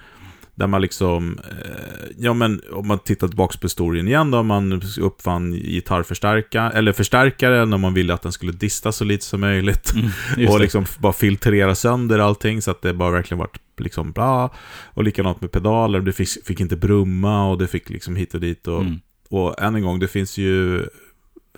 där 0.58 0.68
man 0.68 0.82
liksom, 0.82 1.40
eh, 1.52 2.10
ja 2.18 2.34
men 2.34 2.62
om 2.72 2.88
man 2.88 3.00
tittar 3.00 3.28
tillbaka 3.28 3.58
på 3.58 3.66
historien 3.66 4.08
igen 4.08 4.32
då, 4.32 4.44
man 4.44 4.82
uppfann 5.00 5.52
gitarrförstärkare, 5.54 6.72
eller 6.72 6.92
förstärkare 6.92 7.66
när 7.66 7.78
man 7.78 7.94
ville 7.94 8.14
att 8.14 8.22
den 8.22 8.32
skulle 8.32 8.52
dista 8.52 8.92
så 8.92 9.04
lite 9.04 9.26
som 9.26 9.42
möjligt. 9.42 9.94
Mm, 9.94 10.50
och 10.50 10.60
liksom 10.60 10.86
bara 11.00 11.14
filtrera 11.14 11.76
sönder 11.76 12.20
allting 12.20 12.62
så 12.62 12.72
att 12.72 12.82
det 12.82 12.94
bara 12.94 13.12
verkligen 13.12 13.40
vart 13.40 13.60
liksom 13.78 14.12
bra. 14.12 14.54
Och 14.94 15.04
likadant 15.04 15.42
med 15.42 15.52
pedaler, 15.52 16.02
det 16.02 16.14
fick, 16.14 16.30
fick 16.46 16.60
inte 16.60 16.76
brumma 16.78 17.50
och 17.50 17.58
det 17.58 17.68
fick 17.68 17.90
liksom 17.90 18.16
hit 18.16 18.34
och 18.34 18.40
dit. 18.42 18.68
Och, 18.68 18.82
Mm. 18.82 19.00
och 19.30 19.62
än 19.62 19.76
en 19.76 19.82
gång, 19.82 20.00
det 20.00 20.08
finns 20.08 20.38
ju 20.38 20.86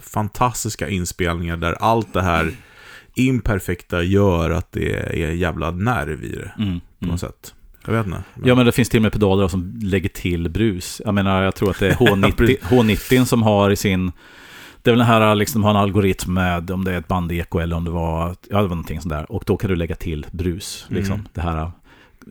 fantastiska 0.01 0.89
inspelningar 0.89 1.57
där 1.57 1.73
allt 1.73 2.13
det 2.13 2.21
här 2.21 2.51
imperfekta 3.15 4.03
gör 4.03 4.49
att 4.49 4.71
det 4.71 4.95
är 5.23 5.31
jävla 5.31 5.71
nerv 5.71 6.23
i 6.23 6.31
det 6.31 6.51
Mm, 6.57 6.79
på 6.79 7.05
mm. 7.05 7.11
något 7.11 7.19
sätt. 7.19 7.53
Jag 7.89 7.97
vet 7.97 8.05
inte. 8.05 8.23
Ja, 8.43 8.55
men 8.55 8.65
det 8.65 8.71
finns 8.71 8.89
till 8.89 8.97
och 8.97 9.01
med 9.03 9.11
pedaler 9.11 9.47
som 9.47 9.79
lägger 9.83 10.09
till 10.09 10.49
brus. 10.49 11.01
Jag 11.05 11.13
menar, 11.13 11.43
jag 11.43 11.55
tror 11.55 11.69
att 11.69 11.79
det 11.79 11.87
är 11.87 11.93
H90, 11.95 12.31
precis. 12.35 12.59
H90 12.59 13.25
som 13.25 13.43
har 13.43 13.69
i 13.71 13.75
sin... 13.75 14.11
Det 14.81 14.89
är 14.89 14.91
väl 14.91 14.97
den 14.99 15.07
här, 15.07 15.35
liksom, 15.35 15.63
har 15.63 15.69
en 15.71 15.75
algoritm 15.77 16.33
med 16.33 16.71
om 16.71 16.83
det 16.83 16.93
är 16.93 16.97
ett 16.99 17.07
bandeko 17.07 17.59
eller 17.59 17.75
om 17.75 17.83
det 17.85 17.91
var, 17.91 18.27
ja, 18.27 18.35
det 18.49 18.53
var 18.53 18.61
någonting 18.69 19.01
sånt 19.01 19.13
där. 19.13 19.31
Och 19.31 19.43
då 19.47 19.57
kan 19.57 19.69
du 19.69 19.75
lägga 19.75 19.95
till 19.95 20.25
brus, 20.31 20.85
liksom. 20.89 21.13
Mm. 21.13 21.27
Det 21.33 21.41
här 21.41 21.71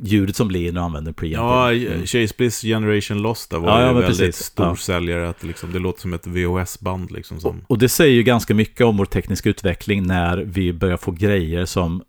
ljudet 0.02 0.36
som 0.36 0.48
blir 0.48 0.72
när 0.72 0.80
du 0.80 0.84
använder 0.84 1.12
preamp. 1.12 1.36
Ja, 1.36 1.72
Mm. 1.72 2.06
Chase 2.06 2.34
Bliss 2.38 2.60
Generation 2.62 3.22
Lost 3.22 3.50
där 3.50 3.58
var 3.58 3.68
Ja, 3.68 3.80
ja, 3.80 3.86
men 3.92 3.94
väldigt 4.02 4.18
precis. 4.18 4.36
stor 4.46 4.66
Ja. 4.66 4.76
säljare. 4.76 5.28
Att 5.28 5.42
liksom, 5.42 5.72
det 5.72 5.78
låter 5.78 6.00
som 6.00 6.12
ett 6.14 6.26
VHS-band 6.26 7.10
liksom. 7.10 7.40
Som, 7.40 7.60
Och 7.66 7.78
det 7.78 7.88
säger 7.88 8.14
ju 8.14 8.22
ganska 8.22 8.54
mycket 8.54 8.86
om 8.86 8.96
vår 8.96 9.04
tekniska 9.04 9.48
utveckling 9.50 10.06
när 10.06 10.36
vi 10.38 10.72
börjar 10.72 10.96
få 10.96 11.10
grejer 11.10 11.64
som 11.64 12.02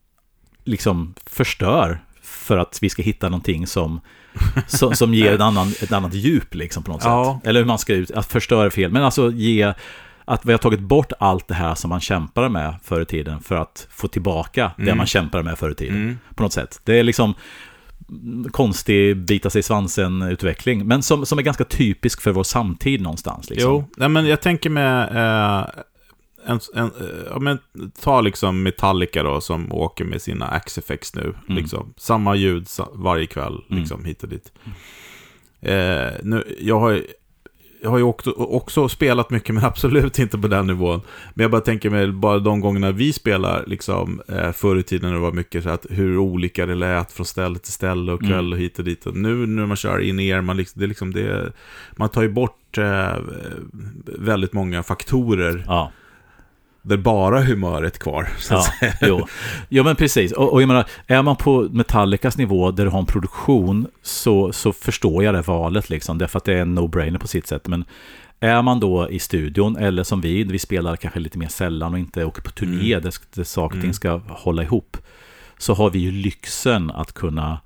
liksom 0.63 1.13
förstör 1.25 1.99
för 2.29 2.57
att 2.57 2.79
vi 2.81 2.89
ska 2.89 3.01
hitta 3.01 3.29
någonting 3.29 3.67
som, 3.67 4.01
som, 4.67 4.95
som 4.95 5.13
ger 5.13 5.33
en 5.35 5.41
annan, 5.41 5.67
ett 5.81 5.91
annat 5.91 6.13
djup 6.13 6.55
liksom 6.55 6.83
på 6.83 6.91
något 6.91 7.01
Ja. 7.05 7.39
sätt. 7.43 7.49
Eller 7.49 7.59
hur 7.59 7.67
man 7.67 7.79
ska 7.79 7.93
ut, 7.93 8.11
att 8.11 8.25
förstöra 8.31 8.69
fel, 8.71 8.91
men 8.91 9.03
alltså 9.03 9.31
ge 9.31 9.73
att 10.25 10.45
vi 10.45 10.51
har 10.51 10.57
tagit 10.57 10.79
bort 10.79 11.11
allt 11.19 11.47
det 11.47 11.53
här 11.53 11.75
som 11.75 11.89
man 11.89 11.99
kämpade 11.99 12.49
med 12.49 12.75
förr 12.83 13.01
i 13.01 13.05
tiden 13.05 13.39
för 13.39 13.55
att 13.55 13.87
få 13.91 14.07
tillbaka 14.07 14.71
det 14.77 14.83
Mm. 14.83 14.97
man 14.97 15.05
kämpade 15.07 15.43
med 15.43 15.57
förr 15.57 15.71
i 15.71 15.75
tiden. 15.75 15.95
Mm. 15.95 16.17
På 16.35 16.43
något 16.43 16.53
sätt. 16.53 16.81
Det 16.83 16.99
är 16.99 17.03
liksom 17.03 17.33
konstig 18.51 19.17
bita 19.17 19.49
sig 19.49 19.59
i 19.59 19.63
svansen-utveckling, 19.63 20.85
men 20.87 21.03
som, 21.03 21.25
som 21.25 21.39
är 21.39 21.43
ganska 21.43 21.63
typisk 21.63 22.21
för 22.21 22.31
vår 22.31 22.43
samtid 22.43 23.01
någonstans. 23.01 23.49
Liksom. 23.49 23.71
Jo, 23.71 23.89
nej, 23.97 24.09
men 24.09 24.25
jag 24.25 24.41
tänker 24.41 24.69
med... 24.69 25.01
Eh, 25.59 25.65
en, 26.49 26.59
en, 26.75 26.85
eh, 26.85 27.23
ja, 27.29 27.39
men, 27.39 27.57
ta 28.01 28.21
liksom 28.21 28.63
Metallica 28.63 29.23
då, 29.23 29.41
som 29.41 29.71
åker 29.73 30.05
med 30.05 30.21
sina 30.21 30.45
Axe-effects 30.47 31.15
nu. 31.15 31.21
Mm. 31.23 31.61
Liksom. 31.61 31.93
Samma 31.97 32.35
ljud 32.35 32.67
varje 32.93 33.25
kväll, 33.25 33.61
Mm. 33.69 33.79
liksom, 33.79 34.05
hit 34.05 34.23
och 34.23 34.29
dit. 34.29 34.51
Eh, 35.61 36.07
nu, 36.23 36.43
jag 36.59 36.79
har, 36.79 37.01
jag 37.81 37.89
har 37.89 37.97
ju 37.97 38.03
också, 38.03 38.31
också 38.31 38.89
spelat 38.89 39.29
mycket, 39.29 39.55
men 39.55 39.63
absolut 39.65 40.19
inte 40.19 40.37
på 40.37 40.47
den 40.47 40.67
nivån. 40.67 41.01
Men 41.33 41.43
jag 41.43 41.51
bara 41.51 41.61
tänker 41.61 41.89
mig, 41.89 42.11
bara 42.11 42.39
de 42.39 42.59
gångerna 42.59 42.91
vi 42.91 43.13
spelar, 43.13 43.63
liksom, 43.67 44.21
eh, 44.27 44.51
förr 44.51 44.75
i 44.79 44.83
tiden 44.83 45.09
när 45.09 45.15
det 45.15 45.21
var 45.21 45.31
mycket 45.31 45.63
så 45.63 45.69
att 45.69 45.85
hur 45.89 46.17
olika 46.17 46.65
det 46.65 46.75
lät 46.75 47.11
från 47.11 47.25
ställe 47.25 47.59
till 47.59 47.73
ställe 47.73 48.11
och 48.11 48.19
kväll 48.19 48.31
Mm. 48.31 48.51
och 48.53 48.57
hit 48.57 48.79
och 48.79 48.85
dit. 48.85 49.05
Och 49.05 49.15
nu 49.15 49.45
när 49.45 49.65
man 49.65 49.77
kör 49.77 49.99
in 49.99 50.19
er, 50.19 50.41
man, 50.41 50.57
liksom, 50.57 50.79
det 50.79 50.85
är 50.85 50.87
liksom 50.87 51.13
det, 51.13 51.51
man 51.95 52.09
tar 52.09 52.21
ju 52.21 52.29
bort 52.29 52.77
eh, 52.77 53.17
väldigt 54.05 54.53
många 54.53 54.83
faktorer 54.83 55.63
Ja. 55.67 55.91
Där 56.89 56.97
bara 56.97 57.41
humöret 57.43 57.99
kvar. 57.99 58.29
Så 58.37 58.55
att 58.55 58.65
Ja, 58.65 58.71
säga. 58.79 58.93
jo. 59.01 59.27
jo, 59.69 59.83
men 59.83 59.95
precis. 59.95 60.31
Och, 60.31 60.53
och 60.53 60.61
jag 60.61 60.67
menar, 60.67 60.85
är 61.07 61.21
man 61.21 61.35
på 61.35 61.67
Metallicas 61.71 62.37
nivå 62.37 62.71
där 62.71 62.83
du 62.85 62.89
har 62.91 62.99
en 62.99 63.05
produktion 63.05 63.87
så, 64.01 64.51
så 64.53 64.73
förstår 64.73 65.23
jag 65.23 65.33
det 65.33 65.41
valet 65.41 65.89
liksom. 65.89 66.17
Därför 66.17 66.37
att 66.37 66.45
det 66.45 66.53
är 66.53 66.61
en 66.61 66.79
no-brainer 66.79 67.17
på 67.17 67.27
sitt 67.27 67.47
sätt. 67.47 67.67
Men 67.67 67.85
är 68.39 68.61
man 68.61 68.79
då 68.79 69.09
i 69.09 69.19
studion 69.19 69.77
eller 69.77 70.03
som 70.03 70.21
vi, 70.21 70.43
vi 70.43 70.59
spelar 70.59 70.95
kanske 70.95 71.19
lite 71.19 71.37
mer 71.37 71.47
sällan 71.47 71.93
och 71.93 71.99
inte 71.99 72.25
åker 72.25 72.41
på 72.41 72.51
turné 72.51 72.91
Mm. 72.93 73.03
där, 73.03 73.13
där 73.35 73.43
saker 73.43 73.65
och 73.65 73.81
ting 73.81 73.81
Mm. 73.81 73.93
ska 73.93 74.21
hålla 74.29 74.63
ihop. 74.63 74.97
Så 75.57 75.73
har 75.73 75.89
vi 75.89 75.99
ju 75.99 76.11
lyxen 76.11 76.91
att 76.91 77.13
kunna 77.13 77.59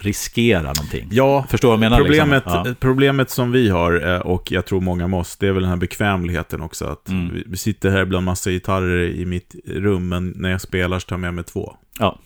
riskera 0.00 0.62
någonting. 0.62 1.08
Ja, 1.10 1.46
Förstår 1.50 1.68
vad 1.68 1.74
jag 1.74 1.80
menar? 1.80 1.96
Problemet, 1.98 2.44
Liksom? 2.46 2.62
Ja. 2.66 2.74
problemet 2.80 3.30
som 3.30 3.52
vi 3.52 3.68
har, 3.68 4.14
eh, 4.14 4.20
och 4.20 4.52
jag 4.52 4.66
tror 4.66 4.80
många 4.80 5.08
med 5.08 5.20
oss, 5.20 5.36
det 5.36 5.48
är 5.48 5.52
väl 5.52 5.62
den 5.62 5.70
här 5.70 5.76
bekvämligheten 5.76 6.60
också. 6.62 6.84
Att 6.86 7.08
Mm. 7.08 7.42
vi, 7.46 7.56
sitter 7.56 7.90
här 7.90 8.04
bland 8.04 8.24
massa 8.24 8.50
gitarrer 8.50 9.08
i 9.08 9.24
mitt 9.26 9.54
rum, 9.66 10.08
men 10.08 10.32
när 10.36 10.50
jag 10.50 10.60
spelar 10.60 10.98
så 10.98 11.06
tar 11.06 11.14
jag 11.16 11.20
med 11.20 11.34
mig 11.34 11.44
två. 11.44 11.76
Ja. 11.98 12.18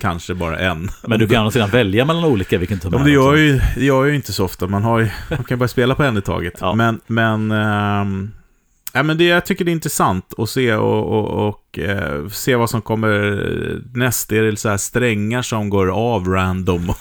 kanske 0.00 0.34
bara 0.34 0.58
en. 0.58 0.88
Men 1.06 1.18
du 1.18 1.28
kan 1.28 1.46
å 1.46 1.50
sedan 1.50 1.70
välja 1.70 2.04
mellan 2.04 2.24
olika 2.24 2.58
vilken 2.58 2.78
tum 2.78 2.90
Ja, 2.92 2.98
men 2.98 3.06
det 3.06 3.12
gör, 3.12 3.36
ju, 3.36 3.60
det 3.76 3.84
gör 3.84 4.04
ju 4.04 4.14
inte 4.14 4.32
så 4.32 4.44
ofta. 4.44 4.66
Man, 4.66 4.82
har 4.82 4.98
ju, 4.98 5.08
man 5.30 5.38
kan 5.44 5.54
ju 5.54 5.56
bara 5.56 5.68
spela 5.68 5.94
på 5.94 6.02
en 6.02 6.16
i 6.18 6.20
taget. 6.22 6.54
Ja. 6.60 6.74
Men, 6.74 7.00
men, 7.06 7.50
ehm, 7.52 8.30
ja, 8.98 9.02
men 9.02 9.18
det, 9.18 9.24
jag 9.24 9.46
tycker 9.46 9.64
det 9.64 9.70
är 9.70 9.72
intressant 9.72 10.34
att 10.38 10.50
se 10.50 10.74
och, 10.74 11.18
och, 11.18 11.48
och 11.48 11.78
eh, 11.78 12.28
se 12.28 12.56
vad 12.56 12.70
som 12.70 12.82
kommer 12.82 13.20
näst. 13.94 14.32
Är 14.32 14.42
det 14.42 14.56
så 14.56 14.68
här 14.68 14.76
strängar 14.76 15.42
som 15.42 15.70
går 15.70 15.90
av 15.90 16.28
random? 16.28 16.92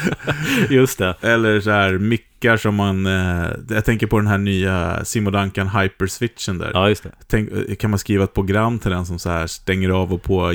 Just 0.70 0.98
det. 0.98 1.14
Eller 1.20 1.60
så 1.60 1.70
här 1.70 1.92
mickar 1.92 2.56
som 2.56 2.74
man... 2.74 3.06
Eh, 3.06 3.50
jag 3.70 3.84
tänker 3.84 4.06
på 4.06 4.18
den 4.18 4.26
här 4.26 4.38
nya 4.38 5.04
Simo 5.04 5.30
Duncan 5.30 5.68
Hyperswitchen 5.68 6.58
där. 6.58 6.70
Ja, 6.74 6.88
just 6.88 7.02
det. 7.02 7.10
Tänk, 7.26 7.50
eh, 7.50 7.74
kan 7.74 7.90
man 7.90 7.98
skriva 7.98 8.24
ett 8.24 8.34
program 8.34 8.78
till 8.78 8.90
den 8.90 9.06
som 9.06 9.18
så 9.18 9.30
här 9.30 9.46
stänger 9.46 9.90
av 9.90 10.12
och 10.12 10.22
på? 10.22 10.52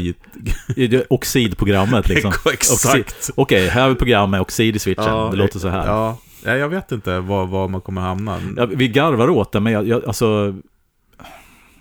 Oxidprogrammet 1.10 2.10
liksom. 2.10 2.32
Exakt. 2.54 3.30
Okej, 3.36 3.68
här 3.68 3.82
har 3.82 3.90
vi 3.90 3.96
program 3.96 4.32
med 4.32 4.42
oxid 4.42 4.76
i 4.76 4.80
switchen. 4.80 5.32
det 5.32 5.38
låter 5.38 5.60
så 5.60 5.70
här. 5.70 5.88
Ja, 5.88 6.18
ja, 6.46 6.56
jag 6.56 6.70
vet 6.70 6.92
inte 6.92 7.20
var, 7.20 7.46
var 7.46 7.68
man 7.68 7.82
kommer 7.82 8.02
hamna. 8.02 8.40
Ja, 8.58 8.66
vi 8.66 8.88
garvar 8.88 9.30
åt 9.30 9.52
det, 9.52 9.60
men 9.60 9.74
jag, 9.74 9.88
jag, 9.88 10.06
alltså, 10.06 10.56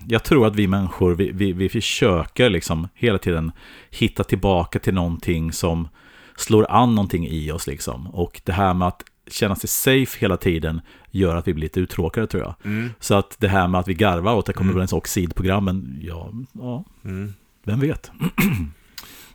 jag 0.09 0.23
tror 0.25 0.47
att 0.47 0.57
vi 0.57 0.67
människor, 0.67 1.15
vi, 1.15 1.31
vi, 1.33 1.53
vi 1.53 1.69
försöker 1.69 2.51
liksom 2.51 2.89
hela 2.95 3.19
tiden 3.19 3.53
hitta 3.91 4.25
tillbaka 4.25 4.79
till 4.79 4.95
någonting 4.95 5.53
som 5.53 5.89
slår 6.37 6.67
an 6.71 6.95
någonting 6.95 7.27
i 7.29 7.51
oss. 7.53 7.67
Liksom. 7.67 8.07
Och 8.07 8.41
det 8.45 8.53
här 8.53 8.75
med 8.75 8.89
att 8.89 9.03
känna 9.31 9.57
sig 9.57 9.69
safe 9.69 10.21
hela 10.21 10.37
tiden 10.37 10.81
gör 11.11 11.37
att 11.37 11.49
vi 11.49 11.55
blir 11.55 11.63
lite 11.63 11.81
uttråkade 11.81 12.27
tror 12.27 12.43
jag. 12.43 12.55
Mm. 12.65 12.91
Så 13.01 13.15
att 13.15 13.37
det 13.41 13.49
här 13.49 13.69
med 13.69 13.81
att 13.81 13.89
vi 13.89 13.95
garvar 13.95 14.35
åt 14.35 14.47
det 14.47 14.53
kommer 14.53 14.73
Mm. 14.73 14.87
oxidprogrammen, 14.93 15.99
ja, 16.03 16.31
ja, 16.53 16.85
Mm. 17.05 17.35
vem 17.65 17.81
vet. 17.81 18.11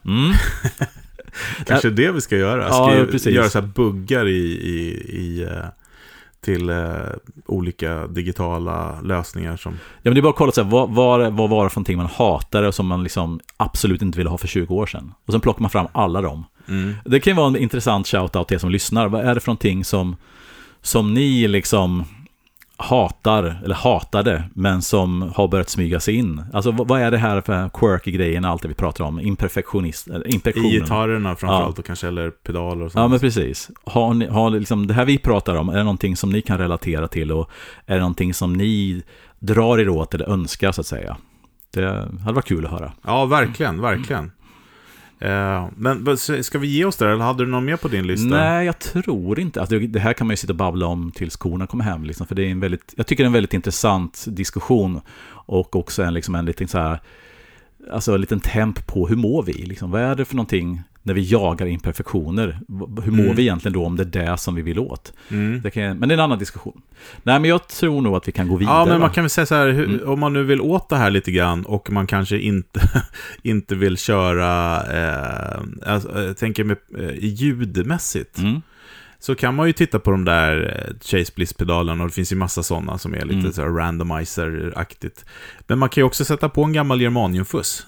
Mm. 0.04 0.32
Kanske 1.66 1.90
det 1.90 2.12
vi 2.12 2.20
ska 2.20 2.36
göra. 2.36 2.62
Ja, 2.68 2.90
Ska 2.92 3.12
precis. 3.12 3.34
göra 3.34 3.48
så 3.48 3.60
här 3.60 3.66
buggar 3.66 4.28
i, 4.28 4.38
i, 4.46 5.00
i, 5.18 5.42
eh, 5.42 5.64
till 6.40 6.70
eh, 6.70 6.76
olika 7.46 8.06
digitala 8.06 9.00
lösningar 9.00 9.56
som... 9.56 9.72
Ja, 9.72 9.78
men 10.02 10.14
det 10.14 10.20
är 10.20 10.22
bara 10.22 10.30
att 10.30 10.36
kolla 10.36 10.52
så 10.52 10.62
här, 10.62 10.70
vad, 10.70 10.90
vad, 10.90 11.32
vad 11.32 11.50
var 11.50 11.64
det 11.64 11.70
för 11.70 11.76
någonting 11.76 11.96
man 11.96 12.06
hatade 12.06 12.68
och 12.68 12.74
som 12.74 12.86
man 12.86 13.02
liksom 13.02 13.40
absolut 13.56 14.02
inte 14.02 14.18
ville 14.18 14.30
ha 14.30 14.38
för 14.38 14.48
20 14.48 14.74
år 14.74 14.86
sedan. 14.86 15.12
Och 15.26 15.32
sen 15.32 15.40
plockar 15.40 15.60
man 15.60 15.70
fram 15.70 15.86
alla 15.92 16.20
dem. 16.20 16.44
Mm. 16.68 16.94
Det 17.04 17.20
kan 17.20 17.30
ju 17.30 17.36
vara 17.36 17.46
en 17.46 17.56
intressant 17.56 18.06
shout-out 18.06 18.44
till 18.44 18.54
er 18.54 18.58
som 18.58 18.70
lyssnar. 18.70 19.08
Vad 19.08 19.24
är 19.24 19.34
det 19.34 19.40
för 19.40 19.48
någonting 19.48 19.84
som, 19.84 20.16
som 20.82 21.14
ni 21.14 21.48
liksom 21.48 22.04
hatar, 22.80 23.60
eller 23.64 23.74
hatade, 23.74 24.44
men 24.54 24.82
som 24.82 25.32
har 25.36 25.48
börjat 25.48 25.68
smyga 25.68 26.00
sig 26.00 26.14
in? 26.14 26.44
Alltså 26.52 26.70
vad, 26.70 27.00
är 27.00 27.10
det 27.10 27.18
här 27.18 27.40
för 27.40 27.68
quirky 27.68 28.10
grejen, 28.10 28.44
allt 28.44 28.62
det 28.62 28.68
vi 28.68 28.74
pratar 28.74 29.04
om? 29.04 29.20
Imperfektionist, 29.20 30.08
eller 30.08 30.28
I 30.28 30.40
gitarrerna 30.70 31.36
framförallt 31.36 31.78
och 31.78 31.84
kanske 31.84 32.08
eller 32.08 32.30
pedaler 32.30 32.84
och 32.84 32.92
sånt. 32.92 33.02
Ja, 33.02 33.08
men 33.08 33.18
precis. 33.18 33.70
Har, 33.84 34.14
ni, 34.14 34.26
har 34.26 34.50
liksom, 34.50 34.86
det 34.86 34.94
här 34.94 35.04
vi 35.04 35.18
pratar 35.18 35.54
om, 35.54 35.68
är 35.68 35.76
det 35.76 35.82
någonting 35.82 36.16
som 36.16 36.30
ni 36.30 36.42
kan 36.42 36.58
relatera 36.58 37.08
till 37.08 37.32
och 37.32 37.50
är 37.86 37.94
det 37.94 38.00
någonting 38.00 38.34
som 38.34 38.52
ni 38.52 39.02
drar 39.38 39.78
er 39.78 39.88
åt 39.88 40.14
eller 40.14 40.28
önskar 40.28 40.72
så 40.72 40.80
att 40.80 40.86
säga? 40.86 41.16
Det 41.72 41.86
hade 42.24 42.32
varit 42.32 42.44
kul 42.44 42.64
att 42.64 42.70
höra. 42.70 42.92
Ja, 43.02 43.24
verkligen, 43.24 43.80
verkligen. 43.80 44.32
Eh, 45.20 45.68
men 45.76 46.16
ska 46.16 46.58
vi 46.58 46.66
ge 46.68 46.84
oss 46.84 46.96
där, 46.96 47.08
eller 47.08 47.24
hade 47.24 47.44
du 47.44 47.50
någon 47.50 47.64
mer 47.64 47.76
på 47.76 47.88
din 47.88 48.06
lista? 48.06 48.28
Nej, 48.28 48.66
jag 48.66 48.78
tror 48.78 49.40
inte. 49.40 49.60
Alltså, 49.60 49.78
det- 49.78 49.86
det 49.86 50.00
här 50.00 50.12
kan 50.12 50.26
man 50.26 50.32
ju 50.32 50.36
sitta 50.36 50.52
och 50.52 50.56
babbla 50.56 50.86
om 50.86 51.12
tills 51.14 51.36
korna 51.36 51.66
kommer 51.66 51.84
hem. 51.84 52.04
Liksom, 52.04 52.26
för 52.26 52.34
det 52.34 52.42
är 52.46 52.50
en 52.50 52.60
väldigt, 52.60 52.94
jag 52.96 53.06
tycker 53.06 53.22
det 53.22 53.26
är 53.26 53.28
en 53.28 53.32
väldigt 53.32 53.54
intressant 53.54 54.24
diskussion. 54.28 55.00
Och 55.30 55.76
också 55.76 56.02
en, 56.02 56.14
liksom, 56.14 56.34
en 56.34 56.44
liten 56.44 56.68
så 56.68 56.78
här, 56.78 57.00
alltså 57.92 58.14
en 58.14 58.20
liten 58.20 58.40
temp 58.40 58.86
på 58.86 59.08
hur 59.08 59.16
mår 59.16 59.42
vi? 59.42 59.52
Liksom, 59.52 59.90
vad 59.90 60.00
är 60.02 60.14
det 60.14 60.24
för 60.24 60.36
någonting 60.36 60.82
när 61.02 61.14
vi 61.14 61.22
jagar 61.22 61.66
imperfektioner? 61.66 62.58
Hur 63.04 63.10
mår 63.12 63.22
Mm. 63.24 63.36
vi 63.36 63.42
egentligen 63.42 63.72
då 63.72 63.86
om 63.86 63.96
det 63.96 64.02
är 64.02 64.26
det 64.26 64.36
som 64.38 64.54
vi 64.54 64.62
vill 64.62 64.78
åt? 64.78 65.12
Mm. 65.30 65.60
Det 65.62 65.70
kan, 65.70 65.98
men 65.98 66.08
det 66.08 66.12
är 66.12 66.16
en 66.18 66.24
annan 66.24 66.38
diskussion. 66.38 66.80
Nej, 67.22 67.40
men 67.40 67.50
jag 67.50 67.68
tror 67.68 68.00
nog 68.02 68.16
att 68.16 68.28
vi 68.28 68.32
kan 68.32 68.48
gå 68.48 68.56
vidare. 68.56 68.74
Ja, 68.76 68.86
men 68.86 69.00
man 69.00 69.10
kan 69.10 69.24
väl 69.24 69.30
säga 69.30 69.46
så 69.46 69.54
här, 69.54 69.68
hur, 69.70 69.84
Mm. 69.84 70.08
om 70.08 70.20
man 70.20 70.32
nu 70.32 70.42
vill 70.42 70.60
åt 70.60 70.88
det 70.88 70.96
här 70.96 71.10
lite 71.10 71.32
grann 71.32 71.64
och 71.64 71.90
man 71.90 72.06
kanske 72.06 72.38
inte, 72.38 72.80
inte 73.42 73.74
vill 73.74 73.96
köra, 73.96 74.76
eh, 74.92 75.60
alltså, 75.86 76.22
jag 76.22 76.36
tänker 76.36 76.64
med 76.64 76.76
eh, 76.98 77.24
ljudmässigt, 77.24 78.38
Mm. 78.38 78.62
Så 79.20 79.34
kan 79.34 79.54
man 79.54 79.66
ju 79.66 79.72
titta 79.72 79.98
på 79.98 80.10
de 80.10 80.24
där 80.24 80.84
eh, 80.88 80.94
Chase 81.04 81.32
Bliss-pedalerna 81.36 82.02
och 82.02 82.08
det 82.08 82.14
finns 82.14 82.32
ju 82.32 82.36
massa 82.36 82.62
sådana 82.62 82.98
som 82.98 83.14
är 83.14 83.24
lite 83.24 83.38
Mm. 83.38 83.52
så 83.52 83.62
randomizer-aktigt. 83.62 85.24
Men 85.66 85.78
man 85.78 85.88
kan 85.88 86.00
ju 86.00 86.06
också 86.06 86.24
sätta 86.24 86.48
på 86.48 86.64
en 86.64 86.72
gammal 86.72 87.00
germaniumfuss, 87.00 87.86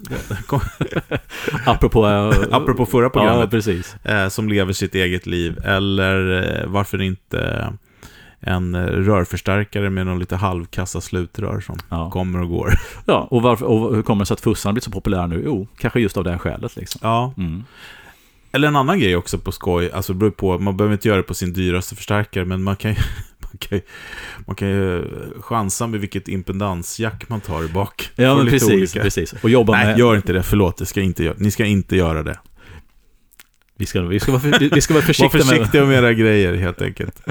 Apropå... 1.66 2.06
eh, 2.06 2.30
apropå 2.50 2.86
förra 2.86 3.04
Ja, 3.04 3.10
programmet, 3.10 3.50
precis. 3.50 3.96
eh, 4.04 4.28
som 4.28 4.48
lever 4.48 4.72
sitt 4.72 4.94
eget 4.94 5.26
liv, 5.26 5.58
eller 5.64 6.64
varför 6.66 7.02
inte 7.02 7.72
en 8.40 8.76
rörförstärkare 8.86 9.90
med 9.90 10.06
någon 10.06 10.18
lite 10.18 10.36
halvkassa 10.36 11.00
slutrör 11.00 11.60
som 11.60 11.78
Ja. 11.88 12.10
kommer 12.10 12.40
och 12.42 12.48
går. 12.48 12.70
ja, 13.06 13.28
och, 13.30 13.42
varför, 13.42 13.64
och 13.66 13.94
hur 13.96 14.02
kommer 14.02 14.22
det 14.22 14.26
sig 14.26 14.34
att 14.34 14.40
fussarna 14.40 14.72
blivit 14.72 14.84
så 14.84 14.90
populära 14.90 15.26
nu? 15.26 15.42
Jo, 15.44 15.66
kanske 15.78 16.00
just 16.00 16.16
av 16.16 16.24
det 16.24 16.30
här 16.30 16.38
skälet. 16.38 16.76
Liksom. 16.76 17.00
Ja, 17.02 17.34
Mm. 17.36 17.64
Eller 18.52 18.68
en 18.68 18.76
annan 18.76 19.00
grej 19.00 19.16
också 19.16 19.38
på 19.38 19.52
skoj, 19.52 19.90
alltså 19.90 20.12
det 20.12 20.18
beror 20.18 20.30
på, 20.30 20.58
man 20.58 20.76
behöver 20.76 20.92
inte 20.92 21.08
göra 21.08 21.16
det 21.16 21.22
på 21.22 21.34
sin 21.34 21.52
dyraste 21.52 21.96
förstärkare, 21.96 22.44
men 22.44 22.62
man 22.62 22.76
kan 22.76 22.90
ju, 22.90 22.96
man 23.38 23.52
kan 23.58 23.78
ju, 23.78 23.84
man 24.46 24.56
kan 24.56 24.68
ju 24.68 25.04
chansa 25.40 25.86
med 25.86 26.00
vilket 26.00 26.28
impedansjack 26.28 27.28
man 27.28 27.40
tar 27.40 27.68
bak. 27.68 28.10
Ja, 28.16 28.34
men 28.36 28.46
precis, 28.46 28.70
olika- 28.70 29.02
precis. 29.02 29.32
Och 29.42 29.50
jobba 29.50 29.72
Nej, 29.72 29.86
med... 29.86 29.98
gör 29.98 30.16
inte 30.16 30.32
det, 30.32 30.42
förlåt, 30.42 30.76
det 30.76 30.86
ska 30.86 31.00
inte, 31.00 31.34
ni 31.36 31.50
ska 31.50 31.64
inte 31.64 31.96
göra 31.96 32.22
det. 32.22 32.38
Vi 33.82 33.86
ska, 33.86 34.02
vi 34.02 34.20
ska, 34.20 34.32
vara, 34.32 34.40
för, 34.42 34.74
vi 34.74 34.80
ska 34.80 34.94
vara 34.94 35.00
Var 35.06 35.06
försiktiga 35.06 35.38
med... 35.44 35.56
försiktiga 35.56 35.84
med 35.84 35.98
era 35.98 36.12
grejer 36.12 36.54
helt 36.56 36.82
enkelt. 36.82 37.22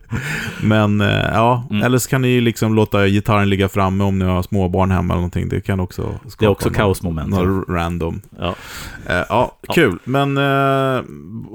Men 0.62 1.00
eh, 1.00 1.08
ja, 1.32 1.66
Mm. 1.70 1.82
eller 1.82 1.98
så 1.98 2.08
kan 2.10 2.22
ni 2.22 2.40
liksom 2.40 2.74
låta 2.74 3.06
gitarren 3.06 3.48
ligga 3.50 3.68
framme 3.68 4.04
om 4.04 4.18
ni 4.18 4.24
har 4.24 4.42
småbarn 4.42 4.90
hemma 4.90 5.14
eller 5.14 5.20
någonting. 5.20 5.48
Det 5.48 5.60
kan 5.60 5.80
också 5.80 6.02
skapa 6.02 6.36
Det 6.38 6.44
är 6.44 6.48
också 6.48 6.68
någon- 6.68 6.74
kaosmoment. 6.74 7.30
Något 7.30 7.68
random. 7.68 8.20
Ja. 8.38 8.54
Eh, 9.08 9.14
ja, 9.28 9.58
Ja. 9.68 9.74
kul. 9.74 9.98
Men 10.04 10.36
eh, 10.36 10.42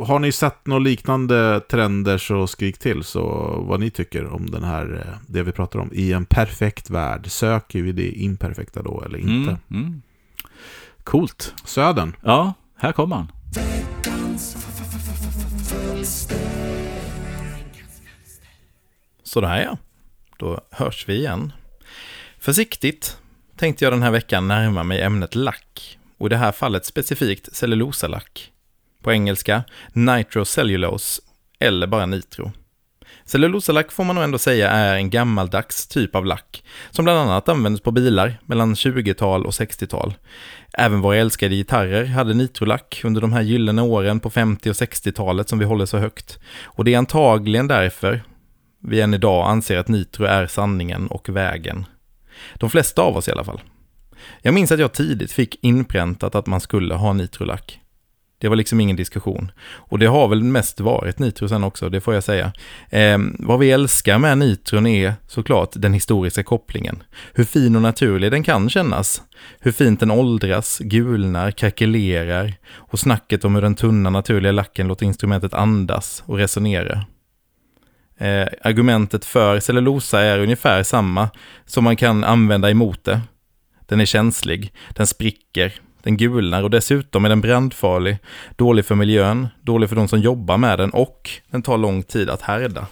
har 0.07 0.19
ni 0.19 0.31
sett 0.31 0.65
några 0.67 0.79
liknande 0.79 1.59
trender 1.69 2.17
så 2.17 2.47
skrik 2.47 2.77
till 2.77 3.03
så 3.03 3.23
vad 3.67 3.79
ni 3.79 3.89
tycker 3.89 4.25
om 4.33 4.49
den 4.49 4.63
här, 4.63 5.07
det 5.27 5.43
vi 5.43 5.51
pratar 5.51 5.79
om. 5.79 5.89
I 5.93 6.13
en 6.13 6.25
perfekt 6.25 6.89
värld, 6.89 7.27
söker 7.27 7.81
vi 7.81 7.91
det 7.91 8.09
imperfekta 8.09 8.81
då 8.81 9.03
eller 9.05 9.17
inte? 9.17 9.57
Mm, 9.69 9.83
mm. 9.85 10.01
Coolt. 11.03 11.53
Södern. 11.65 12.15
Ja, 12.21 12.53
här 12.77 12.91
kommer 12.91 13.15
han. 13.15 13.27
Sådär 19.23 19.61
ja. 19.63 19.77
Då 20.37 20.61
hörs 20.71 21.09
vi 21.09 21.15
igen. 21.15 21.53
Försiktigt 22.39 23.17
tänkte 23.55 23.85
jag 23.85 23.93
den 23.93 24.03
här 24.03 24.11
veckan 24.11 24.47
närma 24.47 24.83
mig 24.83 25.01
ämnet 25.01 25.35
lack. 25.35 25.97
Och 26.17 26.27
i 26.27 26.29
det 26.29 26.37
här 26.37 26.51
fallet 26.51 26.85
specifikt 26.85 27.55
cellulosalack. 27.55 28.51
På 29.01 29.11
engelska 29.11 29.63
nitrocellulose 29.93 31.21
eller 31.59 31.87
bara 31.87 32.05
nitro. 32.05 32.51
Cellulosalack 33.27 33.91
får 33.91 34.03
man 34.03 34.15
nog 34.15 34.23
ändå 34.23 34.37
säga 34.37 34.71
är 34.71 34.95
en 34.95 35.09
gammaldags 35.09 35.87
typ 35.87 36.15
av 36.15 36.25
lack 36.25 36.63
som 36.91 37.05
bland 37.05 37.19
annat 37.19 37.49
användes 37.49 37.81
på 37.81 37.91
bilar 37.91 38.39
mellan 38.45 38.73
20-tal 38.73 39.45
och 39.45 39.51
60-tal. 39.51 40.13
Även 40.73 41.01
våra 41.01 41.17
älskade 41.17 41.55
gitarrer 41.55 42.05
hade 42.05 42.33
nitrolack 42.33 43.01
under 43.03 43.21
de 43.21 43.33
här 43.33 43.41
gyllene 43.41 43.81
åren 43.81 44.19
på 44.19 44.29
50 44.29 44.69
och 44.69 44.73
60-talet 44.73 45.49
som 45.49 45.59
vi 45.59 45.65
håller 45.65 45.85
så 45.85 45.97
högt. 45.97 46.39
Och 46.63 46.85
det 46.85 46.93
är 46.93 46.97
antagligen 46.97 47.67
därför 47.67 48.23
vi 48.83 49.01
än 49.01 49.13
idag 49.13 49.49
anser 49.49 49.77
att 49.77 49.87
nitro 49.87 50.25
är 50.25 50.47
sanningen 50.47 51.07
och 51.07 51.29
vägen. 51.29 51.85
De 52.53 52.69
flesta 52.69 53.01
av 53.01 53.17
oss 53.17 53.27
i 53.27 53.31
alla 53.31 53.43
fall. 53.43 53.61
Jag 54.41 54.53
minns 54.53 54.71
att 54.71 54.79
jag 54.79 54.93
tidigt 54.93 55.31
fick 55.31 55.63
inpräntat 55.63 56.35
att 56.35 56.47
man 56.47 56.61
skulle 56.61 56.95
ha 56.95 57.13
nitrolack. 57.13 57.79
Det 58.37 58.47
var 58.47 58.55
liksom 58.55 58.79
ingen 58.79 58.95
diskussion. 58.95 59.51
Och 59.67 59.99
det 59.99 60.05
har 60.05 60.27
väl 60.27 60.43
mest 60.43 60.79
varit 60.79 61.19
nitro 61.19 61.49
sen 61.49 61.63
också, 61.63 61.89
det 61.89 62.01
får 62.01 62.13
jag 62.13 62.23
säga. 62.23 62.51
Eh, 62.89 63.17
vad 63.39 63.59
vi 63.59 63.71
älskar 63.71 64.17
med 64.17 64.37
nitron 64.37 64.87
är 64.87 65.13
såklart 65.27 65.69
den 65.73 65.93
historiska 65.93 66.43
kopplingen. 66.43 67.03
Hur 67.33 67.43
fin 67.43 67.75
och 67.75 67.81
naturlig 67.81 68.31
den 68.31 68.43
kan 68.43 68.69
kännas. 68.69 69.21
Hur 69.59 69.71
fint 69.71 69.99
den 69.99 70.11
åldras, 70.11 70.79
gulnar, 70.79 71.51
krackelerar 71.51 72.53
och 72.73 72.99
snacket 72.99 73.45
om 73.45 73.55
hur 73.55 73.61
den 73.61 73.75
tunna 73.75 74.09
naturliga 74.09 74.51
lacken 74.51 74.87
låter 74.87 75.05
instrumentet 75.05 75.53
andas 75.53 76.23
och 76.25 76.37
resonera. 76.37 77.05
Eh, 78.17 78.47
argumentet 78.61 79.25
för 79.25 79.59
cellulosa 79.59 80.21
är 80.21 80.39
ungefär 80.39 80.83
samma 80.83 81.29
som 81.65 81.83
man 81.83 81.95
kan 81.95 82.23
använda 82.23 82.69
emot 82.69 83.03
det. 83.03 83.21
Den 83.87 84.01
är 84.01 84.05
känslig, 84.05 84.73
den 84.95 85.07
spricker, 85.07 85.73
den 86.05 86.17
gulnar 86.17 86.63
och 86.63 86.69
dessutom 86.69 87.25
är 87.25 87.29
den 87.29 87.41
brandfarlig, 87.41 88.17
dålig 88.55 88.85
för 88.85 88.95
miljön, 88.95 89.47
dålig 89.61 89.89
för 89.89 89.95
de 89.95 90.07
som 90.07 90.19
jobbar 90.19 90.57
med 90.57 90.79
den 90.79 90.89
och 90.89 91.29
den 91.51 91.61
tar 91.61 91.77
lång 91.77 92.03
tid 92.03 92.29
att 92.29 92.41
härda. 92.41 92.87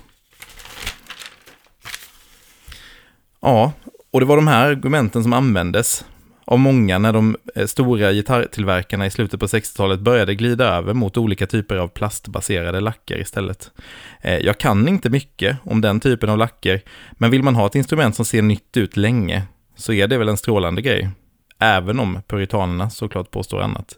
Ja, 3.42 3.72
och 4.12 4.20
det 4.20 4.26
var 4.26 4.36
de 4.36 4.48
här 4.48 4.68
argumenten 4.68 5.24
som 5.24 5.34
användes. 5.34 6.06
av 6.46 6.60
många 6.60 6.98
när 6.98 7.14
de 7.14 7.38
eh, 7.56 7.66
stora 7.66 8.14
gitarrtillverkarna 8.14 9.06
i 9.06 9.12
slutet 9.12 9.40
på 9.40 9.46
60-talet 9.46 10.00
började 10.00 10.36
glida 10.36 10.66
över 10.66 10.94
mot 10.94 11.18
olika 11.18 11.48
typer 11.48 11.76
av 11.76 11.88
plastbaserade 11.88 12.80
lacker 12.80 13.22
istället. 13.22 13.72
Eh, 14.22 14.38
jag 14.38 14.58
kan 14.58 14.88
inte 14.88 15.10
mycket 15.10 15.58
om 15.64 15.82
den 15.82 16.00
typen 16.00 16.30
av 16.30 16.38
lacker, 16.38 16.82
men 17.12 17.32
vill 17.32 17.44
man 17.44 17.56
ha 17.56 17.66
ett 17.66 17.76
instrument 17.76 18.16
som 18.16 18.26
ser 18.26 18.42
nytt 18.42 18.78
ut 18.78 18.98
länge 18.98 19.44
så 19.76 19.94
är 19.94 20.08
det 20.08 20.18
väl 20.18 20.30
en 20.30 20.38
strålande 20.38 20.82
grej. 20.82 21.10
Även 21.64 22.00
om 22.00 22.22
puritanerna 22.28 22.90
såklart 22.90 23.32
påstår 23.32 23.62
annat. 23.62 23.98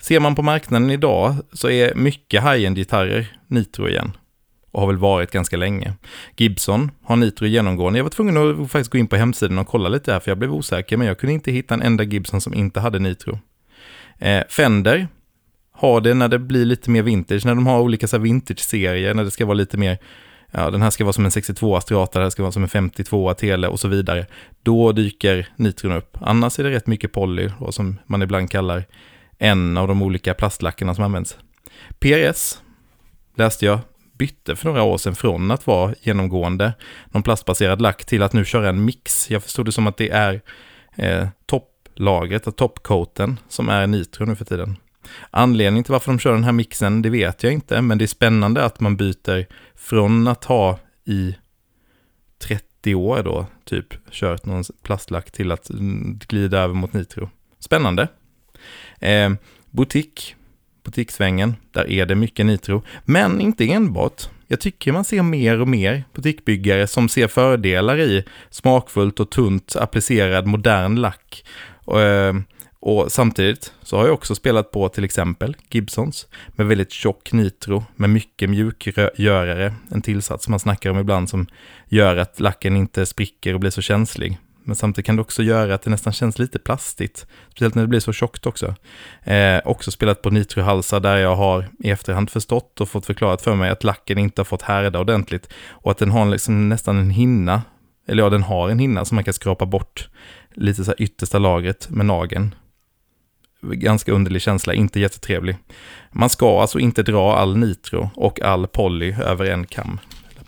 Ser 0.00 0.20
man 0.20 0.34
på 0.34 0.42
marknaden 0.42 0.90
idag 0.90 1.34
så 1.52 1.70
är 1.70 1.94
mycket 1.94 2.42
high-end-gitarrer 2.42 3.26
nitro 3.46 3.88
igen 3.88 4.12
och 4.70 4.80
har 4.80 4.86
väl 4.86 4.96
varit 4.96 5.30
ganska 5.30 5.56
länge. 5.56 5.94
Gibson 6.36 6.90
har 7.02 7.16
Nitro 7.16 7.46
genomgående. 7.46 7.98
Jag 7.98 8.04
var 8.04 8.10
tvungen 8.10 8.62
att 8.62 8.70
faktiskt 8.70 8.90
gå 8.90 8.98
in 8.98 9.06
på 9.06 9.16
hemsidan 9.16 9.58
och 9.58 9.66
kolla 9.66 9.88
lite 9.88 10.12
här 10.12 10.20
för 10.20 10.30
jag 10.30 10.38
blev 10.38 10.54
osäker 10.54 10.96
men 10.96 11.06
jag 11.06 11.18
kunde 11.18 11.32
inte 11.32 11.52
hitta 11.52 11.74
en 11.74 11.82
enda 11.82 12.04
Gibson 12.04 12.40
som 12.40 12.54
inte 12.54 12.80
hade 12.80 12.98
Nitro. 12.98 13.38
Eh, 14.18 14.42
Fender 14.48 15.08
har 15.72 16.00
det 16.00 16.14
när 16.14 16.28
det 16.28 16.38
blir 16.38 16.64
lite 16.64 16.90
mer 16.90 17.02
vintage, 17.02 17.46
när 17.46 17.54
de 17.54 17.66
har 17.66 17.80
olika 17.80 18.18
vintage-serier, 18.18 19.14
när 19.14 19.24
det 19.24 19.30
ska 19.30 19.46
vara 19.46 19.54
lite 19.54 19.76
mer 19.76 19.98
ja, 20.50 20.70
den 20.70 20.82
här 20.82 20.90
ska 20.90 21.04
vara 21.04 21.12
som 21.12 21.24
en 21.24 21.30
62 21.30 21.80
Strata, 21.80 22.18
den 22.18 22.24
här 22.24 22.30
ska 22.30 22.42
vara 22.42 22.52
som 22.52 22.62
en 22.62 22.68
52 22.68 23.34
Tele 23.34 23.68
och 23.68 23.80
så 23.80 23.88
vidare. 23.88 24.26
Då 24.62 24.92
dyker 24.92 25.48
nitron 25.56 25.92
upp. 25.92 26.16
Annars 26.20 26.58
är 26.58 26.64
det 26.64 26.70
rätt 26.70 26.86
mycket 26.86 27.12
poly, 27.12 27.50
och 27.58 27.74
som 27.74 27.98
man 28.06 28.22
ibland 28.22 28.50
kallar 28.50 28.84
en 29.38 29.76
av 29.76 29.88
de 29.88 30.02
olika 30.02 30.34
plastlackerna 30.34 30.94
som 30.94 31.04
används. 31.04 31.36
PRS 31.98 32.58
läste 33.36 33.66
jag 33.66 33.78
bytte 34.20 34.56
för 34.56 34.68
några 34.68 34.82
år 34.82 34.98
sedan 34.98 35.14
från 35.14 35.50
att 35.50 35.66
vara 35.66 35.94
genomgående 36.00 36.72
någon 37.06 37.22
plastbaserad 37.22 37.82
lack 37.82 38.04
till 38.04 38.22
att 38.22 38.32
nu 38.32 38.44
köra 38.44 38.68
en 38.68 38.84
mix. 38.84 39.30
Jag 39.30 39.42
förstod 39.42 39.66
det 39.66 39.72
som 39.72 39.86
att 39.86 39.96
det 39.96 40.10
är 40.10 40.40
eh, 40.96 41.28
topplagret, 41.46 42.56
toppcoaten, 42.56 43.38
som 43.48 43.68
är 43.68 43.86
nitro 43.86 44.24
nu 44.24 44.36
för 44.36 44.44
tiden. 44.44 44.76
Anledningen 45.30 45.84
till 45.84 45.92
varför 45.92 46.12
de 46.12 46.18
kör 46.18 46.32
den 46.32 46.44
här 46.44 46.52
mixen, 46.52 47.02
det 47.02 47.10
vet 47.10 47.42
jag 47.42 47.52
inte, 47.52 47.82
men 47.82 47.98
det 47.98 48.04
är 48.04 48.06
spännande 48.06 48.64
att 48.64 48.80
man 48.80 48.96
byter 48.96 49.46
från 49.74 50.28
att 50.28 50.44
ha 50.44 50.78
i 51.04 51.36
30 52.42 52.94
år 52.94 53.22
då, 53.22 53.46
typ, 53.64 54.10
kört 54.10 54.46
någon 54.46 54.64
plastlack 54.82 55.30
till 55.30 55.52
att 55.52 55.68
glida 56.28 56.58
över 56.58 56.74
mot 56.74 56.92
nitro. 56.92 57.30
Spännande. 57.58 58.08
Eh, 59.00 59.30
butik 59.70 60.36
butiksvängen, 60.82 61.56
Där 61.72 61.90
är 61.90 62.06
det 62.06 62.14
mycket 62.14 62.46
nitro, 62.46 62.82
men 63.04 63.40
inte 63.40 63.72
enbart. 63.72 64.28
Jag 64.46 64.60
tycker 64.60 64.92
man 64.92 65.04
ser 65.04 65.22
mer 65.22 65.60
och 65.60 65.68
mer 65.68 66.04
butikbyggare 66.14 66.86
som 66.86 67.08
ser 67.08 67.28
fördelar 67.28 68.00
i 68.00 68.24
smakfullt 68.50 69.20
och 69.20 69.30
tunt 69.30 69.76
applicerad 69.76 70.46
modern 70.46 70.96
lack. 70.96 71.44
Eh, 71.86 72.34
och 72.82 73.12
samtidigt 73.12 73.72
så 73.82 73.96
har 73.96 74.04
jag 74.04 74.14
också 74.14 74.34
spelat 74.34 74.70
på 74.70 74.88
till 74.88 75.04
exempel 75.04 75.56
Gibsons 75.70 76.28
med 76.48 76.66
väldigt 76.66 76.92
tjock 76.92 77.32
nitro 77.32 77.84
med 77.96 78.10
mycket 78.10 78.50
mjukgörare, 78.50 79.74
en 79.90 80.02
tillsats 80.02 80.44
som 80.44 80.50
man 80.52 80.60
snackar 80.60 80.90
om 80.90 80.98
ibland 80.98 81.28
som 81.28 81.46
gör 81.88 82.16
att 82.16 82.40
lacken 82.40 82.76
inte 82.76 83.06
spricker 83.06 83.54
och 83.54 83.60
blir 83.60 83.70
så 83.70 83.82
känslig. 83.82 84.38
Men 84.64 84.76
samtidigt 84.76 85.06
kan 85.06 85.16
det 85.16 85.22
också 85.22 85.42
göra 85.42 85.74
att 85.74 85.82
det 85.82 85.90
nästan 85.90 86.12
känns 86.12 86.38
lite 86.38 86.58
plastigt. 86.58 87.26
Speciellt 87.50 87.74
när 87.74 87.82
det 87.82 87.88
blir 87.88 88.00
så 88.00 88.12
tjockt 88.12 88.46
också. 88.46 88.74
Eh, 89.22 89.60
också 89.64 89.90
spelat 89.90 90.22
på 90.22 90.30
nitrohalsar 90.30 91.00
där 91.00 91.16
jag 91.16 91.36
har 91.36 91.68
i 91.78 91.90
efterhand 91.90 92.30
förstått 92.30 92.80
och 92.80 92.88
fått 92.88 93.06
förklarat 93.06 93.42
för 93.42 93.54
mig 93.54 93.70
att 93.70 93.84
lacken 93.84 94.18
inte 94.18 94.40
har 94.40 94.44
fått 94.44 94.62
härda 94.62 95.00
ordentligt. 95.00 95.52
Och 95.68 95.90
att 95.90 95.98
den 95.98 96.10
har 96.10 96.26
liksom 96.26 96.68
nästan 96.68 96.98
en 96.98 97.10
hinna, 97.10 97.62
eller 98.08 98.22
ja, 98.22 98.30
den 98.30 98.42
har 98.42 98.68
en 98.68 98.78
hinna 98.78 99.04
som 99.04 99.14
man 99.14 99.24
kan 99.24 99.34
skrapa 99.34 99.66
bort 99.66 100.08
lite 100.54 100.84
så 100.84 100.90
här 100.90 101.02
yttersta 101.02 101.38
lagret 101.38 101.90
med 101.90 102.06
nageln. 102.06 102.54
Ganska 103.62 104.12
underlig 104.12 104.42
känsla, 104.42 104.74
inte 104.74 105.00
jättetrevlig. 105.00 105.56
Man 106.12 106.30
ska 106.30 106.60
alltså 106.60 106.78
inte 106.78 107.02
dra 107.02 107.36
all 107.36 107.56
nitro 107.56 108.10
och 108.14 108.40
all 108.40 108.66
poly 108.66 109.12
över 109.12 109.46
en 109.46 109.66
kam. 109.66 110.00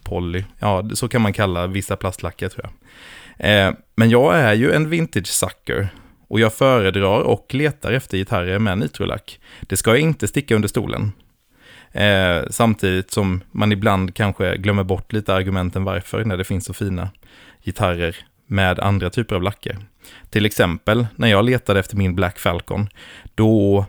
Poly, 0.02 0.44
ja, 0.58 0.88
så 0.94 1.08
kan 1.08 1.22
man 1.22 1.32
kalla 1.32 1.66
vissa 1.66 1.96
plastlacker 1.96 2.48
tror 2.48 2.64
jag. 2.64 2.72
Eh, 3.42 3.74
men 3.94 4.10
jag 4.10 4.36
är 4.36 4.54
ju 4.54 4.72
en 4.72 4.90
vintage 4.90 5.26
sucker 5.26 5.88
och 6.28 6.40
jag 6.40 6.52
föredrar 6.52 7.20
och 7.20 7.46
letar 7.54 7.92
efter 7.92 8.18
gitarrer 8.18 8.58
med 8.58 8.78
nitrolack. 8.78 9.40
Det 9.60 9.76
ska 9.76 9.90
jag 9.90 10.00
inte 10.00 10.28
sticka 10.28 10.54
under 10.54 10.68
stolen. 10.68 11.12
Eh, 11.92 12.42
samtidigt 12.50 13.10
som 13.10 13.40
man 13.50 13.72
ibland 13.72 14.14
kanske 14.14 14.56
glömmer 14.56 14.84
bort 14.84 15.12
lite 15.12 15.34
argumenten 15.34 15.84
varför 15.84 16.24
när 16.24 16.36
det 16.36 16.44
finns 16.44 16.64
så 16.64 16.72
fina 16.72 17.08
gitarrer 17.62 18.16
med 18.46 18.80
andra 18.80 19.10
typer 19.10 19.34
av 19.34 19.42
lacker. 19.42 19.78
Till 20.30 20.46
exempel 20.46 21.06
när 21.16 21.28
jag 21.28 21.44
letade 21.44 21.80
efter 21.80 21.96
min 21.96 22.14
Black 22.14 22.38
Falcon, 22.38 22.88
då 23.34 23.86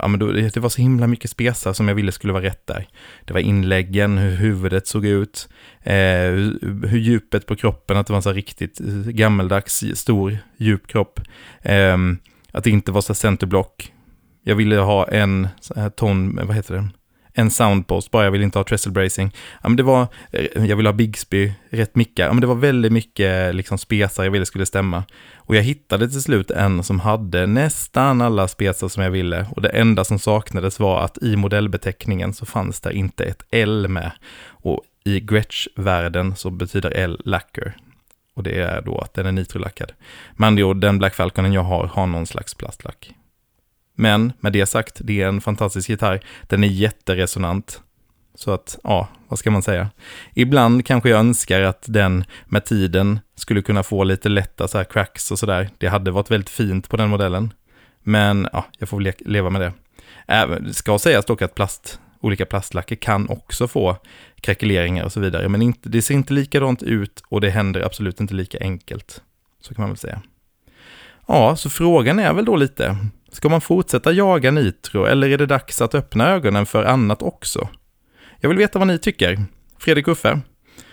ja, 0.00 0.08
men 0.08 0.20
då, 0.20 0.32
det 0.32 0.56
var 0.56 0.68
så 0.68 0.82
himla 0.82 1.06
mycket 1.06 1.30
spesar 1.30 1.72
som 1.72 1.88
jag 1.88 1.94
ville 1.94 2.12
skulle 2.12 2.32
vara 2.32 2.42
rätt 2.42 2.66
där. 2.66 2.88
Det 3.24 3.32
var 3.32 3.40
inläggen, 3.40 4.18
hur 4.18 4.36
huvudet 4.36 4.86
såg 4.86 5.06
ut, 5.06 5.48
eh, 5.82 5.94
hur, 5.94 6.86
hur, 6.86 6.98
djupet 6.98 7.46
på 7.46 7.56
kroppen, 7.56 7.96
att 7.96 8.06
det 8.06 8.12
var 8.12 8.18
en 8.18 8.22
så 8.22 8.32
riktigt 8.32 8.78
gammeldags, 9.08 9.84
stor, 9.94 10.38
djup 10.56 10.86
kropp. 10.86 11.20
Eh, 11.62 11.96
att 12.52 12.64
det 12.64 12.70
inte 12.70 12.92
var 12.92 13.00
så 13.00 13.14
centerblock. 13.14 13.92
Jag 14.42 14.56
ville 14.56 14.76
ha 14.76 15.08
en 15.08 15.48
ton, 15.96 16.40
vad 16.46 16.56
heter 16.56 16.74
det? 16.74 16.88
En 17.38 17.50
soundpost 17.50 18.10
bara, 18.10 18.24
jag 18.24 18.30
vill 18.30 18.42
inte 18.42 18.58
ha 18.58 18.64
trestle 18.64 18.92
bracing. 18.92 19.34
Ja, 19.62 19.68
men 19.68 19.76
det 19.76 19.82
var, 19.82 20.06
eh, 20.32 20.64
jag 20.66 20.76
vill 20.76 20.86
ha 20.86 20.92
Bigsby, 20.92 21.52
rätt 21.70 21.96
mickar. 21.96 22.26
Ja, 22.26 22.32
men 22.32 22.40
det 22.40 22.46
var 22.46 22.54
väldigt 22.54 22.92
mycket 22.92 23.54
liksom, 23.54 23.78
spesar 23.78 24.24
jag 24.24 24.30
ville 24.30 24.46
skulle 24.46 24.66
stämma. 24.66 25.04
Och 25.36 25.56
jag 25.56 25.62
hittade 25.62 26.08
till 26.08 26.22
slut 26.22 26.50
en 26.50 26.82
som 26.82 27.00
hade 27.00 27.46
nästan 27.46 28.20
alla 28.20 28.48
spesar 28.48 28.88
som 28.88 29.02
jag 29.02 29.10
ville. 29.10 29.46
Och 29.50 29.62
det 29.62 29.68
enda 29.68 30.04
som 30.04 30.18
saknades 30.18 30.80
var 30.80 31.00
att 31.00 31.18
i 31.22 31.36
modellbeteckningen 31.36 32.34
så 32.34 32.46
fanns 32.46 32.80
det 32.80 32.92
inte 32.92 33.24
ett 33.24 33.42
L 33.50 33.88
med. 33.88 34.10
Och 34.48 34.82
i 35.04 35.20
Gretsch-världen 35.20 36.36
så 36.36 36.50
betyder 36.50 36.90
L 36.90 37.20
lacquer. 37.24 37.76
Och 38.34 38.42
det 38.42 38.60
är 38.60 38.82
då 38.82 38.98
att 38.98 39.14
den 39.14 39.26
är 39.26 39.32
nitrolackad. 39.32 39.92
Men 40.36 40.46
andra 40.46 40.74
den 40.74 40.98
Black 40.98 41.14
Falconen 41.14 41.52
jag 41.52 41.62
har, 41.62 41.86
har 41.86 42.06
någon 42.06 42.26
slags 42.26 42.54
plastlack. 42.54 43.14
Men 43.96 44.32
med 44.40 44.52
det 44.52 44.66
sagt, 44.66 45.00
det 45.04 45.22
är 45.22 45.28
en 45.28 45.40
fantastisk 45.40 45.88
gitarr. 45.88 46.20
Den 46.42 46.64
är 46.64 46.68
jätteresonant. 46.68 47.82
Så 48.34 48.50
att, 48.50 48.78
ja, 48.84 49.08
vad 49.28 49.38
ska 49.38 49.50
man 49.50 49.62
säga? 49.62 49.90
Ibland 50.34 50.86
kanske 50.86 51.08
jag 51.08 51.18
önskar 51.18 51.60
att 51.60 51.84
den 51.88 52.24
med 52.46 52.64
tiden 52.64 53.20
skulle 53.34 53.62
kunna 53.62 53.82
få 53.82 54.04
lite 54.04 54.28
lätta 54.28 54.68
så 54.68 54.78
här 54.78 54.84
cracks 54.84 55.30
och 55.30 55.38
sådär. 55.38 55.70
Det 55.78 55.86
hade 55.86 56.10
varit 56.10 56.30
väldigt 56.30 56.50
fint 56.50 56.88
på 56.88 56.96
den 56.96 57.08
modellen. 57.08 57.52
Men 58.02 58.48
ja, 58.52 58.66
jag 58.78 58.88
får 58.88 59.02
väl 59.02 59.12
leva 59.18 59.50
med 59.50 59.60
det. 59.60 59.72
Även, 60.26 60.64
det 60.64 60.74
ska 60.74 60.98
sägas 60.98 61.24
dock 61.24 61.42
att 61.42 61.54
plast, 61.54 62.00
olika 62.20 62.46
plastlacker 62.46 62.96
kan 62.96 63.28
också 63.28 63.68
få 63.68 63.96
krackeleringar 64.40 65.04
och 65.04 65.12
så 65.12 65.20
vidare. 65.20 65.48
Men 65.48 65.62
inte, 65.62 65.88
det 65.88 66.02
ser 66.02 66.14
inte 66.14 66.32
likadant 66.32 66.82
ut 66.82 67.22
och 67.28 67.40
det 67.40 67.50
händer 67.50 67.80
absolut 67.80 68.20
inte 68.20 68.34
lika 68.34 68.58
enkelt. 68.60 69.22
Så 69.60 69.74
kan 69.74 69.82
man 69.82 69.90
väl 69.90 69.98
säga. 69.98 70.22
Ja, 71.26 71.56
så 71.56 71.70
frågan 71.70 72.18
är 72.18 72.32
väl 72.32 72.44
då 72.44 72.56
lite, 72.56 72.96
Ska 73.36 73.48
man 73.48 73.60
fortsätta 73.60 74.12
jaga 74.12 74.50
Nitro 74.50 75.04
eller 75.04 75.28
är 75.28 75.38
det 75.38 75.46
dags 75.46 75.80
att 75.80 75.94
öppna 75.94 76.28
ögonen 76.28 76.66
för 76.66 76.84
annat 76.84 77.22
också? 77.22 77.68
Jag 78.40 78.48
vill 78.48 78.58
veta 78.58 78.78
vad 78.78 78.88
ni 78.88 78.98
tycker. 78.98 79.44
Fredrik 79.78 80.08
Uffe 80.08 80.40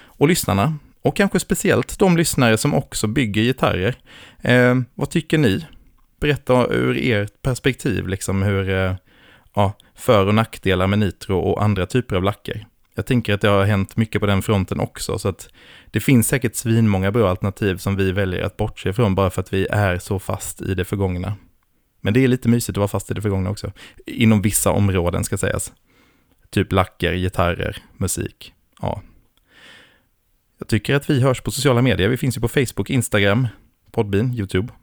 och 0.05 0.27
lyssnarna 0.27 0.77
och 1.01 1.15
kanske 1.15 1.39
speciellt 1.39 1.99
de 1.99 2.17
lyssnare 2.17 2.57
som 2.57 2.73
också 2.73 3.07
bygger 3.07 3.41
gitarrer. 3.41 3.95
Eh, 4.41 4.75
vad 4.95 5.09
tycker 5.09 5.37
ni? 5.37 5.65
Berätta 6.19 6.67
ur 6.67 6.97
ert 7.01 7.41
perspektiv, 7.41 8.07
liksom 8.07 8.41
hur, 8.41 8.69
eh, 8.69 8.95
ja, 9.55 9.73
för 9.95 10.27
och 10.27 10.35
nackdelar 10.35 10.87
med 10.87 10.99
Nitro 10.99 11.39
och 11.39 11.63
andra 11.63 11.85
typer 11.85 12.15
av 12.15 12.23
lacker. 12.23 12.67
Jag 12.95 13.05
tänker 13.05 13.33
att 13.33 13.41
det 13.41 13.49
har 13.49 13.65
hänt 13.65 13.97
mycket 13.97 14.21
på 14.21 14.27
den 14.27 14.41
fronten 14.41 14.79
också, 14.79 15.19
så 15.19 15.29
att 15.29 15.49
det 15.91 15.99
finns 15.99 16.27
säkert 16.27 16.55
svinmånga 16.55 17.11
bra 17.11 17.29
alternativ 17.29 17.77
som 17.77 17.95
vi 17.95 18.11
väljer 18.11 18.43
att 18.43 18.57
bortse 18.57 18.89
ifrån 18.89 19.15
bara 19.15 19.29
för 19.29 19.41
att 19.41 19.53
vi 19.53 19.67
är 19.67 19.97
så 19.97 20.19
fast 20.19 20.61
i 20.61 20.75
det 20.75 20.85
förgångna. 20.85 21.33
Men 22.03 22.13
det 22.13 22.23
är 22.23 22.27
lite 22.27 22.49
mysigt 22.49 22.69
att 22.69 22.77
vara 22.77 22.87
fast 22.87 23.11
i 23.11 23.13
det 23.13 23.21
förgångna 23.21 23.49
också. 23.49 23.71
Inom 24.05 24.41
vissa 24.41 24.71
områden 24.71 25.23
ska 25.23 25.37
sägas. 25.37 25.73
Typ 26.49 26.71
lacker, 26.71 27.13
gitarrer, 27.13 27.77
musik. 27.97 28.53
Ja. 28.81 29.01
Jag 30.57 30.67
tycker 30.67 30.95
att 30.95 31.09
vi 31.09 31.21
hörs 31.21 31.41
på 31.41 31.51
sociala 31.51 31.81
medier. 31.81 32.09
Vi 32.09 32.17
finns 32.17 32.37
ju 32.37 32.41
på 32.41 32.47
Facebook, 32.47 32.89
Instagram, 32.89 33.47
Podbean, 33.91 34.33
YouTube. 34.33 34.73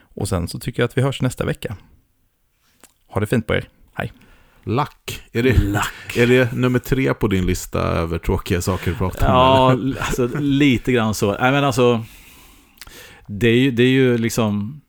Och 0.00 0.28
sen 0.28 0.48
så 0.48 0.58
tycker 0.58 0.82
jag 0.82 0.88
att 0.88 0.98
vi 0.98 1.02
hörs 1.02 1.22
nästa 1.22 1.44
vecka. 1.44 1.76
Ha 3.06 3.20
det 3.20 3.26
fint 3.26 3.46
på 3.46 3.54
er. 3.54 3.68
Hej. 3.94 4.12
Lack. 4.64 5.22
Är 5.32 5.42
det, 5.42 5.58
Lack. 5.58 6.16
är 6.16 6.26
det 6.26 6.52
nummer 6.52 6.78
tre 6.78 7.14
på 7.14 7.28
din 7.28 7.46
lista 7.46 7.80
över 7.80 8.18
tråkiga 8.18 8.60
saker 8.60 8.90
att 8.92 8.98
prata 8.98 9.26
om? 9.26 9.94
Ja, 9.96 10.02
alltså, 10.04 10.38
lite 10.38 10.92
grann 10.92 11.14
så. 11.14 11.36
Nej, 11.38 11.52
men 11.52 11.64
alltså, 11.64 12.04
det 13.26 13.48
är 13.48 13.56
ju, 13.56 13.70
det 13.70 13.82
är 13.82 13.88
ju 13.88 14.18
liksom, 14.18 14.80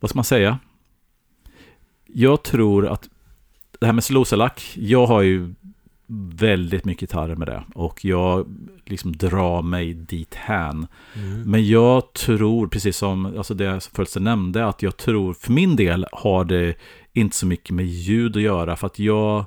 vad 0.00 0.10
ska 0.10 0.16
man 0.16 0.24
säga? 0.24 0.58
Jag 2.12 2.42
tror 2.42 2.86
att 2.86 3.08
det 3.78 3.86
här 3.86 3.92
med 3.92 4.04
cellulosalack, 4.04 4.74
jag 4.76 5.06
har 5.06 5.22
ju 5.22 5.54
väldigt 6.36 6.84
mycket 6.84 7.00
gitarrer 7.00 7.36
med 7.36 7.48
det. 7.48 7.64
Och 7.74 8.04
jag 8.04 8.46
liksom 8.84 9.16
drar 9.16 9.62
mig 9.62 9.94
dit 9.94 10.34
hän. 10.34 10.86
Mm. 11.14 11.42
Men 11.50 11.68
jag 11.68 12.12
tror, 12.12 12.66
precis 12.68 12.96
som 12.96 13.26
alltså 13.26 13.54
det 13.54 13.90
Fölster 13.94 14.20
nämnde, 14.20 14.66
att 14.66 14.82
jag 14.82 14.96
tror 14.96 15.34
för 15.34 15.52
min 15.52 15.76
del 15.76 16.06
har 16.12 16.44
det 16.44 16.74
inte 17.12 17.36
så 17.36 17.46
mycket 17.46 17.70
med 17.70 17.86
ljud 17.86 18.36
att 18.36 18.42
göra. 18.42 18.76
För 18.76 18.86
att 18.86 18.98
jag, 18.98 19.44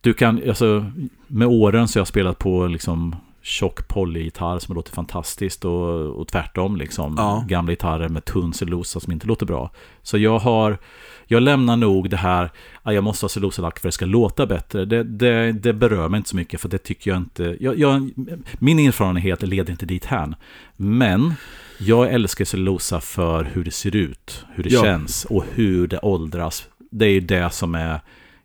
du 0.00 0.14
kan, 0.14 0.48
alltså 0.48 0.92
med 1.26 1.48
åren 1.48 1.88
så 1.88 1.98
har 1.98 2.00
jag 2.00 2.08
spelat 2.08 2.38
på 2.38 2.66
liksom 2.66 3.16
tjock 3.46 3.88
polygitarr 3.88 4.58
som 4.58 4.74
låter 4.74 4.92
fantastiskt 4.92 5.64
och, 5.64 6.06
och 6.20 6.28
tvärtom 6.28 6.76
liksom. 6.76 7.14
Ja. 7.18 7.44
Gamla 7.48 7.72
gitarrer 7.72 8.08
med 8.08 8.24
tunn 8.24 8.52
cellulosa 8.52 9.00
som 9.00 9.12
inte 9.12 9.26
låter 9.26 9.46
bra. 9.46 9.70
Så 10.02 10.18
jag 10.18 10.38
har, 10.38 10.78
jag 11.26 11.42
lämnar 11.42 11.76
nog 11.76 12.10
det 12.10 12.16
här, 12.16 12.50
att 12.82 12.94
jag 12.94 13.04
måste 13.04 13.24
ha 13.24 13.28
cellulosalack 13.28 13.78
för 13.78 13.88
att 13.88 13.92
det 13.92 13.94
ska 13.94 14.06
låta 14.06 14.46
bättre. 14.46 14.84
Det, 14.84 15.02
det, 15.04 15.52
det 15.52 15.72
berör 15.72 16.08
mig 16.08 16.18
inte 16.18 16.30
så 16.30 16.36
mycket 16.36 16.60
för 16.60 16.68
det 16.68 16.78
tycker 16.78 17.10
jag 17.10 17.18
inte, 17.18 17.56
jag, 17.60 17.78
jag, 17.78 18.10
min 18.58 18.78
erfarenhet 18.78 19.42
leder 19.42 19.70
inte 19.70 19.86
dit 19.86 20.04
här. 20.04 20.34
Men 20.76 21.34
jag 21.78 22.12
älskar 22.12 22.44
cellulosa 22.44 23.00
för 23.00 23.44
hur 23.44 23.64
det 23.64 23.70
ser 23.70 23.96
ut, 23.96 24.44
hur 24.54 24.62
det 24.64 24.70
Ja. 24.70 24.82
känns 24.82 25.24
och 25.24 25.44
hur 25.54 25.86
det 25.86 25.98
åldras. 25.98 26.68
Det 26.90 27.06
är 27.06 27.10
ju 27.10 27.20
det 27.20 27.50
som 27.52 27.74
är 27.74 28.00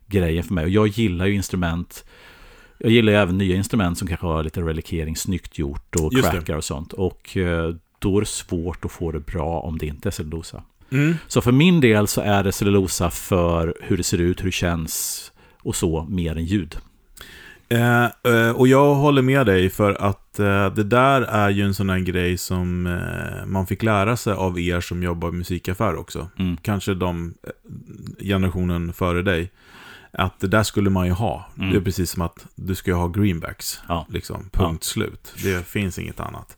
grejen 0.06 0.44
för 0.44 0.54
mig. 0.54 0.64
Och 0.64 0.70
jag 0.70 0.86
gillar 0.88 1.26
ju 1.26 1.34
instrument. 1.34 2.04
Jag 2.82 2.90
gillar 2.92 3.12
ju 3.12 3.18
även 3.18 3.38
nya 3.38 3.56
instrument 3.56 3.98
som 3.98 4.08
kanske 4.08 4.26
har 4.26 4.44
lite 4.44 4.60
relikering, 4.60 5.16
snyggt 5.16 5.58
gjort 5.58 5.96
och 5.96 6.12
Just 6.12 6.24
det. 6.24 6.30
crackar 6.30 6.56
och 6.56 6.64
sånt. 6.64 6.92
Och 6.92 7.36
eh, 7.36 7.74
då 7.98 8.16
är 8.16 8.20
det 8.20 8.26
svårt 8.26 8.84
att 8.84 8.92
få 8.92 9.12
det 9.12 9.20
bra 9.20 9.60
om 9.60 9.78
det 9.78 9.86
inte 9.86 10.08
är 10.08 10.10
cellulosa. 10.10 10.62
Mm. 10.90 11.14
Så 11.28 11.40
för 11.40 11.52
min 11.52 11.80
del 11.80 12.06
så 12.06 12.20
är 12.20 12.44
det 12.44 12.52
cellulosa 12.52 13.10
för 13.10 13.74
hur 13.80 13.96
det 13.96 14.02
ser 14.02 14.18
ut, 14.18 14.40
hur 14.40 14.44
det 14.44 14.52
känns 14.52 15.32
och 15.58 15.76
så, 15.76 16.06
mer 16.08 16.36
än 16.36 16.44
ljud. 16.44 16.76
Eh, 17.68 18.04
eh, 18.04 18.50
och 18.50 18.68
jag 18.68 18.94
håller 18.94 19.22
med 19.22 19.46
dig 19.46 19.70
för 19.70 19.94
att 20.02 20.38
eh, 20.38 20.74
det 20.74 20.84
där 20.84 21.22
är 21.22 21.50
ju 21.50 21.62
en 21.62 21.74
sån 21.74 21.90
här 21.90 21.98
grej 21.98 22.38
som 22.38 22.86
eh, 22.86 23.46
man 23.46 23.66
fick 23.66 23.82
lära 23.82 24.16
sig 24.16 24.32
av 24.32 24.60
er 24.60 24.80
som 24.80 25.02
jobbar 25.02 25.28
i 25.28 25.32
musikaffär 25.32 25.96
också. 25.96 26.28
Mm. 26.38 26.56
Kanske 26.56 26.94
de 26.94 27.34
generationen 28.18 28.92
före 28.92 29.22
dig. 29.22 29.50
Att 30.12 30.40
det 30.40 30.48
där 30.48 30.62
skulle 30.62 30.90
man 30.90 31.06
ju 31.06 31.12
ha. 31.12 31.46
Mm. 31.58 31.70
Det 31.70 31.76
är 31.76 31.80
precis 31.80 32.10
som 32.10 32.22
att 32.22 32.46
du 32.54 32.74
ska 32.74 32.94
ha 32.94 33.08
greenbacks. 33.08 33.80
Ja. 33.88 34.06
Liksom, 34.10 34.48
punkt 34.52 34.84
slut. 34.84 35.34
Det 35.42 35.66
finns 35.66 35.98
inget 35.98 36.20
annat. 36.20 36.56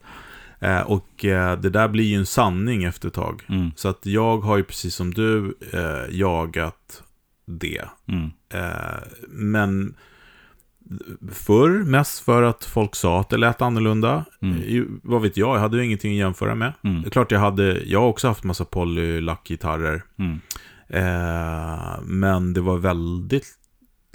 Eh, 0.59 0.81
och 0.81 1.25
eh, 1.25 1.59
det 1.59 1.69
där 1.69 1.87
blir 1.87 2.03
ju 2.03 2.15
en 2.15 2.25
sanning 2.25 2.83
efter 2.83 3.07
ett 3.07 3.13
tag. 3.13 3.43
Mm. 3.49 3.71
Så 3.75 3.89
att 3.89 4.05
jag 4.05 4.37
har 4.37 4.57
ju 4.57 4.63
precis 4.63 4.95
som 4.95 5.13
du 5.13 5.57
eh, 5.73 6.15
jagat 6.15 7.03
det. 7.45 7.85
Mm. 8.07 8.31
Eh, 8.53 8.99
men 9.27 9.95
förr 11.31 11.83
mest 11.83 12.19
för 12.19 12.43
att 12.43 12.65
folk 12.65 12.95
sa 12.95 13.19
att 13.19 13.29
det 13.29 13.37
lät 13.37 13.61
annorlunda. 13.61 14.25
Mm. 14.41 14.61
Ju, 14.61 14.87
vad 15.03 15.21
vet 15.21 15.37
jag, 15.37 15.55
jag 15.55 15.59
hade 15.59 15.77
ju 15.77 15.85
ingenting 15.85 16.11
att 16.11 16.17
jämföra 16.17 16.55
med. 16.55 16.73
Mm. 16.83 17.01
Det 17.01 17.07
är 17.07 17.11
klart 17.11 17.31
jag 17.31 17.39
hade, 17.39 17.81
jag 17.85 17.99
har 17.99 18.07
också 18.07 18.27
haft 18.27 18.43
massa 18.43 18.65
polylackgitarrer. 18.65 20.03
Mm. 20.19 20.39
Eh, 20.87 22.01
men 22.03 22.53
det 22.53 22.61
var 22.61 22.77
väldigt 22.77 23.45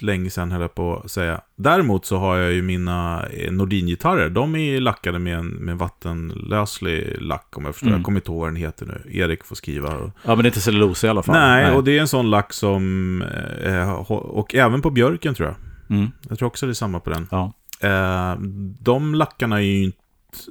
länge 0.02 0.30
sedan 0.30 0.52
höll 0.52 0.60
jag 0.60 0.74
på 0.74 0.96
att 1.04 1.10
säga. 1.10 1.40
Däremot 1.56 2.06
så 2.06 2.16
har 2.16 2.36
jag 2.36 2.52
ju 2.52 2.62
mina 2.62 3.26
eh, 3.26 3.52
Nordin-gitarrer. 3.52 4.30
De 4.30 4.56
är 4.56 4.80
lackade 4.80 5.18
med 5.18 5.38
en 5.38 5.48
med 5.48 5.78
vattenlöslig 5.78 7.16
lack 7.20 7.56
om 7.56 7.64
jag 7.64 7.74
förstår. 7.74 7.88
Mm. 7.88 7.98
Jag 7.98 8.04
kommer 8.04 8.18
inte 8.18 8.30
ihåg 8.30 8.40
vad 8.40 8.48
den 8.48 8.56
heter 8.56 8.86
nu. 8.86 9.18
Erik 9.18 9.44
får 9.44 9.56
skriva. 9.56 9.96
Och... 9.96 10.10
Ja, 10.24 10.34
men 10.34 10.38
det 10.38 10.42
är 10.42 10.50
inte 10.50 10.60
cellulosa 10.60 11.06
i 11.06 11.10
alla 11.10 11.22
fall. 11.22 11.34
Nej, 11.34 11.72
och 11.72 11.84
det 11.84 11.96
är 11.96 12.00
en 12.00 12.08
sån 12.08 12.30
lack 12.30 12.52
som... 12.52 13.22
Eh, 13.64 13.90
och 14.10 14.54
även 14.54 14.82
på 14.82 14.90
björken 14.90 15.34
tror 15.34 15.48
jag. 15.48 15.56
Mm. 15.98 16.10
Jag 16.28 16.38
tror 16.38 16.46
också 16.46 16.66
det 16.66 16.72
är 16.72 16.74
samma 16.74 17.00
på 17.00 17.10
den. 17.10 17.28
Ja. 17.30 17.52
Eh, 17.80 18.36
de 18.80 19.14
lackarna 19.14 19.56
är 19.56 19.64
ju 19.64 19.82
inte, 19.82 19.98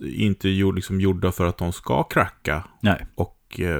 inte 0.03 0.49
gjord, 0.49 0.75
liksom 0.75 1.01
gjorda 1.01 1.31
för 1.31 1.45
att 1.45 1.57
de 1.57 1.73
ska 1.73 2.03
kracka 2.03 2.63
Nej, 2.81 3.05
och 3.15 3.35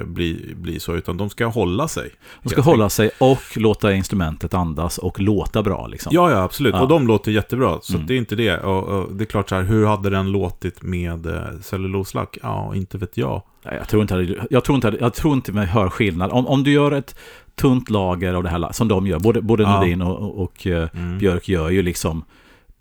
bli, 0.06 0.54
bli 0.56 0.80
så, 0.80 0.94
utan 0.94 1.16
de 1.16 1.30
ska 1.30 1.46
hålla 1.46 1.88
sig. 1.88 2.10
de 2.42 2.48
ska 2.48 2.60
hålla 2.60 2.88
sig 2.88 3.10
och 3.18 3.42
låta 3.56 3.92
instrumentet 3.92 4.54
andas 4.54 4.98
och 4.98 5.20
låta 5.20 5.62
bra 5.62 5.86
liksom. 5.86 6.12
Ja, 6.14 6.30
ja, 6.30 6.42
absolut. 6.42 6.74
Ja. 6.74 6.82
Och 6.82 6.88
de 6.88 7.06
låter 7.06 7.32
jättebra. 7.32 7.78
Så 7.82 7.94
Mm. 7.94 8.06
det 8.06 8.14
är 8.14 8.18
inte 8.18 8.36
det. 8.36 8.58
Och, 8.58 8.88
och 8.88 9.12
det 9.14 9.24
är 9.24 9.26
klart 9.26 9.48
så 9.48 9.54
här, 9.54 9.62
hur 9.62 9.86
hade 9.86 10.10
den 10.10 10.32
låtit 10.32 10.82
med 10.82 11.26
eh, 11.26 11.42
celluloslack? 11.62 12.38
Ja, 12.42 12.74
inte 12.74 12.98
vet 12.98 13.16
jag. 13.16 13.42
Nej, 13.64 13.74
Jag 13.78 13.88
tror 13.88 14.02
inte, 14.02 14.36
jag 14.50 14.64
tror 14.64 14.74
inte, 14.76 14.96
jag 15.00 15.14
tror 15.14 15.34
inte 15.34 15.52
mig 15.52 15.66
hör 15.66 15.88
skillnad. 15.88 16.30
Om, 16.32 16.46
om 16.46 16.64
du 16.64 16.72
gör 16.72 16.92
ett 16.92 17.16
tunt 17.54 17.90
lager 17.90 18.34
av 18.34 18.42
det 18.42 18.48
här, 18.48 18.72
som 18.72 18.88
de 18.88 19.06
gör, 19.06 19.18
både, 19.18 19.42
både 19.42 19.62
Ja. 19.62 19.76
Nordin 19.80 20.02
och, 20.02 20.18
och, 20.18 20.38
och 20.42 20.66
eh, 20.66 20.88
Mm. 20.94 21.18
Björk 21.18 21.48
gör 21.48 21.70
ju 21.70 21.82
liksom 21.82 22.24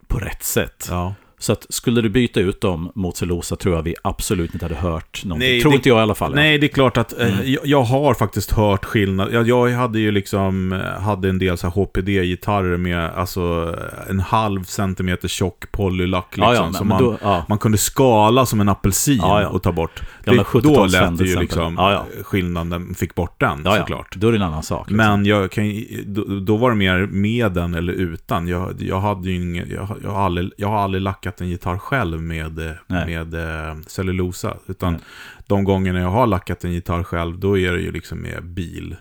på 0.07 0.17
rätt 0.17 0.43
sätt. 0.43 0.87
Ja. 0.89 1.13
Så 1.41 1.51
att 1.53 1.65
skulle 1.69 2.01
du 2.01 2.09
byta 2.09 2.39
ut 2.39 2.61
dem 2.61 2.91
mot 2.95 3.17
cellulosa 3.17 3.55
tror 3.55 3.75
jag 3.75 3.83
vi 3.83 3.95
absolut 4.01 4.53
inte 4.53 4.65
hade 4.65 4.75
hört 4.75 5.21
någonting. 5.25 5.49
Nej, 5.49 5.61
tror 5.61 5.71
det- 5.71 5.75
inte 5.75 5.89
jag 5.89 5.97
i 5.97 6.01
alla 6.01 6.15
fall. 6.15 6.35
Nej, 6.35 6.57
det 6.57 6.65
är 6.65 6.67
klart 6.73 6.97
att 6.97 7.19
eh, 7.19 7.33
Mm. 7.33 7.51
jag, 7.53 7.65
jag 7.65 7.83
har 7.83 8.13
faktiskt 8.13 8.51
hört 8.51 8.85
skillnad. 8.85 9.33
Jag, 9.33 9.47
jag 9.47 9.69
hade 9.69 9.99
ju 9.99 10.11
liksom, 10.11 10.73
eh, 10.73 11.01
hade 11.01 11.29
en 11.29 11.39
del 11.39 11.57
så 11.57 11.67
HPD-gitarrer 11.67 12.77
med 12.77 13.09
alltså 13.09 13.75
en 14.09 14.19
halv 14.19 14.63
centimeter 14.63 15.27
tjock 15.27 15.71
polylack 15.71 16.37
liksom. 16.37 16.43
ja, 16.53 16.55
ja, 16.55 16.63
men, 16.65 16.73
som 16.73 16.87
man, 16.87 17.03
då, 17.03 17.17
ja. 17.21 17.45
man 17.49 17.57
kunde 17.57 17.77
skala 17.77 18.45
som 18.45 18.61
en 18.61 18.69
apelsin 18.69 19.21
och 19.51 19.63
ta 19.63 19.71
bort. 19.71 20.01
Det, 20.31 20.37
då 20.37 20.43
70-tals 20.43 20.93
lät 20.93 21.17
det 21.17 21.25
ju 21.25 21.39
liksom. 21.39 21.75
Ja, 21.77 21.91
ja. 21.91 22.23
skillnaden, 22.23 22.69
den 22.69 22.95
fick 22.95 23.15
bort 23.15 23.39
den 23.39 23.61
ja, 23.65 23.75
såklart. 23.77 24.15
Då 24.15 24.27
är 24.27 24.31
det 24.31 24.37
en 24.37 24.41
annan 24.41 24.63
sak. 24.63 24.89
liksom. 24.89 24.97
Men 24.97 25.25
jag 25.25 25.51
kan, 25.51 25.83
då, 26.05 26.23
då 26.39 26.57
var 26.57 26.69
det 26.69 26.75
mer 26.75 27.07
med 27.11 27.51
den 27.51 27.73
eller 27.75 27.93
utan. 27.93 28.47
Jag, 28.47 28.81
jag, 28.81 28.99
hade 29.01 29.31
ingen, 29.31 29.69
jag, 29.69 29.87
jag, 30.03 30.11
har 30.11 30.25
aldrig, 30.25 30.51
jag 30.57 30.67
har 30.67 30.79
aldrig 30.79 31.01
lackat 31.01 31.41
en 31.41 31.49
gitarr 31.49 31.77
själv 31.77 32.21
med, 32.21 32.75
Nej. 32.87 33.05
med 33.05 33.33
eh, 33.69 33.75
cellulosa. 33.87 34.53
Utan 34.67 34.93
Nej. 34.93 35.01
de 35.47 35.63
gångerna 35.63 35.99
jag 35.99 36.09
har 36.09 36.27
lackat 36.27 36.63
en 36.63 36.71
gitarr 36.71 37.03
själv, 37.03 37.39
då 37.39 37.57
är 37.57 37.71
det 37.71 37.81
ju 37.81 37.91
liksom 37.91 38.17
med 38.19 38.43
bil, 38.45 38.95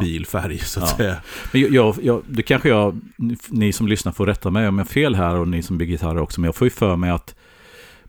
bilfärg 0.00 0.58
så 0.58 0.80
att 0.80 0.90
Ja. 0.90 0.96
säga. 0.96 1.16
Men 1.52 1.60
jag, 1.62 1.70
jag, 1.72 1.96
jag, 2.02 2.22
det 2.28 2.42
kanske 2.42 2.68
jag, 2.68 3.00
ni 3.48 3.72
som 3.72 3.88
lyssnar 3.88 4.12
får 4.12 4.26
rätta 4.26 4.50
mig 4.50 4.68
om 4.68 4.78
jag 4.78 4.84
har 4.84 4.88
fel 4.90 5.14
här 5.14 5.34
och 5.36 5.48
ni 5.48 5.62
som 5.62 5.78
bygger 5.78 5.92
gitarrer 5.92 6.20
också, 6.20 6.40
men 6.40 6.48
jag 6.48 6.54
får 6.56 6.66
ju 6.66 6.70
för 6.70 6.96
mig 6.96 7.10
att 7.10 7.34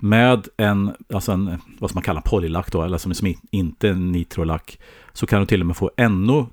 med 0.06 0.48
en, 0.58 0.92
alltså 1.14 1.32
en, 1.32 1.62
vad 1.80 1.90
ska 1.90 1.98
man 1.98 2.04
kalla 2.04 2.22
polylack 2.22 2.72
då, 2.72 2.84
eller 2.84 2.98
som, 2.98 3.14
som 3.14 3.34
inte 3.52 3.90
en 3.90 4.12
nitrolack, 4.12 4.80
så 5.14 5.28
kan 5.28 5.40
du 5.40 5.46
till 5.46 5.62
och 5.62 5.68
med 5.68 5.78
få 5.78 5.92
ännu 5.98 6.46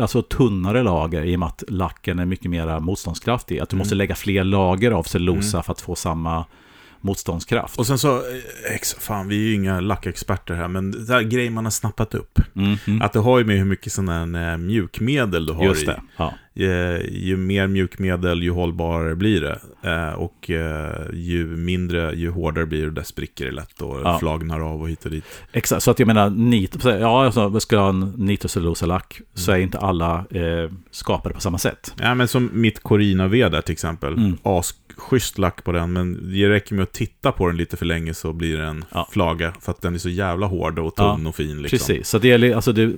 alltså 0.00 0.22
tunnare 0.22 0.82
lager 0.82 1.22
i 1.24 1.36
och 1.36 1.40
med 1.40 1.46
att 1.46 1.64
lacken 1.68 2.18
är 2.18 2.24
mycket 2.24 2.50
mer 2.50 2.80
motståndskraftig. 2.80 3.58
Att 3.58 3.68
du 3.68 3.74
Mm. 3.74 3.78
måste 3.80 3.94
lägga 3.94 4.14
fler 4.14 4.44
lager 4.44 4.90
av 4.90 5.02
cellulosa 5.02 5.62
för 5.62 5.72
att 5.72 5.80
få 5.80 5.94
samma 5.94 6.44
motståndskraft. 7.00 7.78
Och 7.78 7.86
sen 7.86 7.98
så, 7.98 8.16
eh, 8.16 8.74
ex, 8.74 8.94
fan 8.94 9.28
vi 9.28 9.36
är 9.36 9.48
ju 9.48 9.54
inga 9.54 9.80
lackexperter 9.80 10.54
här, 10.54 10.68
men 10.68 11.06
det 11.06 11.12
här 11.12 11.22
grejer 11.22 11.50
man 11.50 11.64
har 11.64 11.70
snappat 11.70 12.14
upp. 12.14 12.38
Mm, 12.56 12.76
mm. 12.86 13.02
Att 13.02 13.12
det 13.12 13.18
har 13.18 13.38
ju 13.38 13.44
med 13.44 13.56
hur 13.58 13.64
mycket 13.64 13.92
sådana 13.92 14.52
eh, 14.52 14.58
mjukmedel 14.58 15.46
du 15.46 15.52
har 15.52 15.64
Just 15.64 15.82
i. 15.82 15.86
det. 15.86 16.00
Ja. 16.16 16.34
Eh, 16.54 17.00
ju 17.10 17.36
mer 17.36 17.66
mjukmedel, 17.66 18.42
ju 18.42 18.50
hållbarare 18.50 19.14
blir 19.14 19.40
det. 19.40 19.60
Eh, 19.90 20.12
och 20.12 20.50
eh, 20.50 21.06
ju 21.12 21.46
mindre, 21.46 22.14
ju 22.14 22.30
hårdare 22.30 22.66
blir 22.66 22.84
det, 22.84 22.90
där 22.90 23.02
spricker 23.02 23.44
det 23.44 23.50
lätt 23.52 23.82
och 23.82 24.00
Ja. 24.04 24.18
flagnar 24.18 24.60
av 24.60 24.82
och 24.82 24.88
hit 24.88 25.04
och 25.04 25.10
dit. 25.10 25.24
Exakt, 25.52 25.82
så 25.82 25.90
att 25.90 25.98
jag 25.98 26.06
menar, 26.06 26.30
nit, 26.30 26.84
ja, 26.84 27.24
alltså, 27.24 27.48
vi 27.48 27.60
ska 27.60 27.78
ha 27.78 27.88
en 27.88 28.00
nitrocellulosalack 28.16 29.20
så 29.34 29.52
är 29.52 29.58
inte 29.58 29.78
alla 29.78 30.14
eh, 30.30 30.70
skapade 30.90 31.34
på 31.34 31.40
samma 31.40 31.58
sätt. 31.58 31.94
Ja, 32.00 32.14
men 32.14 32.28
som 32.28 32.50
mitt 32.52 32.82
Corina-V 32.82 33.48
där 33.48 33.60
till 33.60 33.72
exempel. 33.72 34.12
Mm. 34.12 34.36
Asschysst 35.00 35.38
lack 35.38 35.64
på 35.64 35.72
den, 35.72 35.92
men 35.92 36.30
det 36.32 36.48
räcker 36.48 36.74
med 36.74 36.82
att 36.82 36.92
titta 36.92 37.32
på 37.32 37.46
den 37.46 37.56
lite 37.56 37.76
för 37.76 37.86
länge 37.86 38.14
så 38.14 38.32
blir 38.32 38.58
det 38.58 38.64
en 38.66 38.84
Ja. 38.92 39.08
flaga. 39.12 39.52
För 39.60 39.72
att 39.72 39.82
den 39.82 39.94
är 39.94 39.98
så 39.98 40.08
jävla 40.08 40.46
hård 40.46 40.78
och 40.78 40.96
tunn 40.96 41.26
och 41.26 41.34
fin. 41.34 41.62
Liksom. 41.62 41.78
Precis, 41.78 42.08
så 42.08 42.18
det 42.18 42.28
gäller, 42.28 42.54
alltså 42.54 42.72
det, 42.72 42.92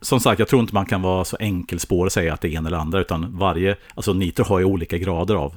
som 0.00 0.20
sagt, 0.20 0.38
jag 0.38 0.48
tror 0.48 0.60
inte 0.62 0.74
man 0.74 0.86
kan 0.86 1.02
vara 1.02 1.24
så 1.24 1.36
enkelspår 1.40 2.06
och 2.06 2.12
säga 2.12 2.34
att 2.34 2.40
det 2.40 2.48
är 2.54 2.58
en 2.58 2.66
eller 2.66 2.78
andra, 2.78 3.00
utan 3.00 3.38
varje, 3.38 3.76
alltså 3.94 4.12
nitro 4.12 4.44
har 4.44 4.58
ju 4.58 4.64
olika 4.64 4.98
grader 4.98 5.34
av, 5.34 5.54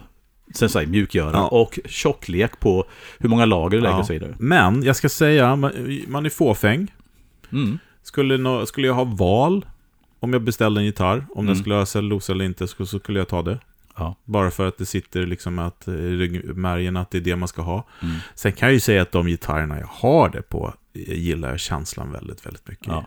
sen 0.55 0.69
säger 0.69 0.87
mjukgöra 0.87 1.31
Ja. 1.33 1.47
och 1.47 1.79
tjocklek 1.85 2.59
på 2.59 2.85
hur 3.19 3.29
många 3.29 3.45
lager 3.45 3.77
du 3.77 3.81
lägger 3.81 3.95
Ja. 3.95 3.99
och 3.99 4.05
så 4.05 4.13
vidare. 4.13 4.35
Men 4.39 4.83
jag 4.83 4.95
ska 4.95 5.09
säga, 5.09 5.55
man, 5.55 5.71
man 6.07 6.25
är 6.25 6.29
fåfäng. 6.29 6.87
Mm. 7.51 7.79
Skulle, 8.03 8.65
skulle 8.65 8.87
jag 8.87 8.93
ha 8.93 9.03
val 9.03 9.65
om 10.19 10.33
jag 10.33 10.41
beställde 10.41 10.81
en 10.81 10.85
gitarr, 10.85 11.17
om 11.29 11.45
den 11.45 11.53
Mm. 11.53 11.55
skulle 11.55 11.75
ha 11.75 11.85
cellulosa 11.85 12.33
eller 12.33 12.45
inte, 12.45 12.67
så, 12.67 12.85
så 12.85 12.99
skulle 12.99 13.19
jag 13.19 13.27
ta 13.27 13.41
det. 13.41 13.59
Ja. 13.99 14.15
Bara 14.25 14.51
för 14.51 14.67
att 14.67 14.77
det 14.77 14.85
sitter 14.85 15.25
liksom 15.25 15.59
att, 15.59 15.87
i 15.87 15.91
ryggmärgen 15.91 16.97
att 16.97 17.11
det 17.11 17.17
är 17.17 17.21
det 17.21 17.35
man 17.35 17.47
ska 17.47 17.61
ha. 17.61 17.87
Mm. 18.01 18.15
Sen 18.35 18.51
kan 18.51 18.67
jag 18.67 18.73
ju 18.73 18.79
säga 18.79 19.01
att 19.01 19.11
de 19.11 19.27
gitarrerna 19.27 19.79
jag 19.79 19.87
har 19.91 20.29
det 20.29 20.41
på 20.41 20.73
jag 20.93 21.17
gillar 21.17 21.49
jag 21.49 21.59
känslan 21.59 22.11
väldigt, 22.11 22.45
väldigt 22.45 22.67
mycket. 22.67 22.87
Ja. 22.87 23.05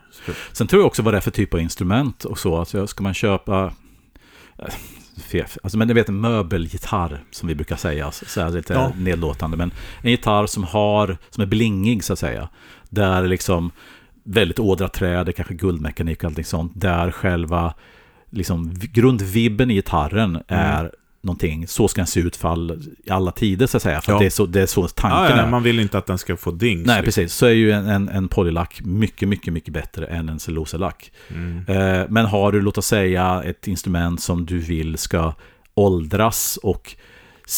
Sen 0.51 0.67
tror 0.67 0.81
jag 0.81 0.87
också 0.87 1.01
vad 1.01 1.13
det 1.13 1.17
är 1.17 1.21
för 1.21 1.31
typ 1.31 1.53
av 1.53 1.59
instrument 1.59 2.25
och 2.25 2.39
så. 2.39 2.57
Alltså 2.57 2.87
ska 2.87 3.03
man 3.03 3.13
köpa... 3.13 3.73
eh, 4.57 4.65
Alltså, 5.63 5.77
men 5.77 5.87
du 5.87 5.93
vet 5.93 6.09
en 6.09 6.21
möbelgitarr 6.21 7.23
som 7.31 7.47
vi 7.47 7.55
brukar 7.55 7.75
säga, 7.75 8.11
så 8.11 8.41
här 8.41 8.49
lite 8.49 8.73
Ja. 8.73 8.91
nedlåtande. 8.97 9.57
Men 9.57 9.71
en 10.01 10.11
gitarr 10.11 10.45
som 10.47 10.63
har, 10.63 11.17
som 11.29 11.41
är 11.43 11.47
blingig 11.47 12.03
så 12.03 12.13
att 12.13 12.19
säga. 12.19 12.49
Där 12.89 13.27
liksom 13.27 13.71
väldigt 14.23 14.59
ådrat 14.59 14.93
träd, 14.93 15.25
det 15.25 15.33
kanske 15.33 15.53
guldmekanik 15.53 16.23
och 16.23 16.27
allting 16.29 16.45
sånt. 16.45 16.71
Där 16.75 17.11
själva 17.11 17.73
liksom 18.33 18.73
grundvibben 18.93 19.71
i 19.71 19.73
gitarren 19.73 20.39
är 20.47 20.91
någonting, 21.21 21.67
så 21.67 21.87
ska 21.87 21.99
den 22.01 22.07
se 22.07 22.19
ut 22.19 22.35
för 22.35 22.49
all, 22.49 22.83
i 23.05 23.09
alla 23.09 23.31
tider 23.31 23.67
så 23.67 23.77
att 23.77 23.83
säga. 23.83 24.01
För 24.01 24.11
Ja. 24.11 24.15
att 24.15 24.19
det, 24.21 24.25
är 24.25 24.29
så, 24.29 24.45
det 24.45 24.61
är 24.61 24.65
så 24.65 24.87
tanken 24.87 25.19
Ja, 25.19 25.29
ja, 25.29 25.35
är. 25.43 25.49
man 25.49 25.63
vill 25.63 25.79
inte 25.79 25.97
att 25.97 26.05
den 26.05 26.17
ska 26.17 26.37
få 26.37 26.51
dings. 26.51 26.87
Nej, 26.87 26.95
liksom. 27.01 27.21
precis. 27.21 27.33
Så 27.37 27.45
är 27.45 27.49
ju 27.51 27.71
en, 27.71 27.87
en, 27.89 28.09
en 28.09 28.27
polylack 28.27 28.81
mycket, 28.83 29.29
mycket, 29.29 29.53
mycket 29.53 29.73
bättre 29.73 30.05
än 30.05 30.29
en 30.29 30.39
cellulosalack. 30.39 31.11
Mm. 31.29 31.57
Eh, 31.67 32.05
men 32.09 32.25
har 32.25 32.51
du, 32.51 32.61
låt 32.61 32.77
oss 32.77 32.85
säga, 32.85 33.43
ett 33.45 33.67
instrument 33.67 34.21
som 34.21 34.45
du 34.45 34.59
vill 34.59 34.97
ska 34.97 35.33
åldras 35.73 36.59
och 36.63 36.95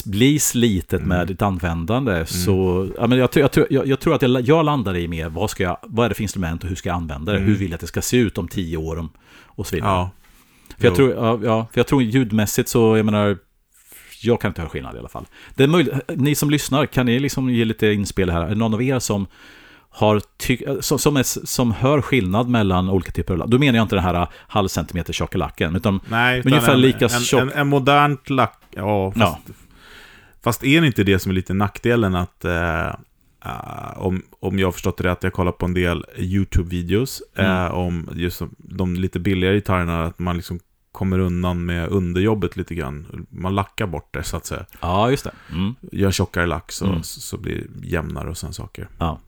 bli 0.05 0.39
slitet 0.39 0.93
Mm. 0.93 1.07
med 1.09 1.28
ditt 1.28 1.41
användande 1.41 2.26
så, 2.26 2.88
ja, 2.97 3.07
men 3.07 3.17
jag, 3.17 3.32
tror- 3.32 3.49
jag, 3.55 3.67
jag, 3.71 3.88
jag 3.88 3.99
tror 3.99 4.15
att 4.15 4.21
jag, 4.21 4.41
jag 4.41 4.65
landar 4.65 4.97
i 4.97 5.07
mer, 5.07 5.30
vad, 5.30 5.49
ska 5.49 5.63
jag, 5.63 5.78
vad 5.84 6.05
är 6.05 6.09
det 6.09 6.15
för 6.15 6.21
instrument 6.23 6.63
och 6.63 6.69
hur 6.69 6.76
ska 6.76 6.89
jag 6.89 6.95
använda 6.95 7.32
det? 7.32 7.38
Mm. 7.38 7.49
Hur 7.49 7.55
vill 7.57 7.69
jag 7.69 7.76
att 7.76 7.82
det 7.82 7.88
ska 7.88 8.01
se 8.01 8.17
ut 8.17 8.38
om 8.38 8.47
tio 8.47 8.78
år 8.78 8.99
om, 8.99 9.09
och 9.45 9.67
så 9.67 9.76
vidare. 9.76 9.91
Ja. 9.91 10.09
För 10.78 10.88
jag, 10.88 10.95
tror, 10.95 11.13
ja, 11.13 11.39
ja, 11.43 11.67
för 11.71 11.80
jag 11.80 11.88
tror 11.88 12.03
ljudmässigt 12.03 12.69
så, 12.69 12.97
jag 12.97 13.05
menar, 13.05 13.38
jag 14.21 14.41
kan 14.41 14.49
inte 14.49 14.61
höra 14.61 14.69
skillnad 14.69 14.95
i 14.95 14.99
alla 14.99 15.09
fall. 15.09 15.26
Det 15.55 15.63
är 15.63 15.67
möjligt, 15.67 15.93
ni 16.07 16.36
som 16.36 16.49
lyssnar, 16.49 16.86
kan 16.86 17.05
ni 17.05 17.19
liksom 17.19 17.49
ge 17.49 17.65
lite 17.65 17.88
inspel 17.88 18.30
här? 18.30 18.41
Är 18.41 18.49
det 18.49 18.55
någon 18.55 18.73
av 18.73 18.84
er 18.84 18.99
som 18.99 19.28
har 19.89 20.21
som, 20.82 20.99
som, 20.99 21.17
är, 21.17 21.45
som 21.45 21.71
hör 21.71 22.01
skillnad 22.01 22.49
mellan 22.49 22.89
olika 22.89 23.11
typer 23.11 23.34
av 23.34 23.38
lack? 23.38 23.49
Då 23.49 23.59
menar 23.59 23.78
jag 23.78 23.84
inte 23.84 23.95
den 23.95 24.03
här 24.03 24.28
halv 24.47 24.67
centimeter 24.67 25.13
tjocka 25.13 25.38
lacken, 25.38 25.76
utan 25.76 25.99
Nej, 26.07 26.39
utan 26.39 26.51
ungefär 26.51 26.73
en, 26.73 26.82
lika 26.82 27.05
en, 27.05 27.09
tjock. 27.09 27.41
en, 27.41 27.51
en 27.51 27.67
modernt 27.67 28.30
lack... 28.30 28.59
Ja, 28.71 29.11
fast, 29.11 29.38
fast 30.43 30.63
är 30.63 30.82
det 30.82 30.88
inte 30.88 31.03
det 31.03 31.19
som 31.19 31.30
är 31.32 31.36
lite 31.36 31.53
nackdelen 31.53 32.15
att... 32.15 32.45
Eh, 32.45 32.95
eh, 33.46 33.98
om, 33.98 34.22
om 34.39 34.60
jag 34.60 34.68
har 34.68 34.72
förstått 34.72 34.98
det 34.98 35.04
rätt, 35.04 35.24
jag 35.24 35.34
kollar 35.34 35.52
på 35.52 35.66
en 35.66 35.74
del 35.74 36.06
YouTube-videos 36.18 37.22
eh, 37.36 37.46
Mm. 37.66 37.74
om 37.74 38.10
just 38.16 38.41
de 38.58 38.93
lite 38.96 39.20
billigare 39.20 39.56
gitarrerna, 39.56 40.04
att 40.06 40.20
man 40.20 40.36
liksom 40.36 40.60
kommer 40.91 41.20
undan 41.20 41.66
med 41.66 41.89
underjobbet 41.89 42.58
lite 42.58 42.76
grann. 42.76 43.26
Man 43.30 43.56
lackar 43.56 43.88
bort 43.88 44.14
det, 44.14 44.24
så 44.24 44.38
att 44.38 44.46
säga. 44.46 44.66
Ja, 44.82 45.12
just 45.12 45.24
det. 45.24 45.32
Mm. 45.52 45.76
Gör 45.91 46.12
tjockare 46.12 46.46
lack 46.46 46.72
så, 46.72 46.86
Mm. 46.86 47.04
så 47.04 47.38
blir 47.38 47.68
det 47.76 47.88
jämnare 47.88 48.30
och 48.30 48.38
sen 48.38 48.54
saker. 48.54 48.88
Ja. 48.98 49.20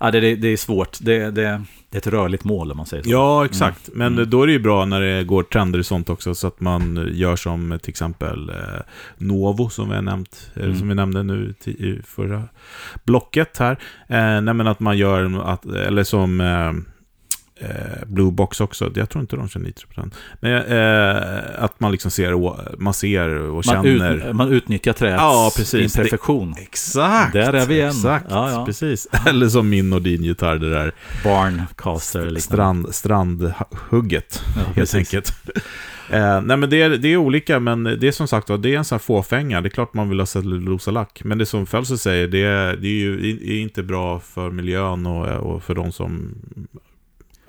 Ja, 0.00 0.10
det, 0.10 0.20
det, 0.20 0.34
det 0.34 0.48
är 0.48 0.56
svårt. 0.56 0.98
Det, 1.00 1.18
det, 1.18 1.30
det 1.30 1.96
är 1.96 1.98
ett 1.98 2.06
rörligt 2.06 2.44
mål 2.44 2.70
om 2.70 2.76
man 2.76 2.86
säger 2.86 3.02
så. 3.02 3.10
Ja, 3.10 3.44
exakt. 3.44 3.88
Men 3.92 4.12
Mm. 4.12 4.30
då 4.30 4.42
är 4.42 4.46
det 4.46 4.52
ju 4.52 4.58
bra 4.58 4.84
när 4.84 5.00
det 5.00 5.24
går 5.24 5.42
trender 5.42 5.78
i 5.78 5.84
sånt 5.84 6.08
också, 6.10 6.34
så 6.34 6.46
att 6.46 6.60
man 6.60 7.08
gör 7.12 7.36
som 7.36 7.78
till 7.82 7.90
exempel 7.90 8.48
eh, 8.48 8.80
Novo, 9.18 9.68
som 9.68 9.88
vi 9.88 9.94
har 9.94 10.02
nämnt, 10.02 10.50
eh, 10.56 10.62
Mm. 10.64 10.78
som 10.78 10.88
vi 10.88 10.94
nämnde 10.94 11.22
nu 11.22 11.54
i 11.64 11.98
förra 12.06 12.42
blocket 13.04 13.58
här. 13.58 13.72
Eh, 14.08 14.40
nej, 14.40 14.54
men 14.54 14.66
att 14.66 14.80
man 14.80 14.98
gör, 14.98 15.42
att, 15.52 15.64
eller 15.66 16.04
som 16.04 16.40
eh, 17.60 18.06
Blue 18.06 18.30
Box 18.32 18.60
också, 18.60 18.90
jag 18.94 19.08
tror 19.10 19.20
inte 19.22 19.36
de 19.36 19.48
kör 19.48 19.60
nitro 19.60 19.86
på 19.94 20.00
den. 20.00 20.10
Men 20.40 20.52
eh, 20.54 21.64
att 21.64 21.80
man 21.80 21.92
liksom 21.92 22.10
ser, 22.10 22.34
å- 22.34 22.60
man 22.78 22.94
ser 22.94 23.28
och 23.38 23.54
Man, 23.54 23.62
känner. 23.62 24.28
ut, 24.28 24.36
man 24.36 24.52
utnyttjar 24.52 24.92
träets 24.92 25.20
Ja, 25.20 25.50
precis. 25.56 25.96
imperfektion. 25.96 26.54
Exakt! 26.58 27.32
Där 27.32 27.52
är 27.52 27.66
vi 27.66 27.74
igen. 27.74 27.88
Exakt, 27.88 28.26
Ja, 28.30 28.50
ja. 28.50 28.66
precis. 28.66 29.08
Eller 29.26 29.48
som 29.48 29.68
min 29.68 29.92
och 29.92 30.02
din 30.02 30.22
gitarr, 30.22 30.56
det 30.58 30.70
där 30.70 30.92
Barncaster 31.24 32.20
liknande. 32.20 32.40
strand, 32.40 32.94
strandhugget. 32.94 34.42
Ja, 34.56 34.62
helt 34.62 34.74
precis. 34.74 34.94
enkelt. 34.94 35.32
eh, 36.10 36.40
nej 36.40 36.56
men 36.56 36.70
det 36.70 36.82
är, 36.82 36.90
det 36.90 37.08
är 37.08 37.16
olika, 37.16 37.60
men 37.60 37.84
det 37.84 38.08
är 38.08 38.12
som 38.12 38.28
sagt 38.28 38.46
det 38.46 38.74
är 38.74 38.78
en 38.78 38.84
sån 38.84 38.96
här 38.96 39.00
fåfänga. 39.00 39.60
Det 39.60 39.68
är 39.68 39.70
klart 39.70 39.94
man 39.94 40.08
vill 40.08 40.18
ha 40.18 40.26
cellulosalack. 40.26 41.20
Men 41.24 41.38
det 41.38 41.46
som 41.46 41.66
Fölse 41.66 41.98
säger, 41.98 42.28
det 42.28 42.42
är, 42.42 42.76
det 42.76 42.88
är 42.88 42.92
ju 42.98 43.16
det 43.36 43.52
är 43.52 43.60
inte 43.60 43.82
bra 43.82 44.20
för 44.20 44.50
miljön 44.50 45.06
och, 45.06 45.26
och 45.26 45.62
för 45.62 45.74
de 45.74 45.92
som 45.92 46.34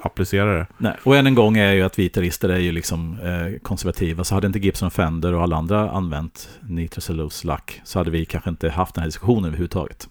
applicerar 0.02 0.58
det. 0.58 0.68
Nej, 0.78 0.94
och 1.04 1.16
än 1.18 1.28
en 1.28 1.36
gång 1.36 1.58
är 1.58 1.74
ju 1.74 1.82
att 1.82 2.00
vi 2.00 2.04
gitarrister 2.04 2.50
är 2.50 2.58
ju 2.60 2.72
liksom 2.72 3.20
eh, 3.20 3.60
konservativa. 3.60 4.24
Så 4.24 4.36
hade 4.36 4.48
inte 4.48 4.60
Gibson 4.60 4.86
och 4.88 4.94
Fender 4.94 5.34
och 5.34 5.44
alla 5.44 5.56
andra 5.56 5.92
använt 5.92 6.50
nitrocellulose 6.62 7.48
lack 7.48 7.82
så 7.84 8.00
hade 8.00 8.12
vi 8.12 8.26
kanske 8.26 8.50
inte 8.50 8.70
haft 8.70 8.96
den 8.96 9.02
här 9.02 9.08
diskussionen 9.08 9.46
överhuvudtaget. 9.46 10.08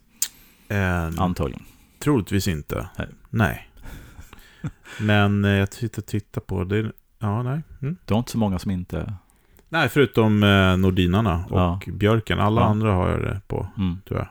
Eh, 0.69 1.23
Antagligen. 1.23 1.63
troligtvis 1.99 2.49
inte. 2.49 2.89
Nej. 2.99 3.09
Nej. 3.31 3.69
men 5.01 5.45
eh, 5.45 5.51
jag 5.51 5.71
tittar, 5.71 6.03
tittar 6.03 6.41
på 6.41 6.65
det. 6.65 6.93
Ja, 7.19 7.43
nej. 7.43 7.61
Mm. 7.83 7.97
Det 8.05 8.15
var 8.15 8.19
inte 8.19 8.31
så 8.33 8.39
många 8.39 8.59
som 8.59 8.71
inte... 8.71 9.15
Nej, 9.69 9.89
förutom 9.89 10.43
eh, 10.43 10.77
Nordinarna 10.77 11.45
och 11.51 11.59
Ja. 11.61 11.81
Björken. 11.87 12.41
Alla 12.41 12.61
Ja. 12.61 12.67
andra 12.67 12.93
har 12.93 13.09
jag 13.11 13.21
det 13.21 13.41
på, 13.49 13.69
Mm. 13.77 13.99
jag. 14.09 14.27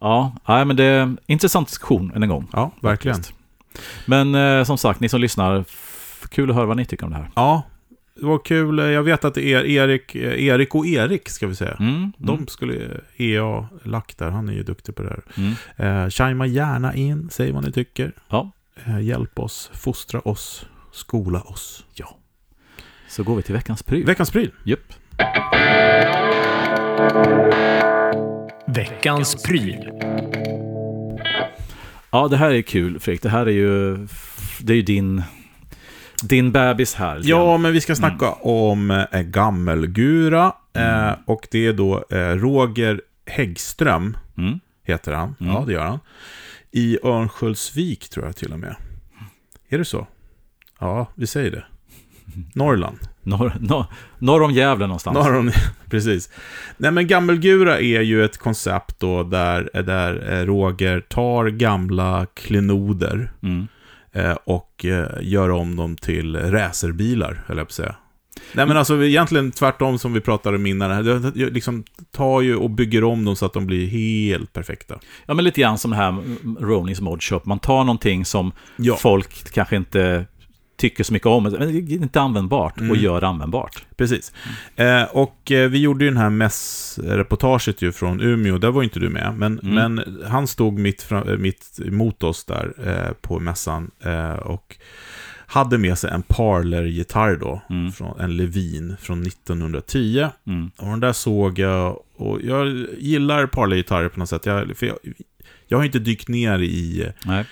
Ja, 0.00 0.36
nej, 0.48 0.64
men 0.64 0.76
det 0.76 0.84
är 0.84 1.00
en 1.02 1.18
intressant 1.26 1.68
diskussion 1.68 2.12
än 2.14 2.22
en 2.22 2.28
gång. 2.28 2.46
Ja, 2.52 2.70
verkligen. 2.80 3.14
faktiskt. 3.16 3.38
Men 4.06 4.34
eh, 4.34 4.64
som 4.64 4.78
sagt, 4.78 5.00
ni 5.00 5.08
som 5.08 5.20
lyssnar, 5.20 5.64
kul 6.28 6.50
att 6.50 6.56
höra 6.56 6.66
vad 6.66 6.76
ni 6.76 6.84
tycker 6.84 7.04
om 7.06 7.10
det 7.12 7.16
här. 7.18 7.30
Ja, 7.36 7.62
det 8.20 8.26
var 8.26 8.38
kul. 8.44 8.78
Jag 8.78 9.02
vet 9.02 9.24
att 9.24 9.34
det 9.34 9.46
är 9.46 9.64
Erik, 9.64 10.14
eh, 10.14 10.44
Erik 10.46 10.74
och 10.74 10.86
Erik, 10.86 11.28
ska 11.28 11.46
vi 11.46 11.54
säga. 11.54 11.76
Mm, 11.80 12.12
De 12.18 12.46
skulle, 12.46 13.00
EA 13.16 13.68
Lack 13.82 14.16
där, 14.18 14.30
han 14.30 14.48
är 14.48 14.52
ju 14.52 14.62
duktig 14.62 14.94
på 14.94 15.02
det 15.02 15.08
här. 15.08 15.22
mm. 15.36 16.04
Eh, 16.04 16.08
chima 16.08 16.46
gärna 16.46 16.94
in, 16.94 17.28
säg 17.32 17.52
vad 17.52 17.64
ni 17.64 17.72
tycker. 17.72 18.12
Ja. 18.28 18.50
Eh, 18.84 19.00
hjälp 19.00 19.38
oss, 19.38 19.70
fostra 19.74 20.20
oss, 20.20 20.66
skola 20.92 21.40
oss. 21.40 21.84
ja. 21.94 22.16
Så 23.08 23.22
går 23.22 23.36
vi 23.36 23.42
till 23.42 23.54
veckans 23.54 23.82
pryl. 23.82 24.06
Veckans 24.06 24.30
pryl. 24.30 24.50
Japp. 24.64 24.92
Veckans 28.66 29.42
pryl. 29.42 29.90
Ja, 32.14 32.28
det 32.28 32.36
här 32.36 32.50
är 32.50 32.62
kul 32.62 33.00
Fredrik. 33.00 33.22
Det 33.22 33.28
här 33.28 33.46
är 33.46 33.50
ju, 33.50 33.96
det 34.60 34.72
är 34.72 34.76
ju 34.76 34.82
din, 34.82 35.22
din 36.22 36.52
bebis 36.52 36.94
här. 36.94 37.20
Ja, 37.24 37.56
men 37.56 37.72
vi 37.72 37.80
ska 37.80 37.94
snacka 37.94 38.32
om 38.32 38.90
eh, 38.90 39.20
Gammelgura. 39.22 40.52
Eh, 40.72 41.12
och 41.26 41.48
det 41.50 41.66
är 41.66 41.72
då 41.72 42.04
eh, 42.10 42.18
Roger 42.18 43.00
Häggström, 43.26 44.16
Mm. 44.38 44.60
heter 44.82 45.12
han. 45.12 45.34
Mm. 45.40 45.52
Ja, 45.52 45.64
det 45.66 45.72
gör 45.72 45.84
han. 45.86 45.98
I 46.70 46.98
Örnsköldsvik, 47.04 48.08
tror 48.08 48.26
jag 48.26 48.36
till 48.36 48.52
och 48.52 48.58
med. 48.58 48.76
Är 49.68 49.78
det 49.78 49.84
så? 49.84 50.06
Ja, 50.78 51.06
vi 51.14 51.26
säger 51.26 51.50
det. 51.50 51.64
Norrland. 52.54 52.98
Norr, 53.22 53.56
norr, 53.60 53.84
norr 54.18 54.42
om 54.42 54.50
Gävle 54.50 54.86
någonstans. 54.86 55.14
Norr 55.14 55.34
om, 55.36 55.50
precis. 55.90 56.30
Nej, 56.76 56.90
men 56.90 57.06
Gammelgura 57.06 57.80
är 57.80 58.00
ju 58.00 58.24
ett 58.24 58.38
koncept 58.38 59.00
då 59.00 59.22
där, 59.22 59.70
där 59.82 60.32
eh, 60.32 60.46
Roger 60.46 61.00
tar 61.00 61.46
gamla 61.48 62.26
klenoder 62.34 63.32
Mm. 63.42 63.66
eh, 64.12 64.36
och 64.44 64.84
eh, 64.84 65.08
gör 65.20 65.50
om 65.50 65.76
dem 65.76 65.96
till 65.96 66.36
racerbilar, 66.36 67.42
höll 67.46 67.56
jag 67.56 67.66
på 67.66 67.70
att 67.70 67.72
säga. 67.72 67.94
Nej 68.52 68.66
men 68.66 68.76
alltså 68.76 69.04
egentligen 69.04 69.50
tvärtom 69.50 69.98
som 69.98 70.12
vi 70.12 70.20
pratade 70.20 70.56
om 70.56 70.66
innan. 70.66 71.04
Det- 71.04 71.50
liksom 71.50 71.84
tar 72.12 72.40
ju 72.40 72.56
och 72.56 72.70
bygger 72.70 73.04
om 73.04 73.24
dem 73.24 73.36
så 73.36 73.46
att 73.46 73.52
de 73.52 73.66
blir 73.66 73.86
helt 73.86 74.52
perfekta. 74.52 74.98
Ja, 75.26 75.34
men 75.34 75.44
lite 75.44 75.60
grann 75.60 75.78
som 75.78 75.90
det 75.90 75.96
här 75.96 76.08
mm, 76.08 76.56
Rollings 76.60 77.00
Mod 77.00 77.22
Shop. 77.22 77.40
Man 77.44 77.58
tar 77.58 77.84
någonting 77.84 78.24
som 78.24 78.52
Ja. 78.76 78.96
folk 78.96 79.52
kanske 79.52 79.76
inte 79.76 80.26
tycker 80.76 81.04
så 81.04 81.12
mycket 81.12 81.26
om, 81.26 81.42
men 81.42 81.52
det 81.52 81.58
är 81.58 81.92
inte 81.92 82.20
användbart 82.20 82.76
och 82.76 82.82
Mm. 82.82 83.00
gör 83.00 83.20
det 83.20 83.26
användbart. 83.26 83.84
Precis. 83.96 84.32
Eh, 84.76 85.02
och 85.02 85.52
eh, 85.52 85.68
vi 85.70 85.78
gjorde 85.78 86.04
ju 86.04 86.10
den 86.10 86.18
här 86.20 86.30
mässreportaget 86.30 87.82
ju 87.82 87.92
från 87.92 88.20
Umeå, 88.20 88.58
där 88.58 88.70
var 88.70 88.82
inte 88.82 89.00
du 89.00 89.08
med. 89.08 89.34
Men, 89.38 89.58
Mm. 89.58 89.74
men 89.74 90.22
han 90.30 90.46
stod 90.46 90.78
mitt, 90.78 91.10
eh, 91.12 91.24
mitt 91.24 91.78
emot 91.86 92.22
oss 92.22 92.44
där 92.44 92.72
eh, 92.86 93.12
på 93.20 93.40
mässan 93.40 93.90
eh, 94.04 94.32
och 94.32 94.76
hade 95.46 95.78
med 95.78 95.98
sig 95.98 96.10
en 96.10 96.22
Parler-gitarr 96.22 97.36
då, 97.36 97.62
Mm. 97.70 97.92
från, 97.92 98.20
en 98.20 98.36
Levin 98.36 98.96
från 99.00 99.22
1910. 99.22 100.26
Mm. 100.46 100.70
Och 100.78 100.86
den 100.86 101.00
där 101.00 101.12
såg 101.12 101.58
jag, 101.58 101.98
och 102.16 102.42
jag 102.42 102.86
gillar 102.98 103.46
Parler-gitarrer 103.46 104.08
på 104.08 104.18
något 104.18 104.28
sätt. 104.28 104.46
Jag, 104.46 104.76
för 104.76 104.86
jag, 104.86 104.96
jag 105.66 105.78
har 105.78 105.84
inte 105.84 105.98
dykt 105.98 106.28
ner 106.28 106.58
i 106.58 107.12
Nej. 107.24 107.44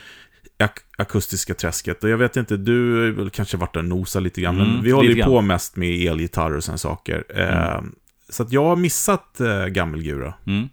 Ak 0.63 0.79
akustiska 0.99 1.55
träsket. 1.55 2.05
Och 2.05 2.11
jag 2.11 2.19
vet 2.19 2.37
inte, 2.37 2.57
du 2.57 3.15
har 3.19 3.29
kanske 3.29 3.57
varit 3.57 3.75
där 3.75 3.81
och 3.81 3.87
nosat 3.87 4.23
lite 4.23 4.41
grann, 4.41 4.61
Mm, 4.61 4.73
men 4.73 4.83
vi 4.83 4.91
håller 4.91 5.15
ju 5.15 5.25
på 5.25 5.41
mest 5.41 5.77
med 5.77 6.07
elgitarrer 6.07 6.57
och 6.57 6.65
sådana 6.65 6.79
saker. 6.79 7.25
Mm. 7.35 7.95
så 8.29 8.43
att 8.43 8.53
jag 8.53 8.65
har 8.65 8.77
missat 8.77 9.41
eh, 9.41 9.67
Gammelgura. 9.67 10.35
Mm. 10.47 10.69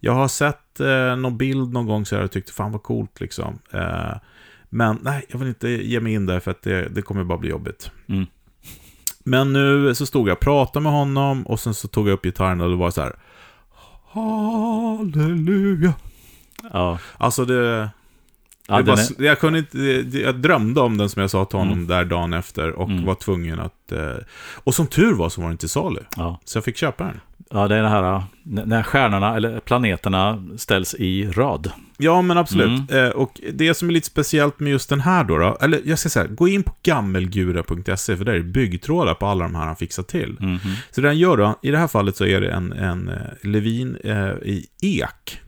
Jag 0.00 0.12
har 0.12 0.28
sett 0.28 0.80
eh, 0.80 1.16
någon 1.16 1.36
bild 1.36 1.72
någon 1.72 1.86
gång 1.86 2.06
så 2.06 2.14
jag 2.14 2.32
tyckte 2.32 2.52
fan 2.52 2.72
vad 2.72 2.82
coolt 2.82 3.20
liksom. 3.20 3.58
Eh, 3.72 4.14
men 4.70 4.98
nej, 5.02 5.26
jag 5.28 5.38
vill 5.38 5.48
inte 5.48 5.68
ge 5.68 6.00
mig 6.00 6.12
in 6.12 6.26
där 6.26 6.40
för 6.40 6.50
att 6.50 6.62
det, 6.62 6.88
det 6.88 7.02
kommer 7.02 7.24
bara 7.24 7.38
bli 7.38 7.50
jobbigt. 7.50 7.90
Mm. 8.08 8.26
Men 9.24 9.52
nu 9.52 9.94
så 9.94 10.06
stod 10.06 10.28
jag 10.28 10.34
och 10.34 10.40
pratade 10.40 10.82
med 10.82 10.92
honom 10.92 11.46
och 11.46 11.60
sen 11.60 11.74
så 11.74 11.88
tog 11.88 12.08
jag 12.08 12.12
upp 12.12 12.22
gitarren 12.22 12.60
och 12.60 12.70
det 12.70 12.76
var 12.76 12.90
så 12.90 13.02
här. 13.02 13.16
Halleluja. 14.06 15.94
Ja. 16.72 16.98
Alltså 17.18 17.44
det... 17.44 17.90
Ja, 18.68 18.76
den 18.82 18.86
var, 18.86 19.24
jag, 19.24 19.38
kunde 19.40 19.58
inte, 19.58 19.78
jag 20.18 20.34
drömde 20.34 20.80
om 20.80 20.96
den 20.98 21.08
som 21.08 21.20
jag 21.20 21.30
sa 21.30 21.44
till 21.44 21.58
honom 21.58 21.72
Mm. 21.74 21.86
där 21.86 22.04
dagen 22.04 22.32
efter 22.32 22.70
och 22.70 22.90
Mm. 22.90 23.04
var 23.04 23.14
tvungen 23.14 23.60
att... 23.60 23.92
Eh, 23.92 24.16
och 24.54 24.74
som 24.74 24.86
tur 24.86 25.14
var 25.14 25.28
så 25.28 25.40
var 25.40 25.48
den 25.48 25.52
inte 25.52 25.60
till 25.60 25.68
salu. 25.68 26.00
ja. 26.16 26.40
Så 26.44 26.56
jag 26.58 26.64
fick 26.64 26.76
köpa 26.76 27.04
den. 27.04 27.20
ja, 27.50 27.68
det 27.68 27.74
är 27.76 27.82
det 27.82 27.88
här 27.88 28.14
n- 28.14 28.62
när 28.66 28.82
stjärnorna, 28.82 29.36
eller 29.36 29.60
planeterna, 29.60 30.44
ställs 30.56 30.94
i 30.94 31.26
rad. 31.26 31.70
Ja, 31.98 32.22
men 32.22 32.38
absolut. 32.38 32.90
Mm. 32.90 33.04
Eh, 33.04 33.10
och 33.10 33.40
det 33.52 33.74
som 33.74 33.88
är 33.88 33.92
lite 33.92 34.06
speciellt 34.06 34.60
med 34.60 34.70
just 34.72 34.88
den 34.88 35.00
här 35.00 35.24
då, 35.24 35.38
då 35.38 35.56
eller 35.60 35.80
jag 35.84 35.98
ska 35.98 36.08
säga, 36.08 36.26
gå 36.26 36.48
in 36.48 36.62
på 36.62 36.72
gammelgura.se 36.82 38.16
för 38.16 38.24
där 38.24 38.32
är 38.32 38.38
det 38.38 38.44
byggtrådar 38.44 39.14
på 39.14 39.26
alla 39.26 39.44
de 39.44 39.54
här 39.54 39.66
han 39.66 39.76
fixat 39.76 40.08
till. 40.08 40.36
Mhm. 40.40 40.58
Så 40.90 41.00
det 41.00 41.08
han 41.08 41.18
gör 41.18 41.36
då, 41.36 41.58
i 41.62 41.70
det 41.70 41.78
här 41.78 41.88
fallet 41.88 42.16
så 42.16 42.24
är 42.26 42.40
det 42.40 42.48
en, 42.50 42.72
en 42.72 43.08
eh, 43.08 43.14
Levin 43.42 43.96
eh, 44.04 44.28
i 44.42 44.66
ek. 44.82 45.40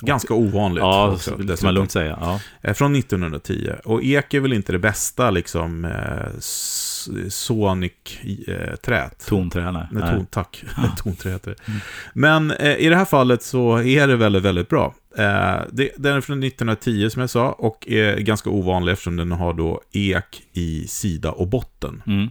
Ganska 0.00 0.34
ovanligt 0.34 0.80
Ja, 0.82 1.10
också, 1.12 1.30
så 1.30 1.36
kan 1.36 1.56
man 1.62 1.74
lugnt 1.74 1.90
säga. 1.92 2.18
Ja. 2.20 2.40
Eh, 2.62 2.74
Från 2.74 2.94
1910. 2.96 3.70
Och 3.84 4.02
ek 4.04 4.34
är 4.34 4.40
väl 4.40 4.52
inte 4.52 4.72
det 4.72 4.78
bästa 4.78 5.30
liksom 5.30 5.84
eh, 5.84 6.36
s- 6.38 7.08
Sonic-trät. 7.28 9.26
Tonträna. 9.28 9.88
Nej, 9.92 10.02
ton, 10.16 10.26
tack. 10.26 10.64
Tonträ 10.98 11.30
heter 11.30 11.50
det. 11.50 11.68
Mm. 11.68 11.80
Men 12.14 12.50
eh, 12.50 12.76
i 12.76 12.88
det 12.88 12.96
här 12.96 13.04
fallet 13.04 13.42
så 13.42 13.78
är 13.82 14.06
det 14.08 14.16
väldigt, 14.16 14.42
väldigt 14.42 14.68
bra. 14.68 14.94
Eh, 15.18 15.56
det, 15.72 15.90
den 15.96 16.16
är 16.16 16.20
från 16.20 16.42
1910 16.42 17.10
som 17.10 17.20
jag 17.20 17.30
sa 17.30 17.52
och 17.52 17.88
är 17.88 18.16
ganska 18.16 18.50
ovanlig 18.50 18.92
eftersom 18.92 19.16
den 19.16 19.32
har 19.32 19.54
då 19.54 19.80
ek 19.92 20.42
i 20.52 20.86
sida 20.88 21.32
och 21.32 21.48
botten. 21.48 22.02
Mm. 22.06 22.30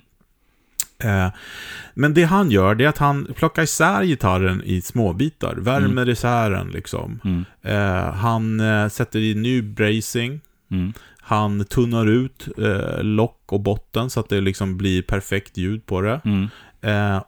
Eh, 1.04 1.28
men 1.94 2.14
det 2.14 2.24
han 2.24 2.52
gör 2.52 2.76
det 2.76 2.86
är 2.86 2.90
att 2.90 2.98
han 2.98 3.28
plockar 3.36 3.64
isär 3.64 4.04
gitarren 4.04 4.62
i 4.66 4.82
småbitar, 4.82 5.56
värmer 5.56 6.10
isär 6.10 6.52
den 6.52 6.68
liksom. 6.68 7.20
Mm. 7.24 7.46
Eh, 7.62 8.14
han 8.14 8.60
eh, 8.60 8.90
sätter 8.90 9.20
i 9.20 9.36
ny 9.36 9.62
bracing, 9.62 10.42
Mm. 10.72 10.94
han 11.20 11.66
tunnar 11.66 12.06
ut 12.06 12.48
lock 13.02 13.44
och 13.46 13.60
botten 13.60 14.10
så 14.10 14.20
att 14.20 14.30
det 14.30 14.42
liksom 14.42 14.78
blir 14.78 15.02
perfekt 15.02 15.58
ljud 15.58 15.86
på 15.86 16.02
det. 16.02 16.22
Mm. 16.26 16.48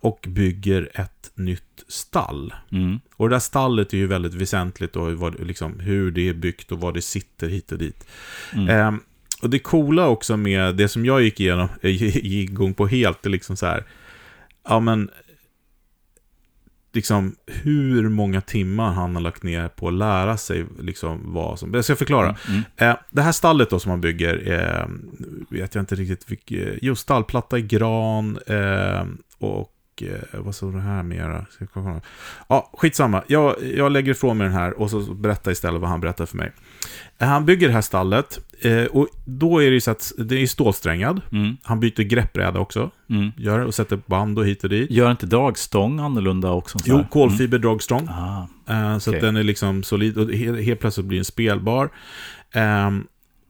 Och 0.02 0.26
bygger 0.30 0.90
ett 0.94 1.32
nytt 1.36 1.84
stall. 1.88 2.54
Mm. 2.72 3.00
Och 3.16 3.30
det 3.30 3.36
där 3.36 3.40
stallet 3.40 3.94
är 3.94 3.98
ju 3.98 4.08
väldigt 4.08 4.34
väsentligt 4.34 4.96
och 4.96 5.40
liksom, 5.46 5.80
hur 5.80 6.12
det 6.12 6.30
är 6.30 6.34
byggt 6.34 6.72
och 6.72 6.80
var 6.80 6.92
det 6.92 7.02
sitter 7.02 7.50
hit 7.50 7.72
och 7.72 7.78
dit. 7.78 8.08
Mm. 9.40 9.44
Eh, 9.44 9.44
och 9.44 9.50
det 9.50 9.60
coola 9.60 10.08
också 10.08 10.38
med 10.38 10.76
det 10.76 10.88
som 10.88 11.06
jag 11.06 11.22
gick 11.22 11.40
igenom, 11.40 11.68
gick 11.82 12.50
igång 12.50 12.74
på 12.74 12.88
helt, 12.88 13.26
är 13.26 13.30
liksom 13.30 13.58
så 13.58 13.66
här, 13.66 13.84
ja 14.68 14.80
men, 14.80 15.10
liksom 16.94 17.36
hur 17.46 18.10
många 18.10 18.42
timmar 18.42 18.94
han 18.94 19.16
har 19.16 19.22
lagt 19.22 19.44
ner 19.44 19.68
på 19.68 19.88
att 19.88 19.94
lära 19.94 20.38
sig 20.38 20.66
liksom 20.80 21.34
vad 21.34 21.60
som, 21.60 21.74
jag 21.74 21.84
ska 21.84 21.96
förklara. 21.96 22.36
Mm. 22.48 22.62
Eh, 22.78 22.98
det 23.10 23.22
här 23.22 23.32
stallet 23.32 23.70
då 23.70 23.80
som 23.80 23.90
man 23.90 24.02
bygger, 24.02 24.52
eh, 24.52 24.88
vet 25.50 25.76
jag 25.76 25.82
inte 25.82 25.96
riktigt 25.96 26.32
vilket, 26.32 26.80
jo 26.82 26.96
stallplatta 26.96 27.58
i 27.58 27.62
gran 27.62 28.40
eh, 28.48 29.06
och 29.38 29.72
eh, 30.04 30.40
vad 30.40 30.56
står 30.56 30.72
det 30.72 30.80
här 30.82 31.04
mera? 31.04 31.46
Ska 31.50 31.64
jag 31.64 31.70
kolla? 31.74 32.02
Ja, 32.48 32.70
skitsamma. 32.74 33.24
Jag, 33.28 33.56
jag 33.76 33.92
lägger 33.92 34.12
ifrån 34.12 34.38
mig 34.38 34.48
den 34.48 34.56
här 34.56 34.80
och 34.80 34.90
så 34.90 35.00
berättar 35.00 35.52
istället 35.52 35.82
vad 35.82 35.90
han 35.90 36.02
berättar 36.02 36.26
för 36.26 36.38
mig. 36.38 36.52
Han 37.20 37.46
bygger 37.46 37.68
det 37.68 37.74
här 37.74 37.82
stallet 37.82 38.40
eh, 38.62 38.84
och 38.84 39.08
då 39.26 39.60
är 39.64 39.66
det 39.66 39.74
ju 39.74 39.82
så 39.82 39.92
att 39.92 40.12
det 40.18 40.42
är 40.42 40.48
stålsträngad. 40.48 41.22
Mm. 41.32 41.58
Han 41.64 41.80
byter 41.80 42.04
greppbräda 42.04 42.60
också, 42.60 42.92
Mm. 43.10 43.32
gör 43.38 43.60
och 43.60 43.76
sätter 43.76 44.00
band 44.06 44.40
och 44.40 44.46
hit 44.48 44.64
och 44.64 44.70
dit. 44.70 44.92
Gör 44.92 45.12
inte 45.12 45.26
dragstång 45.26 46.00
annorlunda 46.00 46.52
också? 46.52 46.80
så 46.80 46.86
Jo, 46.88 46.98
här? 46.98 47.08
kolfiber 47.12 47.58
dragstrång. 47.60 48.02
Mm. 48.02 48.14
Ah. 48.14 48.48
Eh, 48.94 48.98
Så 48.98 49.10
Okej. 49.12 49.18
att 49.20 49.26
den 49.26 49.36
är 49.36 49.44
liksom 49.44 49.84
solid 49.84 50.18
och 50.18 50.32
helt, 50.34 50.62
helt 50.62 50.80
plötsligt 50.80 51.06
blir 51.06 51.18
den 51.18 51.26
spelbar. 51.26 51.90
ehm, 52.54 53.08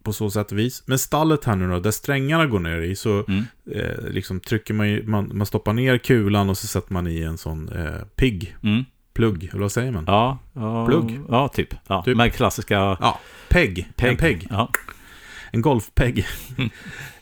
på 0.09 0.13
så 0.13 0.29
sätt 0.29 0.51
och 0.51 0.57
vis. 0.59 0.83
Men 0.85 0.99
stallet 0.99 1.45
här 1.45 1.55
nu 1.55 1.69
då, 1.69 1.79
där 1.79 1.91
strängarna 1.91 2.45
går 2.45 2.59
ner 2.59 2.81
i, 2.81 2.95
så 2.95 3.23
Mm. 3.27 3.43
eh, 3.71 4.09
liksom 4.09 4.39
trycker 4.39 4.73
man, 4.73 4.89
ju, 4.89 5.03
man, 5.07 5.31
man 5.33 5.45
stoppar 5.47 5.73
ner 5.73 5.97
kulan 5.97 6.49
och 6.49 6.57
så 6.57 6.67
sätter 6.67 6.93
man 6.93 7.07
i 7.07 7.21
en 7.21 7.37
sån 7.37 7.69
eh, 7.69 8.05
pigg, 8.15 8.55
Mm. 8.63 8.85
plugg, 9.13 9.43
eller 9.51 9.61
vad 9.61 9.71
säger 9.71 9.91
man? 9.91 10.03
Ja, 10.07 10.37
ja, 10.53 10.85
Plugg? 10.87 11.19
Ja, 11.29 11.47
typ. 11.47 11.73
Ja, 11.87 12.03
Typ. 12.03 12.17
Med 12.17 12.33
klassiska 12.33 12.73
Ja, 12.75 13.19
pegg, 13.49 13.89
en 13.97 14.17
pegg, 14.17 14.47
Ja. 14.49 14.69
en 15.51 15.61
golfpegg. 15.61 16.25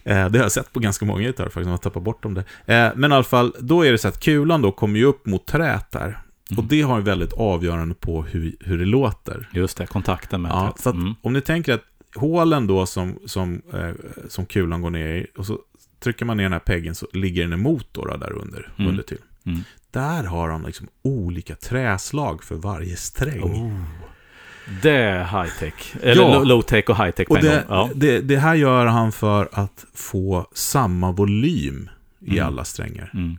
Eh, 0.04 0.30
det 0.30 0.40
har 0.40 0.46
jag 0.46 0.52
sett 0.52 0.74
på 0.74 0.80
ganska 0.80 1.06
många 1.06 1.22
gitarrer 1.22 1.50
faktiskt, 1.50 1.70
man 1.70 1.78
tappar 1.80 2.02
bort 2.02 2.24
dem 2.24 2.34
där. 2.34 2.44
Eh, 2.66 2.92
men 2.96 3.12
i 3.12 3.16
alla 3.16 3.24
fall, 3.24 3.54
då 3.60 3.86
är 3.86 3.92
det 3.92 3.98
så 3.98 4.08
att 4.08 4.20
kulan 4.24 4.62
då 4.62 4.72
kommer 4.72 5.00
ju 5.00 5.06
upp 5.06 5.26
mot 5.26 5.46
träet 5.46 5.92
där. 5.92 6.18
Och 6.46 6.52
Mm. 6.52 6.66
det 6.68 6.82
har 6.82 6.98
en 6.98 7.04
väldigt 7.04 7.34
avgörande 7.34 7.96
på 7.96 8.24
hur, 8.24 8.56
hur 8.60 8.78
det 8.78 8.86
låter. 8.86 9.50
Just 9.54 9.78
det, 9.78 9.86
kontakten 9.88 10.42
med 10.42 10.52
Ja, 10.52 10.68
att 10.68 10.86
Mm. 10.86 11.16
om 11.22 11.34
ni 11.34 11.42
tänker 11.42 11.74
att 11.74 11.84
hålen 12.18 12.68
då 12.68 12.86
som, 12.86 13.20
som, 13.26 13.62
eh, 13.74 13.90
som 14.30 14.46
kulan 14.46 14.82
går 14.82 14.90
ner 14.90 15.08
i, 15.16 15.28
och 15.38 15.46
så 15.46 15.60
trycker 16.00 16.26
man 16.26 16.38
ner 16.38 16.44
den 16.44 16.54
här 16.54 16.60
peggen 16.60 16.96
så 16.96 17.08
ligger 17.14 17.44
den 17.44 17.54
emot 17.54 17.88
då, 17.92 18.06
där 18.06 18.32
under, 18.34 18.70
Mm. 18.78 18.90
under 18.92 19.04
till. 19.04 19.18
Mm. 19.46 19.60
Där 19.92 20.24
har 20.24 20.50
han 20.50 20.64
liksom 20.64 20.88
olika 21.02 21.56
träslag 21.56 22.44
för 22.44 22.56
varje 22.56 22.96
sträng. 22.96 23.44
Oh. 23.44 23.84
Det 24.84 24.92
är 24.92 25.24
high-tech. 25.24 25.96
Eller 26.02 26.22
Ja. 26.24 26.40
low- 26.40 26.46
low-tech 26.46 26.90
och 26.90 26.96
high-tech 26.98 27.28
på 27.28 27.34
Och 27.34 27.40
en 27.40 27.46
det, 27.46 27.66
gång. 27.68 27.78
Ja. 27.78 27.90
det, 27.96 28.22
det 28.22 28.38
här 28.38 28.56
gör 28.56 28.86
han 28.86 29.12
för 29.12 29.50
att 29.52 29.86
få 29.94 30.48
samma 30.54 31.12
volym 31.12 31.90
i 32.20 32.32
Mm. 32.38 32.48
alla 32.48 32.64
strängar. 32.66 33.12
Mm. 33.14 33.38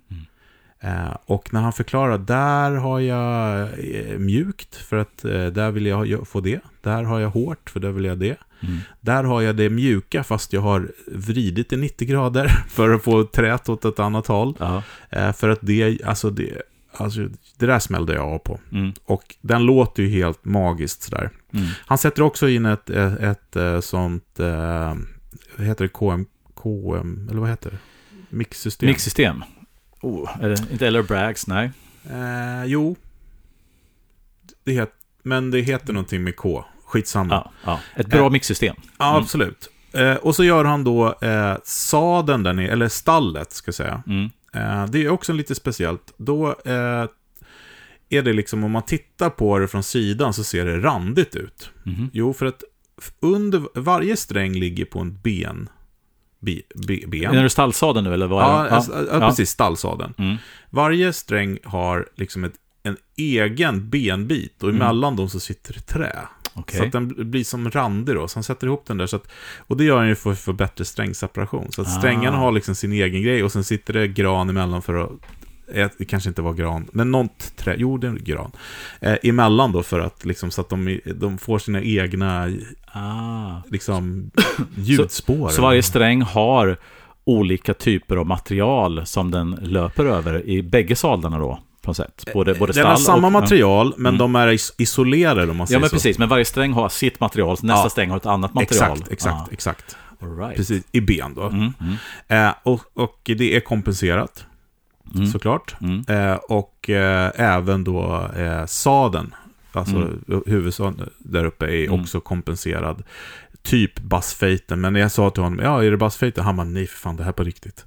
Eh, 0.81 1.17
och 1.27 1.55
när 1.55 1.61
han 1.61 1.73
förklarar, 1.73 2.19
där 2.19 2.71
har 2.71 3.01
jag 3.01 3.61
eh, 3.63 4.19
mjukt 4.19 4.77
för 4.77 4.97
att 4.97 5.25
eh, 5.25 5.47
där 5.47 5.71
vill 5.71 5.87
jag 5.87 6.29
få 6.29 6.41
det. 6.41 6.61
Där 6.81 7.03
har 7.03 7.21
jag 7.21 7.31
hårt 7.31 7.71
för 7.71 7.81
där 7.81 7.91
vill 7.91 8.05
jag 8.05 8.19
det. 8.19 8.37
Mm. 8.61 8.79
Där 9.01 9.25
har 9.25 9.43
jag 9.43 9.57
det 9.57 9.71
mjuka 9.71 10.25
fast 10.25 10.53
jag 10.53 10.61
har 10.61 10.93
vridit 11.07 11.71
det 11.71 11.77
90 11.77 12.09
grader 12.09 12.47
för 12.69 12.91
att 12.91 13.05
få 13.05 13.25
trät 13.25 13.69
åt 13.69 13.85
ett 13.85 13.99
annat 13.99 14.27
håll. 14.27 14.55
Eh, 15.11 15.33
för 15.33 15.49
att 15.49 15.59
det, 15.63 16.03
alltså 16.05 16.31
det, 16.31 16.63
alltså 16.93 17.21
det 17.59 17.67
där 17.67 17.79
smällde 17.79 18.15
jag 18.15 18.25
av 18.25 18.39
på. 18.39 18.59
Mm. 18.73 18.93
Och 19.05 19.35
den 19.41 19.63
låter 19.63 20.03
ju 20.03 20.09
helt 20.09 20.45
magiskt 20.45 21.03
sådär. 21.03 21.31
Mm. 21.53 21.67
Han 21.87 21.99
sätter 21.99 22.23
också 22.23 22.49
in 22.49 22.67
ett, 22.67 22.91
ett, 22.91 23.57
ett, 23.57 23.85
sånt, 23.85 24.25
vad 25.57 25.67
heter 25.67 25.85
det, 25.85 25.89
KM, 25.89 26.27
KM, 26.55 27.29
eller 27.31 27.41
vad 27.41 27.51
heter 27.51 27.71
det? 27.71 27.79
Mixsystem. 28.37 28.87
Mixsystem. 28.87 29.45
Oh, 30.01 30.31
är 30.45 30.49
det 30.49 30.73
inte 30.73 30.87
Eller 30.87 31.03
Brags? 31.03 31.47
Nej. 31.47 31.71
Eh, 32.11 32.65
jo. 32.67 32.97
Det 34.65 34.73
het, 34.73 34.93
men 35.23 35.51
det 35.51 35.61
heter 35.61 35.93
någonting 35.93 36.25
med 36.25 36.37
K. 36.37 36.65
Skitsamma. 36.85 37.35
Ja, 37.35 37.53
ja. 37.65 37.81
Ett 38.03 38.07
bra 38.07 38.25
Eh. 38.27 38.31
mixsystem. 38.31 38.77
Ja, 38.99 39.11
Mm. 39.11 39.23
absolut. 39.23 39.69
Eh, 39.93 40.15
och 40.15 40.37
så 40.37 40.45
gör 40.45 40.65
han 40.65 40.85
då 40.85 41.15
eh, 41.21 41.57
sadeln 41.65 42.43
där 42.43 42.53
nere, 42.53 42.69
eller 42.69 42.89
stallet 42.89 43.53
ska 43.53 43.69
jag 43.69 43.75
säga. 43.75 44.03
Mm. 44.07 44.31
Eh, 44.55 44.87
det 44.87 45.05
är 45.05 45.09
också 45.09 45.33
lite 45.33 45.55
speciellt. 45.55 46.13
Då 46.17 46.49
eh, 46.65 47.07
är 48.11 48.23
det 48.23 48.33
liksom, 48.33 48.65
om 48.65 48.71
man 48.71 48.83
tittar 48.83 49.31
på 49.31 49.59
det 49.59 49.69
från 49.69 49.83
sidan 49.83 50.33
så 50.35 50.45
ser 50.45 50.65
det 50.67 50.79
randigt 50.81 51.37
ut. 51.37 51.71
Mhm. 51.83 52.11
Jo, 52.13 52.33
för 52.33 52.47
att 52.47 52.63
under 53.21 53.63
varje 53.81 54.17
sträng 54.17 54.53
ligger 54.55 54.85
på 54.85 54.99
en 55.01 55.19
ben. 55.23 55.69
Be, 56.41 56.61
be, 56.87 57.01
ben. 57.07 57.35
Är 57.35 57.43
det 57.43 57.51
stallsadeln 57.51 58.05
nu 58.07 58.15
eller 58.15 58.27
vad 58.27 58.43
Ja, 58.43 58.61
är 58.61 58.65
det? 58.65 58.71
alltså, 58.77 59.07
ja, 59.13 59.21
precis. 59.21 59.51
Stallsadeln. 59.51 60.15
Mm. 60.19 60.37
Varje 60.71 61.13
sträng 61.13 61.59
har 61.65 62.09
liksom 62.17 62.45
ett, 62.45 62.53
en 62.83 62.97
egen 63.17 63.91
benbit 63.91 64.63
och 64.63 64.69
Mm. 64.69 64.83
emellan 64.83 65.17
dem 65.17 65.29
så 65.29 65.41
sitter 65.41 65.75
det 65.75 65.81
trä. 65.81 66.19
Okej. 66.55 66.79
Så 66.79 66.85
att 66.87 66.93
den 66.93 67.11
bl- 67.15 67.25
blir 67.25 67.45
som 67.45 67.71
randig 67.71 68.15
då, 68.15 68.29
så 68.29 68.37
han 68.37 68.43
sätter 68.45 68.67
ihop 68.67 68.87
den 68.87 68.99
där. 68.99 69.07
Så 69.07 69.17
att, 69.17 69.29
och 69.59 69.77
det 69.77 69.85
gör 69.85 69.97
han 69.99 70.09
ju 70.09 70.15
för, 70.15 70.35
för 70.35 70.53
bättre 70.53 70.85
strängseparation. 70.85 71.73
Så 71.73 71.83
att 71.83 71.89
Ah. 71.89 71.91
strängarna 71.91 72.37
har 72.37 72.53
liksom 72.53 72.75
sin 72.75 72.93
egen 72.93 73.23
grej 73.23 73.45
och 73.45 73.53
sen 73.53 73.65
sitter 73.65 73.93
det 73.93 74.09
gran 74.09 74.49
emellan 74.51 74.83
för 74.83 74.95
att 75.05 75.11
det 75.99 76.05
kanske 76.05 76.29
inte 76.29 76.43
var 76.43 76.53
gran, 76.53 76.87
men 76.93 77.11
något 77.11 77.57
trä, 77.57 77.75
jo 77.79 77.99
det 77.99 78.07
är 78.09 78.13
gran. 78.13 78.51
Eh, 79.01 79.17
emellan 79.23 79.73
då 79.73 79.83
för 79.83 80.01
att 80.01 80.25
liksom 80.25 80.51
så 80.51 80.61
att 80.61 80.69
de, 80.69 81.01
de 81.17 81.39
får 81.39 81.59
sina 81.59 81.83
egna 81.83 82.49
Ah. 82.93 83.63
liksom 83.71 84.31
ljudspår. 84.77 85.49
Så 85.49 85.63
varje 85.63 85.83
sträng 85.83 86.23
har 86.23 86.77
olika 87.25 87.75
typer 87.75 88.17
av 88.17 88.27
material 88.27 89.07
som 89.07 89.31
den 89.31 89.51
löper 89.63 90.05
över 90.05 90.47
i 90.49 90.63
bägge 90.63 90.97
sadlarna 90.97 91.39
då? 91.39 91.59
På 91.83 91.91
något 91.91 91.97
sätt. 91.97 92.25
Både, 92.35 92.55
både 92.55 92.73
Den 92.73 92.87
har 92.87 92.97
samma 92.97 93.27
och, 93.27 93.33
material, 93.33 93.95
men 93.97 94.07
Mm. 94.15 94.19
de 94.19 94.37
är 94.37 94.49
is- 94.49 94.75
isolerade 94.79 95.51
om 95.51 95.57
man 95.57 95.65
Ja, 95.65 95.67
säger 95.67 95.81
men 95.81 95.89
så. 95.89 95.97
precis. 95.97 96.19
Men 96.19 96.29
varje 96.29 96.45
sträng 96.45 96.73
har 96.73 96.89
sitt 96.89 97.21
material, 97.21 97.57
så 97.57 97.67
nästa 97.67 97.83
Ja. 97.85 97.91
sträng 97.91 98.11
har 98.11 98.17
ett 98.17 98.27
annat 98.27 98.55
material. 98.55 98.93
Exakt, 98.93 99.13
exakt, 99.13 99.35
Ah, 99.35 99.49
exakt. 99.53 99.97
right. 100.39 100.57
Precis, 100.57 100.85
i 100.93 101.01
ben 101.01 101.35
då. 101.35 101.43
Mm, 101.43 101.73
mm, 101.81 101.95
Eh, 102.29 102.55
och, 102.63 102.81
och 102.95 103.21
det 103.25 103.57
är 103.57 103.61
kompenserat, 103.61 104.45
mm, 105.15 105.27
såklart. 105.27 105.75
mm. 105.81 106.05
Eh, 106.09 106.35
och 106.35 106.91
eh, 106.91 107.31
även 107.35 107.85
då 107.85 108.29
eh, 108.37 108.67
sadeln, 108.67 109.35
alltså 109.73 109.97
Mm. 109.97 110.43
huvudsadeln 110.47 111.11
där 111.19 111.45
uppe 111.45 111.67
är 111.67 111.87
Mm. 111.87 112.01
också 112.01 112.21
kompenserad. 112.21 113.03
Typ 113.63 114.01
bassfejten, 114.01 114.81
men 114.81 114.93
när 114.93 115.01
jag 115.01 115.13
sa 115.13 115.31
till 115.31 115.43
honom, 115.43 115.59
ja 115.63 115.85
är 115.85 115.91
det 115.91 115.97
bassfejten? 115.97 116.45
Han 116.45 116.57
bara, 116.57 116.65
nej 116.67 116.87
för 116.87 116.97
fan 116.99 117.17
det 117.17 117.23
här 117.23 117.31
är 117.31 117.33
på 117.33 117.43
riktigt. 117.45 117.87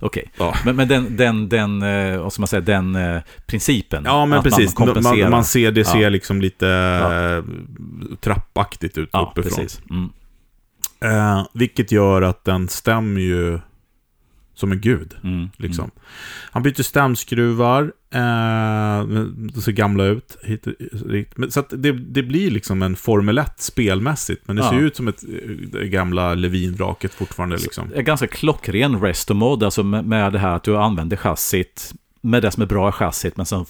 Okej. 0.00 0.32
Ja. 0.38 0.54
Men, 0.64 0.76
men 0.76 0.88
den, 0.88 1.16
den, 1.16 1.48
den, 1.48 1.82
eh, 1.82 2.20
vad 2.22 2.32
ska 2.32 2.40
man 2.40 2.48
säga, 2.48 2.60
den 2.60 2.94
eh, 2.96 3.22
principen. 3.46 4.02
Ja, 4.06 4.26
men 4.26 4.42
precis. 4.42 4.78
Man, 4.78 5.02
Man, 5.02 5.30
man, 5.30 5.44
ser, 5.44 5.70
det 5.72 5.84
ser 5.84 5.98
Ja. 6.02 6.08
liksom 6.08 6.40
lite 6.40 6.66
Ja. 6.66 7.36
eh, 7.36 7.44
trappaktigt 8.20 8.98
ut 8.98 9.08
Ja, 9.12 9.32
uppifrån. 9.36 9.56
precis. 9.58 9.80
Mm. 9.90 10.10
Eh, 11.00 11.46
vilket 11.54 11.92
gör 11.92 12.22
att 12.22 12.44
den 12.44 12.68
stämmer 12.68 13.20
ju 13.20 13.60
som 14.54 14.72
en 14.72 14.80
gud. 14.80 15.14
Mm. 15.24 15.48
Liksom. 15.56 15.90
Han 16.50 16.62
byter 16.62 16.82
stämskruvar, 16.82 17.82
eh, 18.14 19.04
de 19.54 19.60
ser 19.62 19.72
gamla 19.72 20.04
ut. 20.04 20.36
Hit, 20.42 20.66
hit. 21.10 21.34
Så 21.48 21.64
det, 21.70 21.92
det 21.92 22.22
blir 22.22 22.50
liksom 22.50 22.82
en 22.82 22.96
Formel 22.96 23.38
1 23.38 23.60
spelmässigt, 23.60 24.42
men 24.46 24.56
det 24.56 24.62
Ja. 24.62 24.70
ser 24.70 24.78
ut 24.80 24.96
som 24.96 25.08
ett 25.08 25.24
eh, 25.24 25.50
det 25.72 25.88
gamla 25.88 26.34
Levin-vraket 26.34 27.14
fortfarande. 27.14 27.56
Liksom. 27.56 27.90
En 27.94 28.04
ganska 28.04 28.26
klockren 28.26 29.00
resto 29.00 29.34
mode, 29.34 29.64
alltså 29.64 29.82
med, 29.82 30.04
med 30.04 30.32
det 30.32 30.38
här 30.38 30.56
att 30.56 30.64
du 30.64 30.76
använder 30.76 31.16
chassit 31.16 31.94
med 32.24 32.42
det 32.42 32.50
som 32.50 32.62
är 32.62 32.66
bra 32.66 32.88
i 32.88 32.92
chassit, 32.92 33.36
men 33.36 33.46
som 33.46 33.64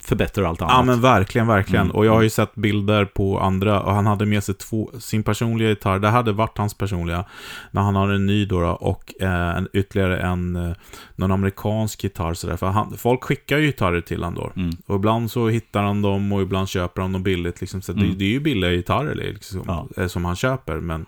förbättrar 0.00 0.44
allt 0.44 0.62
annat. 0.62 0.74
Ja 0.76 0.82
men 0.82 1.00
verkligen, 1.00 1.46
verkligen. 1.46 1.84
Mm. 1.84 1.96
Och 1.96 2.06
jag 2.06 2.12
har 2.14 2.22
ju 2.22 2.30
sett 2.30 2.54
bilder 2.54 3.04
på 3.04 3.40
andra, 3.40 3.80
och 3.82 3.92
han 3.94 4.06
hade 4.06 4.26
med 4.26 4.44
sig 4.44 4.54
två, 4.54 4.90
sin 4.98 5.22
personliga 5.22 5.68
gitarr, 5.68 5.98
det 5.98 6.08
hade 6.08 6.32
varit 6.32 6.58
hans 6.58 6.74
personliga, 6.74 7.24
när 7.70 7.82
han 7.82 7.94
har 7.96 8.08
en 8.08 8.26
ny 8.26 8.46
då, 8.46 8.60
då 8.60 8.68
och 8.68 9.14
eh, 9.20 9.56
en, 9.56 9.68
ytterligare 9.72 10.18
en, 10.20 10.56
eh, 10.56 10.72
någon 11.16 11.32
amerikansk 11.32 12.04
gitarr 12.04 12.34
sådär. 12.34 12.56
För 12.56 12.66
han, 12.66 12.96
folk 12.96 13.24
skickar 13.24 13.58
ju 13.58 13.66
gitarrer 13.66 14.00
till 14.00 14.24
honom 14.24 14.34
då. 14.54 14.60
Mm. 14.60 14.76
Och 14.86 14.96
ibland 14.96 15.30
så 15.30 15.48
hittar 15.48 15.82
han 15.82 16.02
dem 16.02 16.32
och 16.32 16.42
ibland 16.42 16.68
köper 16.68 17.02
han 17.02 17.12
dem 17.12 17.22
billigt. 17.22 17.60
Liksom. 17.60 17.82
Så 17.82 17.92
Mm. 17.92 18.08
det, 18.08 18.14
det 18.16 18.24
är 18.24 18.28
ju 18.30 18.40
billiga 18.40 18.70
gitarrer 18.70 19.14
liksom, 19.14 19.62
Ja. 19.66 19.88
eh, 19.96 20.06
som 20.06 20.24
han 20.24 20.36
köper. 20.36 20.76
Men 20.80 21.06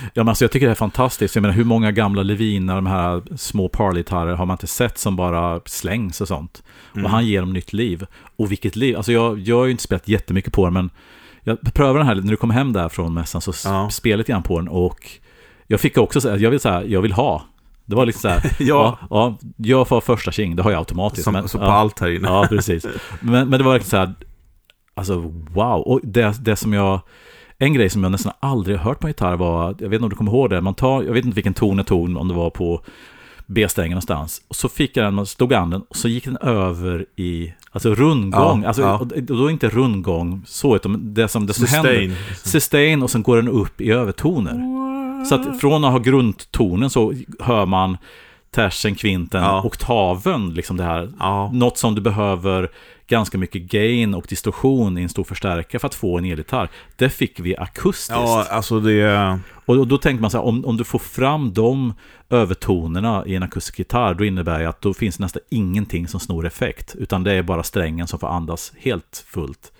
Ja, 0.00 0.08
men 0.22 0.28
alltså 0.28 0.44
jag 0.44 0.52
tycker 0.52 0.66
det 0.66 0.72
är 0.72 0.74
fantastiskt. 0.74 1.34
Jag 1.34 1.42
menar, 1.42 1.54
hur 1.54 1.64
många 1.64 1.92
gamla 1.92 2.22
Leviner, 2.22 2.74
de 2.74 2.86
här 2.86 3.22
små 3.36 3.68
parligitarrer, 3.68 4.34
har 4.34 4.46
man 4.46 4.54
inte 4.54 4.66
sett 4.66 4.98
som 4.98 5.16
bara 5.16 5.60
slängs 5.66 6.20
och 6.20 6.28
sånt? 6.28 6.62
Mm. 6.94 7.04
Och 7.04 7.10
han 7.10 7.26
ger 7.26 7.40
dem 7.40 7.52
nytt 7.52 7.72
liv. 7.72 8.06
Och 8.36 8.52
vilket 8.52 8.76
liv! 8.76 8.96
Alltså 8.96 9.12
jag, 9.12 9.38
jag 9.38 9.56
har 9.56 9.64
ju 9.64 9.70
inte 9.70 9.82
spelat 9.82 10.08
jättemycket 10.08 10.52
på 10.52 10.64
den, 10.64 10.72
men 10.74 10.90
jag 11.42 11.74
prövade 11.74 11.98
den 11.98 12.06
här, 12.06 12.14
när 12.14 12.30
du 12.30 12.36
kom 12.36 12.50
hem 12.50 12.72
där 12.72 12.88
från 12.88 13.14
mässan 13.14 13.40
så 13.40 13.52
Ja. 13.68 13.90
spelade 13.90 14.18
lite 14.18 14.32
grann 14.32 14.42
på 14.42 14.58
den 14.58 14.68
och 14.68 15.10
jag 15.66 15.80
fick 15.80 15.98
också 15.98 16.20
säga, 16.20 16.36
jag 16.36 16.50
vill 16.50 16.60
här, 16.64 16.82
jag 16.82 17.02
vill 17.02 17.12
ha. 17.12 17.42
Det 17.86 17.96
var 17.96 18.06
liksom 18.06 18.20
så 18.20 18.28
här, 18.28 18.42
Ja. 18.58 18.98
ja, 19.00 19.06
ja, 19.10 19.38
jag 19.56 19.88
får 19.88 20.00
första 20.00 20.32
king, 20.32 20.56
det 20.56 20.62
har 20.62 20.70
jag 20.70 20.78
automatiskt. 20.78 21.24
som, 21.24 21.32
men, 21.32 21.48
så 21.48 21.58
på 21.58 21.64
ja. 21.64 21.72
allt 21.72 22.00
här 22.00 22.10
inne. 22.10 22.28
Ja, 22.28 22.46
precis. 22.48 22.86
Men, 23.20 23.48
men 23.48 23.58
det 23.58 23.64
var 23.64 23.72
verkligen 23.72 23.90
så 23.90 23.96
här, 23.96 24.14
alltså 24.94 25.14
wow. 25.50 25.80
Och 25.80 26.00
det, 26.02 26.44
det 26.44 26.56
som 26.56 26.72
jag, 26.72 27.00
en 27.64 27.72
grej 27.74 27.90
som 27.90 28.02
jag 28.02 28.12
nästan 28.12 28.32
aldrig 28.40 28.76
har 28.78 28.84
hört 28.84 29.00
på 29.00 29.08
gitarr 29.08 29.36
var, 29.36 29.66
jag 29.78 29.88
vet 29.88 29.92
inte 29.92 30.04
om 30.04 30.10
du 30.10 30.16
kommer 30.16 30.32
ihåg 30.32 30.50
det, 30.50 30.60
man 30.60 30.74
tar, 30.74 31.02
jag 31.02 31.12
vet 31.12 31.24
inte 31.24 31.34
vilken 31.34 31.54
ton 31.54 31.78
är 31.78 31.82
ton, 31.82 32.16
om 32.16 32.28
det 32.28 32.34
var 32.34 32.50
på 32.50 32.80
B-strängen 33.46 33.90
någonstans. 33.90 34.42
Och 34.48 34.56
så 34.56 34.68
fick 34.68 34.96
jag 34.96 35.06
den, 35.06 35.14
man 35.14 35.26
slog 35.26 35.54
an 35.54 35.70
den 35.70 35.82
och 35.88 35.96
så 35.96 36.08
gick 36.08 36.24
den 36.24 36.36
över 36.36 37.06
i, 37.16 37.52
alltså 37.72 37.94
rundgång. 37.94 38.62
Ja, 38.62 38.68
alltså, 38.68 38.82
ja. 38.82 38.98
Och 38.98 39.06
då 39.06 39.46
är 39.46 39.50
inte 39.50 39.68
rundgång 39.68 40.42
så, 40.46 40.76
utan 40.76 41.14
det 41.14 41.28
som, 41.28 41.46
det 41.46 41.52
som 41.54 41.66
händer. 41.66 41.92
Sustain. 41.92 42.16
Sustain 42.44 43.02
och 43.02 43.10
sen 43.10 43.22
går 43.22 43.36
den 43.36 43.48
upp 43.48 43.80
i 43.80 43.90
övertoner. 43.90 44.84
Så 45.24 45.34
att 45.34 45.60
från 45.60 45.84
att 45.84 45.92
ha 45.92 45.98
grundtonen 45.98 46.90
så 46.90 47.14
hör 47.40 47.66
man 47.66 47.96
tersen, 48.50 48.94
kvinten, 48.94 49.42
Ja. 49.42 49.62
oktaven, 49.64 50.54
liksom 50.54 50.76
det 50.76 50.84
här. 50.84 51.12
Ja. 51.18 51.50
Något 51.52 51.78
som 51.78 51.94
du 51.94 52.00
behöver 52.00 52.68
ganska 53.06 53.38
mycket 53.38 53.62
gain 53.62 54.14
och 54.14 54.26
distorsion 54.28 54.98
i 54.98 55.02
en 55.02 55.08
stor 55.08 55.24
förstärkare 55.24 55.80
för 55.80 55.86
att 55.86 55.94
få 55.94 56.18
en 56.18 56.24
elgitarr. 56.24 56.68
Det 56.96 57.10
fick 57.10 57.40
vi 57.40 57.56
akustiskt. 57.56 58.10
ja, 58.10 58.46
alltså 58.50 58.80
det... 58.80 59.38
Och, 59.66 59.86
då 59.86 59.98
tänker 59.98 60.20
man 60.20 60.30
så 60.30 60.38
här, 60.38 60.44
om, 60.44 60.64
om 60.64 60.76
du 60.76 60.84
får 60.84 60.98
fram 60.98 61.52
de 61.52 61.94
övertonerna 62.30 63.26
i 63.26 63.34
en 63.34 63.42
akustisk 63.42 63.78
gitarr, 63.78 64.14
då 64.14 64.24
innebär 64.24 64.58
det 64.58 64.68
att 64.68 64.80
då 64.80 64.94
finns 64.94 65.18
nästan 65.18 65.42
ingenting 65.50 66.08
som 66.08 66.20
snor 66.20 66.46
effekt, 66.46 66.94
utan 66.98 67.24
det 67.24 67.32
är 67.32 67.42
bara 67.42 67.62
strängen 67.62 68.06
som 68.06 68.18
får 68.18 68.28
andas 68.28 68.72
helt 68.76 69.24
fullt. 69.26 69.72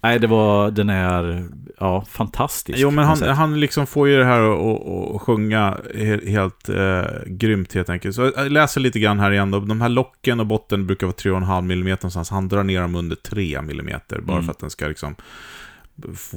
Nej, 0.00 0.18
det 0.18 0.26
var, 0.26 0.70
den 0.70 0.90
är, 0.90 1.44
ja, 1.80 2.04
fantastisk. 2.08 2.78
Jo, 2.78 2.90
men 2.90 3.04
han, 3.04 3.22
han 3.22 3.60
liksom 3.60 3.86
får 3.86 4.08
ju 4.08 4.16
det 4.18 4.24
här 4.24 4.40
att- 4.40 5.20
sjunga 5.22 5.76
he- 5.94 6.28
helt 6.30 6.68
eh, 6.68 7.04
grymt 7.26 7.74
helt 7.74 7.90
enkelt. 7.90 8.14
Så 8.14 8.32
jag 8.36 8.52
läser 8.52 8.80
lite 8.80 8.98
grann 8.98 9.20
här 9.20 9.30
igen 9.30 9.50
då. 9.50 9.60
De 9.60 9.80
här 9.80 9.88
locken 9.88 10.40
och 10.40 10.46
botten 10.46 10.86
brukar 10.86 11.06
vara 11.06 11.16
3,5 11.16 11.58
mm 11.72 11.84
någonstans. 11.88 12.30
Han 12.30 12.48
drar 12.48 12.62
ner 12.62 12.80
dem 12.80 12.94
under 12.94 13.16
3 13.16 13.54
mm 13.56 14.00
bara 14.22 14.32
Mm. 14.32 14.44
för 14.44 14.50
att 14.52 14.58
den 14.58 14.70
ska 14.70 14.86
liksom 14.88 15.14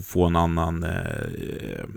få, 0.05 0.25
en 0.25 0.35
annan... 0.35 0.83
Eh, 0.83 0.89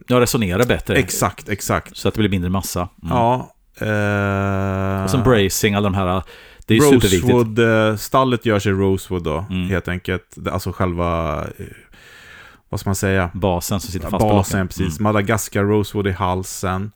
Ja, 0.09 0.21
resonerar 0.21 0.65
bättre. 0.67 0.95
exakt, 0.97 1.49
exakt. 1.49 1.97
Så 1.97 2.09
att 2.09 2.15
det 2.15 2.19
blir 2.19 2.31
mindre 2.31 2.51
massa. 2.51 2.81
Mm. 3.03 3.17
Ja. 3.17 3.55
Eh, 3.81 5.05
Och 5.05 5.11
sen 5.11 5.23
bracing, 5.23 5.75
alla 5.75 5.91
de 5.91 5.95
här, 5.95 6.23
det 6.67 6.75
är 6.75 6.79
ju 6.79 6.83
superviktigt. 6.85 7.25
Rosewood, 7.25 7.59
eh, 7.59 7.97
stallet 7.97 8.47
görs 8.47 8.67
i 8.67 8.71
Rosewood 8.71 9.23
då, 9.25 9.47
Mm. 9.51 9.69
helt 9.69 9.89
enkelt. 9.89 10.39
Alltså 10.53 10.73
själva, 10.73 11.39
eh, 11.59 11.67
vad 12.69 12.81
ska 12.81 12.89
man 12.89 12.95
säga? 12.95 13.31
Basen 13.35 13.81
som 13.81 13.93
sitter 13.93 14.11
fast 14.11 14.23
på 14.23 14.29
Basen, 14.29 14.69
precis. 14.69 14.99
Mm. 14.99 15.03
Madagaskar 15.03 15.65
Rosewood 15.65 16.07
i 16.07 16.11
halsen. 16.13 16.93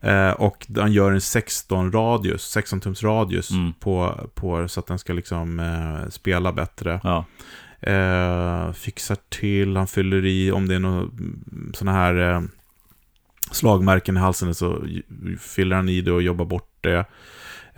Eh, 0.00 0.30
och 0.30 0.66
han 0.76 0.92
gör 0.92 1.12
en 1.12 1.20
16 1.20 1.92
radius, 1.92 2.42
16 2.50 2.80
tums 2.80 3.02
radius 3.02 3.50
Mm. 3.50 3.72
på, 3.72 4.20
på 4.34 4.68
så 4.68 4.80
att 4.80 4.86
den 4.86 4.98
ska 4.98 5.12
liksom 5.12 5.60
eh, 5.60 6.10
spela 6.10 6.52
bättre. 6.52 7.00
Ja. 7.04 7.24
Eh, 7.90 8.72
fixar 8.72 9.16
till, 9.28 9.76
han 9.76 9.86
fyller 9.86 10.24
i 10.26 10.52
om 10.52 10.68
det 10.68 10.74
är 10.74 10.78
några 10.78 11.08
sådana 11.74 11.98
här 11.98 12.32
eh, 12.34 12.40
slagmärken 13.50 14.16
i 14.16 14.20
halsen 14.20 14.54
så 14.54 14.84
fyller 15.40 15.76
han 15.76 15.88
i 15.88 16.00
det 16.00 16.12
och 16.12 16.22
jobbar 16.22 16.44
bort 16.44 16.70
det. 16.80 17.04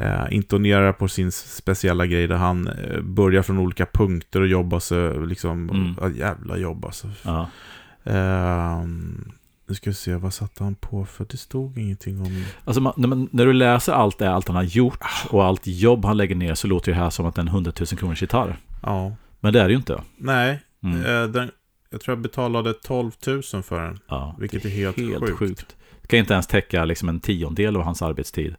Eh, 0.01 0.25
intonerar 0.31 0.93
på 0.93 1.09
sin 1.09 1.33
speciella 1.33 2.07
grej 2.07 2.27
där 2.27 2.37
han 2.37 2.69
eh, 2.69 3.01
börjar 3.01 3.43
från 3.43 3.59
olika 3.59 3.87
punkter 3.87 4.41
och 4.41 4.47
jobbar 4.49 4.79
så 4.81 5.21
liksom, 5.21 5.71
Mm. 5.71 5.95
ja, 6.01 6.09
jävla 6.11 6.57
jobb 6.57 6.85
alltså. 6.85 7.11
Ja. 7.23 7.49
Ehm, 8.05 9.33
nu 9.69 9.75
ska 9.75 9.91
vi 9.91 9.95
se, 9.95 10.15
vad 10.15 10.35
satte 10.35 10.65
han 10.65 10.75
på 10.75 11.05
för? 11.05 11.27
Det 11.31 11.37
stod 11.37 11.79
ingenting 11.79 12.21
om... 12.21 12.45
Alltså, 12.65 12.81
man, 12.81 12.93
när, 12.97 13.09
man, 13.09 13.29
när 13.33 13.47
du 13.47 13.53
läser 13.53 13.93
allt 13.93 14.19
det 14.19 14.31
allt 14.31 14.47
han 14.49 14.57
har 14.57 14.63
gjort 14.63 14.99
Ah. 15.01 15.29
och 15.31 15.45
allt 15.45 15.67
jobb 15.67 16.05
han 16.05 16.17
lägger 16.17 16.35
ner 16.35 16.55
så 16.55 16.67
låter 16.69 16.93
det 16.93 16.99
här 16.99 17.11
som 17.11 17.27
att 17.27 17.35
det 17.35 17.39
är 17.39 17.43
en 17.43 17.49
100 17.49 17.73
000 17.81 17.87
kronors 17.87 18.23
gitarr. 18.23 18.57
Ja, 18.83 19.17
Men 19.41 19.53
det 19.53 19.61
är 19.61 19.65
det 19.65 19.71
ju 19.71 19.77
inte. 19.77 20.03
nej. 20.17 20.63
Mm. 20.83 21.01
Eh, 21.01 21.29
den, 21.29 21.51
jag 21.91 22.01
tror 22.01 22.17
jag 22.17 22.23
betalade 22.23 22.73
12 22.75 23.11
000 23.27 23.43
för 23.63 23.83
den. 23.85 23.99
Ja, 24.09 24.37
Vilket 24.39 24.65
är 24.65 24.69
helt, 24.69 24.97
helt 24.99 25.21
sjukt. 25.21 25.39
sjukt. 25.39 25.77
Det 26.03 26.09
kan 26.09 26.19
inte 26.19 26.33
ens 26.33 26.47
täcka 26.47 26.85
liksom 26.85 27.09
en 27.09 27.21
tiondel 27.21 27.77
av 27.77 27.83
hans 27.83 28.03
arbetstid. 28.03 28.55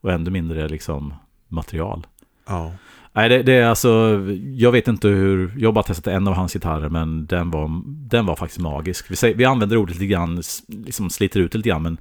Och 0.00 0.12
ännu 0.12 0.30
mindre 0.30 0.68
liksom 0.68 1.14
material. 1.48 2.06
Ja. 2.46 2.72
Nej, 3.12 3.28
det, 3.28 3.42
det 3.42 3.52
är 3.52 3.66
alltså, 3.66 4.20
jag 4.54 4.72
vet 4.72 4.88
inte 4.88 5.08
hur, 5.08 5.54
jag 5.58 5.68
har 5.68 5.72
bara 5.72 5.84
testat 5.84 6.06
en 6.06 6.28
av 6.28 6.34
hans 6.34 6.52
gitarrer, 6.52 6.88
men 6.88 7.26
den 7.26 7.50
var, 7.50 7.82
den 7.86 8.26
var 8.26 8.36
faktiskt 8.36 8.60
magisk. 8.60 9.10
Vi, 9.10 9.16
säger, 9.16 9.34
vi 9.34 9.44
använder 9.44 9.76
ordet 9.76 9.94
lite 9.94 10.06
grann, 10.06 10.42
liksom 10.68 11.10
sliter 11.10 11.40
ut 11.40 11.52
det 11.52 11.58
lite 11.58 11.68
grann, 11.68 11.82
men 11.82 11.98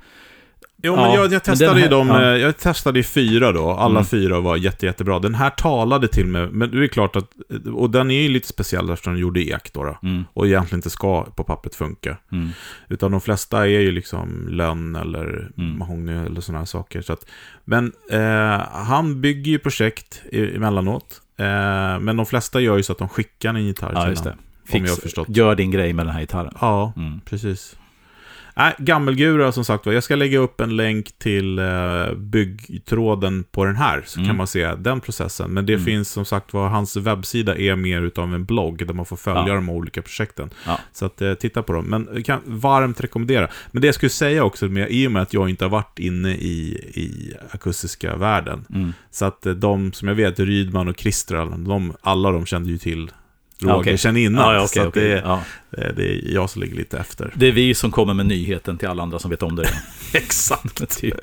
Jo, 0.81 0.93
Ja, 0.95 1.01
men 1.01 1.11
jag, 1.13 1.21
men 1.21 1.31
jag 1.31 1.43
testade 1.43 1.75
ju 1.79 1.83
här- 1.83 1.89
dem, 1.91 2.07
ja. 2.07 2.21
eh, 2.21 2.27
jag 2.37 2.57
testade 2.57 2.99
i 2.99 3.03
fyra 3.03 3.51
då, 3.51 3.71
alla 3.71 3.89
Mm. 3.99 4.05
fyra 4.05 4.39
var 4.39 4.57
jätte, 4.57 4.85
jättebra. 4.85 5.19
Den 5.19 5.35
här 5.35 5.49
talade 5.49 6.07
till 6.07 6.25
mig, 6.25 6.47
men 6.51 6.71
det 6.71 6.83
är 6.83 6.87
klart 6.87 7.15
att, 7.15 7.27
och 7.75 7.89
den 7.89 8.11
är 8.11 8.21
ju 8.21 8.29
lite 8.29 8.47
speciell 8.47 8.89
eftersom 8.89 9.13
den 9.13 9.21
gjorde 9.21 9.41
ek 9.41 9.73
då, 9.73 9.83
då 9.83 9.97
mm, 10.03 10.23
och 10.33 10.47
egentligen 10.47 10.77
inte 10.77 10.89
ska 10.89 11.23
på 11.23 11.43
pappret 11.43 11.75
funka. 11.75 12.17
mm, 12.31 12.49
Utan 12.87 13.11
de 13.11 13.21
flesta 13.21 13.59
är 13.59 13.79
ju 13.79 13.91
liksom 13.91 14.47
lönn 14.49 14.95
eller 14.95 15.51
Mm. 15.57 15.77
mahogny 15.77 16.13
eller 16.25 16.41
sådana 16.41 16.59
här 16.59 16.65
saker. 16.65 17.01
Så 17.01 17.13
att, 17.13 17.25
men 17.65 17.91
eh, 18.11 18.61
han 18.71 19.21
bygger 19.21 19.51
ju 19.51 19.59
projekt 19.59 20.21
emellanåt. 20.31 21.21
Eh, 21.37 21.45
men 21.99 22.17
de 22.17 22.25
flesta 22.25 22.59
gör 22.59 22.77
ju 22.77 22.83
så 22.83 22.91
att 22.91 22.97
de 22.99 23.09
skickar 23.09 23.49
en 23.53 23.65
gitarr 23.65 23.91
ja 23.93 24.05
till 24.05 24.17
honom, 24.17 24.33
Om 24.73 24.85
jag 24.85 24.91
har 24.91 24.95
förstått. 25.01 25.27
Gör 25.29 25.55
din 25.55 25.71
grej 25.71 25.93
med 25.93 26.05
den 26.05 26.13
här 26.13 26.21
gitarren. 26.21 26.53
Ja, 26.61 26.93
Mm. 26.97 27.19
precis. 27.25 27.75
Gammelgura 28.77 29.51
som 29.51 29.65
sagt 29.65 29.85
var. 29.85 29.93
Jag 29.93 30.03
ska 30.03 30.15
lägga 30.15 30.39
upp 30.39 30.61
en 30.61 30.75
länk 30.77 31.11
till 31.19 31.59
eh, 31.59 32.13
byggtråden 32.17 33.43
på 33.51 33.65
den 33.65 33.75
här, 33.75 34.03
så 34.05 34.19
Mm. 34.19 34.27
kan 34.29 34.37
man 34.37 34.47
se 34.47 34.75
den 34.75 34.99
processen. 35.01 35.51
Men 35.51 35.65
det 35.65 35.73
Mm. 35.73 35.85
finns 35.85 36.09
som 36.11 36.25
sagt 36.25 36.53
var, 36.53 36.67
hans 36.69 36.95
webbsida 36.97 37.57
är 37.57 37.75
mer 37.75 38.01
utav 38.01 38.33
en 38.35 38.45
blogg, 38.45 38.87
där 38.87 38.93
man 38.93 39.05
får 39.05 39.15
följa 39.17 39.47
Ja. 39.47 39.53
de 39.53 39.69
olika 39.69 40.01
projekten. 40.01 40.49
Ja. 40.65 40.79
Så 40.93 41.05
att, 41.05 41.21
eh, 41.21 41.33
titta 41.33 41.63
på 41.63 41.73
dem. 41.73 41.85
Men 41.85 42.09
jag 42.13 42.25
kan 42.25 42.39
varmt 42.45 43.01
rekommendera. 43.01 43.47
Men 43.71 43.81
det 43.81 43.87
jag 43.87 43.95
skulle 43.95 44.09
säga 44.09 44.43
också, 44.43 44.65
med, 44.65 44.87
i 44.91 45.07
och 45.07 45.11
med 45.11 45.21
att 45.21 45.33
jag 45.33 45.49
inte 45.49 45.65
har 45.65 45.69
varit 45.69 45.99
inne 45.99 46.29
i, 46.31 46.71
i 46.93 47.33
akustiska 47.51 48.15
världen, 48.15 48.65
Mm. 48.75 48.93
så 49.11 49.25
att 49.25 49.45
eh, 49.45 49.53
de 49.53 49.93
som 49.93 50.07
jag 50.07 50.15
vet, 50.15 50.39
Rydman 50.39 50.87
och 50.87 50.95
Kristral, 50.97 51.63
de, 51.63 51.93
alla 52.01 52.31
de 52.31 52.45
kände 52.45 52.69
ju 52.71 52.77
till 52.77 53.11
Roger 53.61 53.75
okej. 53.79 53.97
sen 53.97 54.17
innan. 54.17 54.43
Ja, 54.45 54.53
ja, 54.53 54.67
så 54.67 54.71
okej, 54.71 54.81
att 54.81 54.87
okej. 54.87 55.09
det, 55.09 55.21
Ja. 55.25 55.41
är, 55.71 55.93
det 55.95 56.03
är 56.13 56.33
jag 56.33 56.49
som 56.49 56.61
ligger 56.61 56.75
lite 56.75 56.97
efter. 56.99 57.31
Det 57.35 57.47
är 57.47 57.51
vi 57.51 57.73
som 57.75 57.91
kommer 57.91 58.13
med 58.13 58.25
nyheten 58.25 58.77
till 58.77 58.87
alla 58.87 59.03
andra 59.03 59.19
som 59.19 59.31
vet 59.31 59.43
om 59.43 59.55
det. 59.55 59.69
Exakt. 60.13 60.89
typ. 60.99 61.15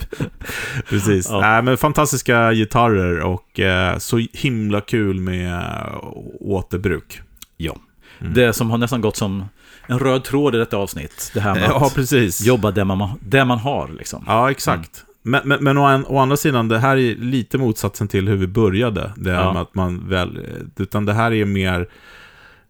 Precis. 0.89 1.28
Ja. 1.30 1.41
Nej, 1.41 1.62
men 1.62 1.76
fantastiska 1.78 2.53
gitarrer 2.53 3.20
och 3.20 3.61
eh, 3.61 3.99
så 3.99 4.26
himla 4.32 4.80
kul 4.80 5.20
med 5.20 5.53
eh, 5.55 5.99
återbruk. 6.41 7.20
Ja. 7.57 7.76
Mm. 8.20 8.34
Det 8.34 8.53
som 8.53 8.70
har 8.70 8.78
nästan 8.78 9.01
gått 9.01 9.16
som 9.16 9.45
en 9.87 9.99
röd 9.99 10.24
tråd 10.24 10.55
i 10.55 10.59
detta 10.59 10.76
avsnitt. 10.76 11.30
Det 11.34 11.41
här 11.41 11.55
med 11.55 11.62
Ja, 11.68 11.87
att 11.87 11.95
precis. 11.95 12.41
jobba 12.47 12.70
där 12.70 12.84
man, 12.84 13.18
där 13.20 13.45
man 13.45 13.59
har. 13.59 13.89
Liksom. 13.99 14.24
Ja, 14.26 14.51
exakt. 14.51 15.05
Men, 15.22 15.41
men, 15.45 15.64
men 15.64 15.78
å, 15.78 16.03
å, 16.07 16.18
andra 16.18 16.37
sidan, 16.37 16.68
det 16.68 16.78
här 16.78 16.97
är 16.97 17.14
lite 17.16 17.59
motsatsen 17.59 18.09
till 18.09 18.28
hur 18.28 18.37
vi 18.37 18.47
började. 18.47 19.12
Det 19.16 19.30
Ja. 19.30 19.53
med 19.53 19.62
att 19.62 19.74
man 19.74 20.09
väl, 20.09 20.39
utan 20.76 21.05
det 21.07 21.12
här 21.12 21.32
är 21.32 21.45
mer, 21.45 21.89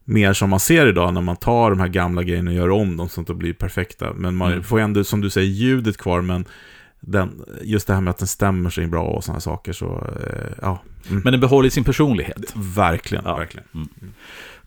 mer 0.09 0.33
som 0.33 0.51
man 0.51 0.61
ser 0.61 0.87
idag 0.87 1.15
när 1.15 1.21
man 1.21 1.37
tar 1.37 1.71
de 1.71 1.81
här 1.81 1.89
gamla 1.89 2.23
grejerna 2.23 2.51
och 2.51 2.57
gör 2.57 2.71
om 2.71 2.97
dem 2.97 3.09
så 3.09 3.21
att 3.21 3.27
de 3.27 3.39
blir 3.39 3.53
perfekta. 3.53 4.13
Men 4.15 4.37
man 4.37 4.53
Mm. 4.53 4.65
får 4.65 4.81
ändå, 4.81 5.05
som 5.05 5.21
du 5.21 5.31
säger, 5.31 5.49
ljudet 5.49 5.97
kvar, 5.99 6.21
men 6.21 6.45
den, 7.01 7.45
just 7.63 7.87
det 7.87 7.95
här 7.95 8.01
med 8.01 8.11
att 8.11 8.19
den 8.19 8.29
stämmer 8.29 8.71
sig 8.71 8.87
bra 8.87 9.05
och 9.05 9.25
sådana 9.25 9.41
saker. 9.41 9.73
Så, 9.73 9.87
eh, 9.87 10.53
ja, 10.63 10.83
mm. 11.11 11.21
Men 11.25 11.33
den 11.33 11.41
behåller 11.41 11.71
sin 11.71 11.85
personlighet. 11.85 12.53
verkligen, 12.55 13.25
Ja. 13.27 13.37
verkligen. 13.37 13.67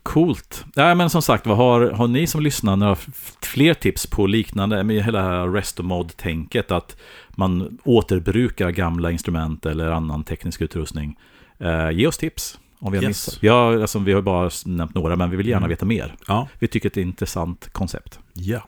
Coolt. 0.02 0.64
Ja, 0.74 0.94
men 0.94 1.10
som 1.10 1.22
sagt, 1.22 1.46
vad 1.46 1.56
har, 1.56 1.90
har 1.90 2.08
ni 2.08 2.26
som 2.26 2.42
lyssnar 2.42 2.76
några 2.76 2.96
fler 3.42 3.74
tips 3.74 4.06
på 4.06 4.26
liknande, 4.26 4.84
med 4.84 5.04
hela 5.04 5.22
det 5.22 5.28
här 5.28 5.48
resto 5.48 5.82
mod-tänket, 5.82 6.70
att 6.70 6.96
man 7.28 7.78
återbrukar 7.84 8.70
gamla 8.70 9.10
instrument 9.10 9.66
eller 9.66 9.90
annan 9.90 10.24
teknisk 10.24 10.60
utrustning? 10.60 11.16
Eh, 11.58 11.90
ge 11.90 12.06
oss 12.06 12.18
tips 12.18 12.58
om 12.80 12.92
vi 12.92 12.98
har 12.98 13.04
Yes. 13.04 13.08
missat. 13.08 13.42
Ja, 13.42 13.80
alltså, 13.80 13.98
vi 13.98 14.12
har 14.12 14.22
bara 14.22 14.50
nämnt 14.64 14.94
några, 14.94 15.16
men 15.16 15.30
vi 15.30 15.36
vill 15.36 15.46
gärna 15.48 15.58
Mm. 15.58 15.68
veta 15.70 15.84
mer. 15.86 16.14
Ja. 16.26 16.48
Vi 16.58 16.68
tycker 16.68 16.88
att 16.88 16.94
det 16.94 17.00
är 17.00 17.02
ett 17.02 17.06
intressant 17.06 17.68
koncept. 17.72 18.18
Ja. 18.32 18.60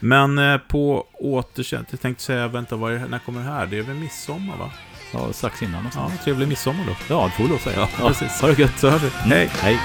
Men 0.00 0.38
eh, 0.38 0.58
på 0.58 1.06
återkänd, 1.18 1.86
jag 1.90 2.00
tänkte 2.00 2.22
säga, 2.22 2.48
vänta, 2.48 2.76
vad 2.76 2.92
är 2.92 3.06
när 3.08 3.18
kommer 3.18 3.40
det 3.40 3.46
här? 3.46 3.66
Det 3.66 3.78
är 3.78 3.82
väl 3.82 3.96
midsommar 3.96 4.56
va? 4.56 4.70
Ja, 5.12 5.32
strax 5.32 5.62
innan. 5.62 5.88
Ja, 5.94 6.10
trevlig 6.24 6.48
midsommar 6.48 6.84
då. 6.86 6.92
ja, 7.14 7.24
det 7.24 7.30
får 7.30 7.42
vi 7.44 7.48
lov 7.48 7.56
att 7.56 7.62
säga. 7.62 7.88
Ja, 8.00 8.08
precis. 8.08 8.40
Ha 8.40 8.48
det 8.48 8.58
gött. 8.58 8.78
Så 8.78 8.88
hörs 8.90 9.02
vi. 9.02 9.06
Mm. 9.06 9.28
Hej! 9.30 9.50
Hej. 9.60 9.78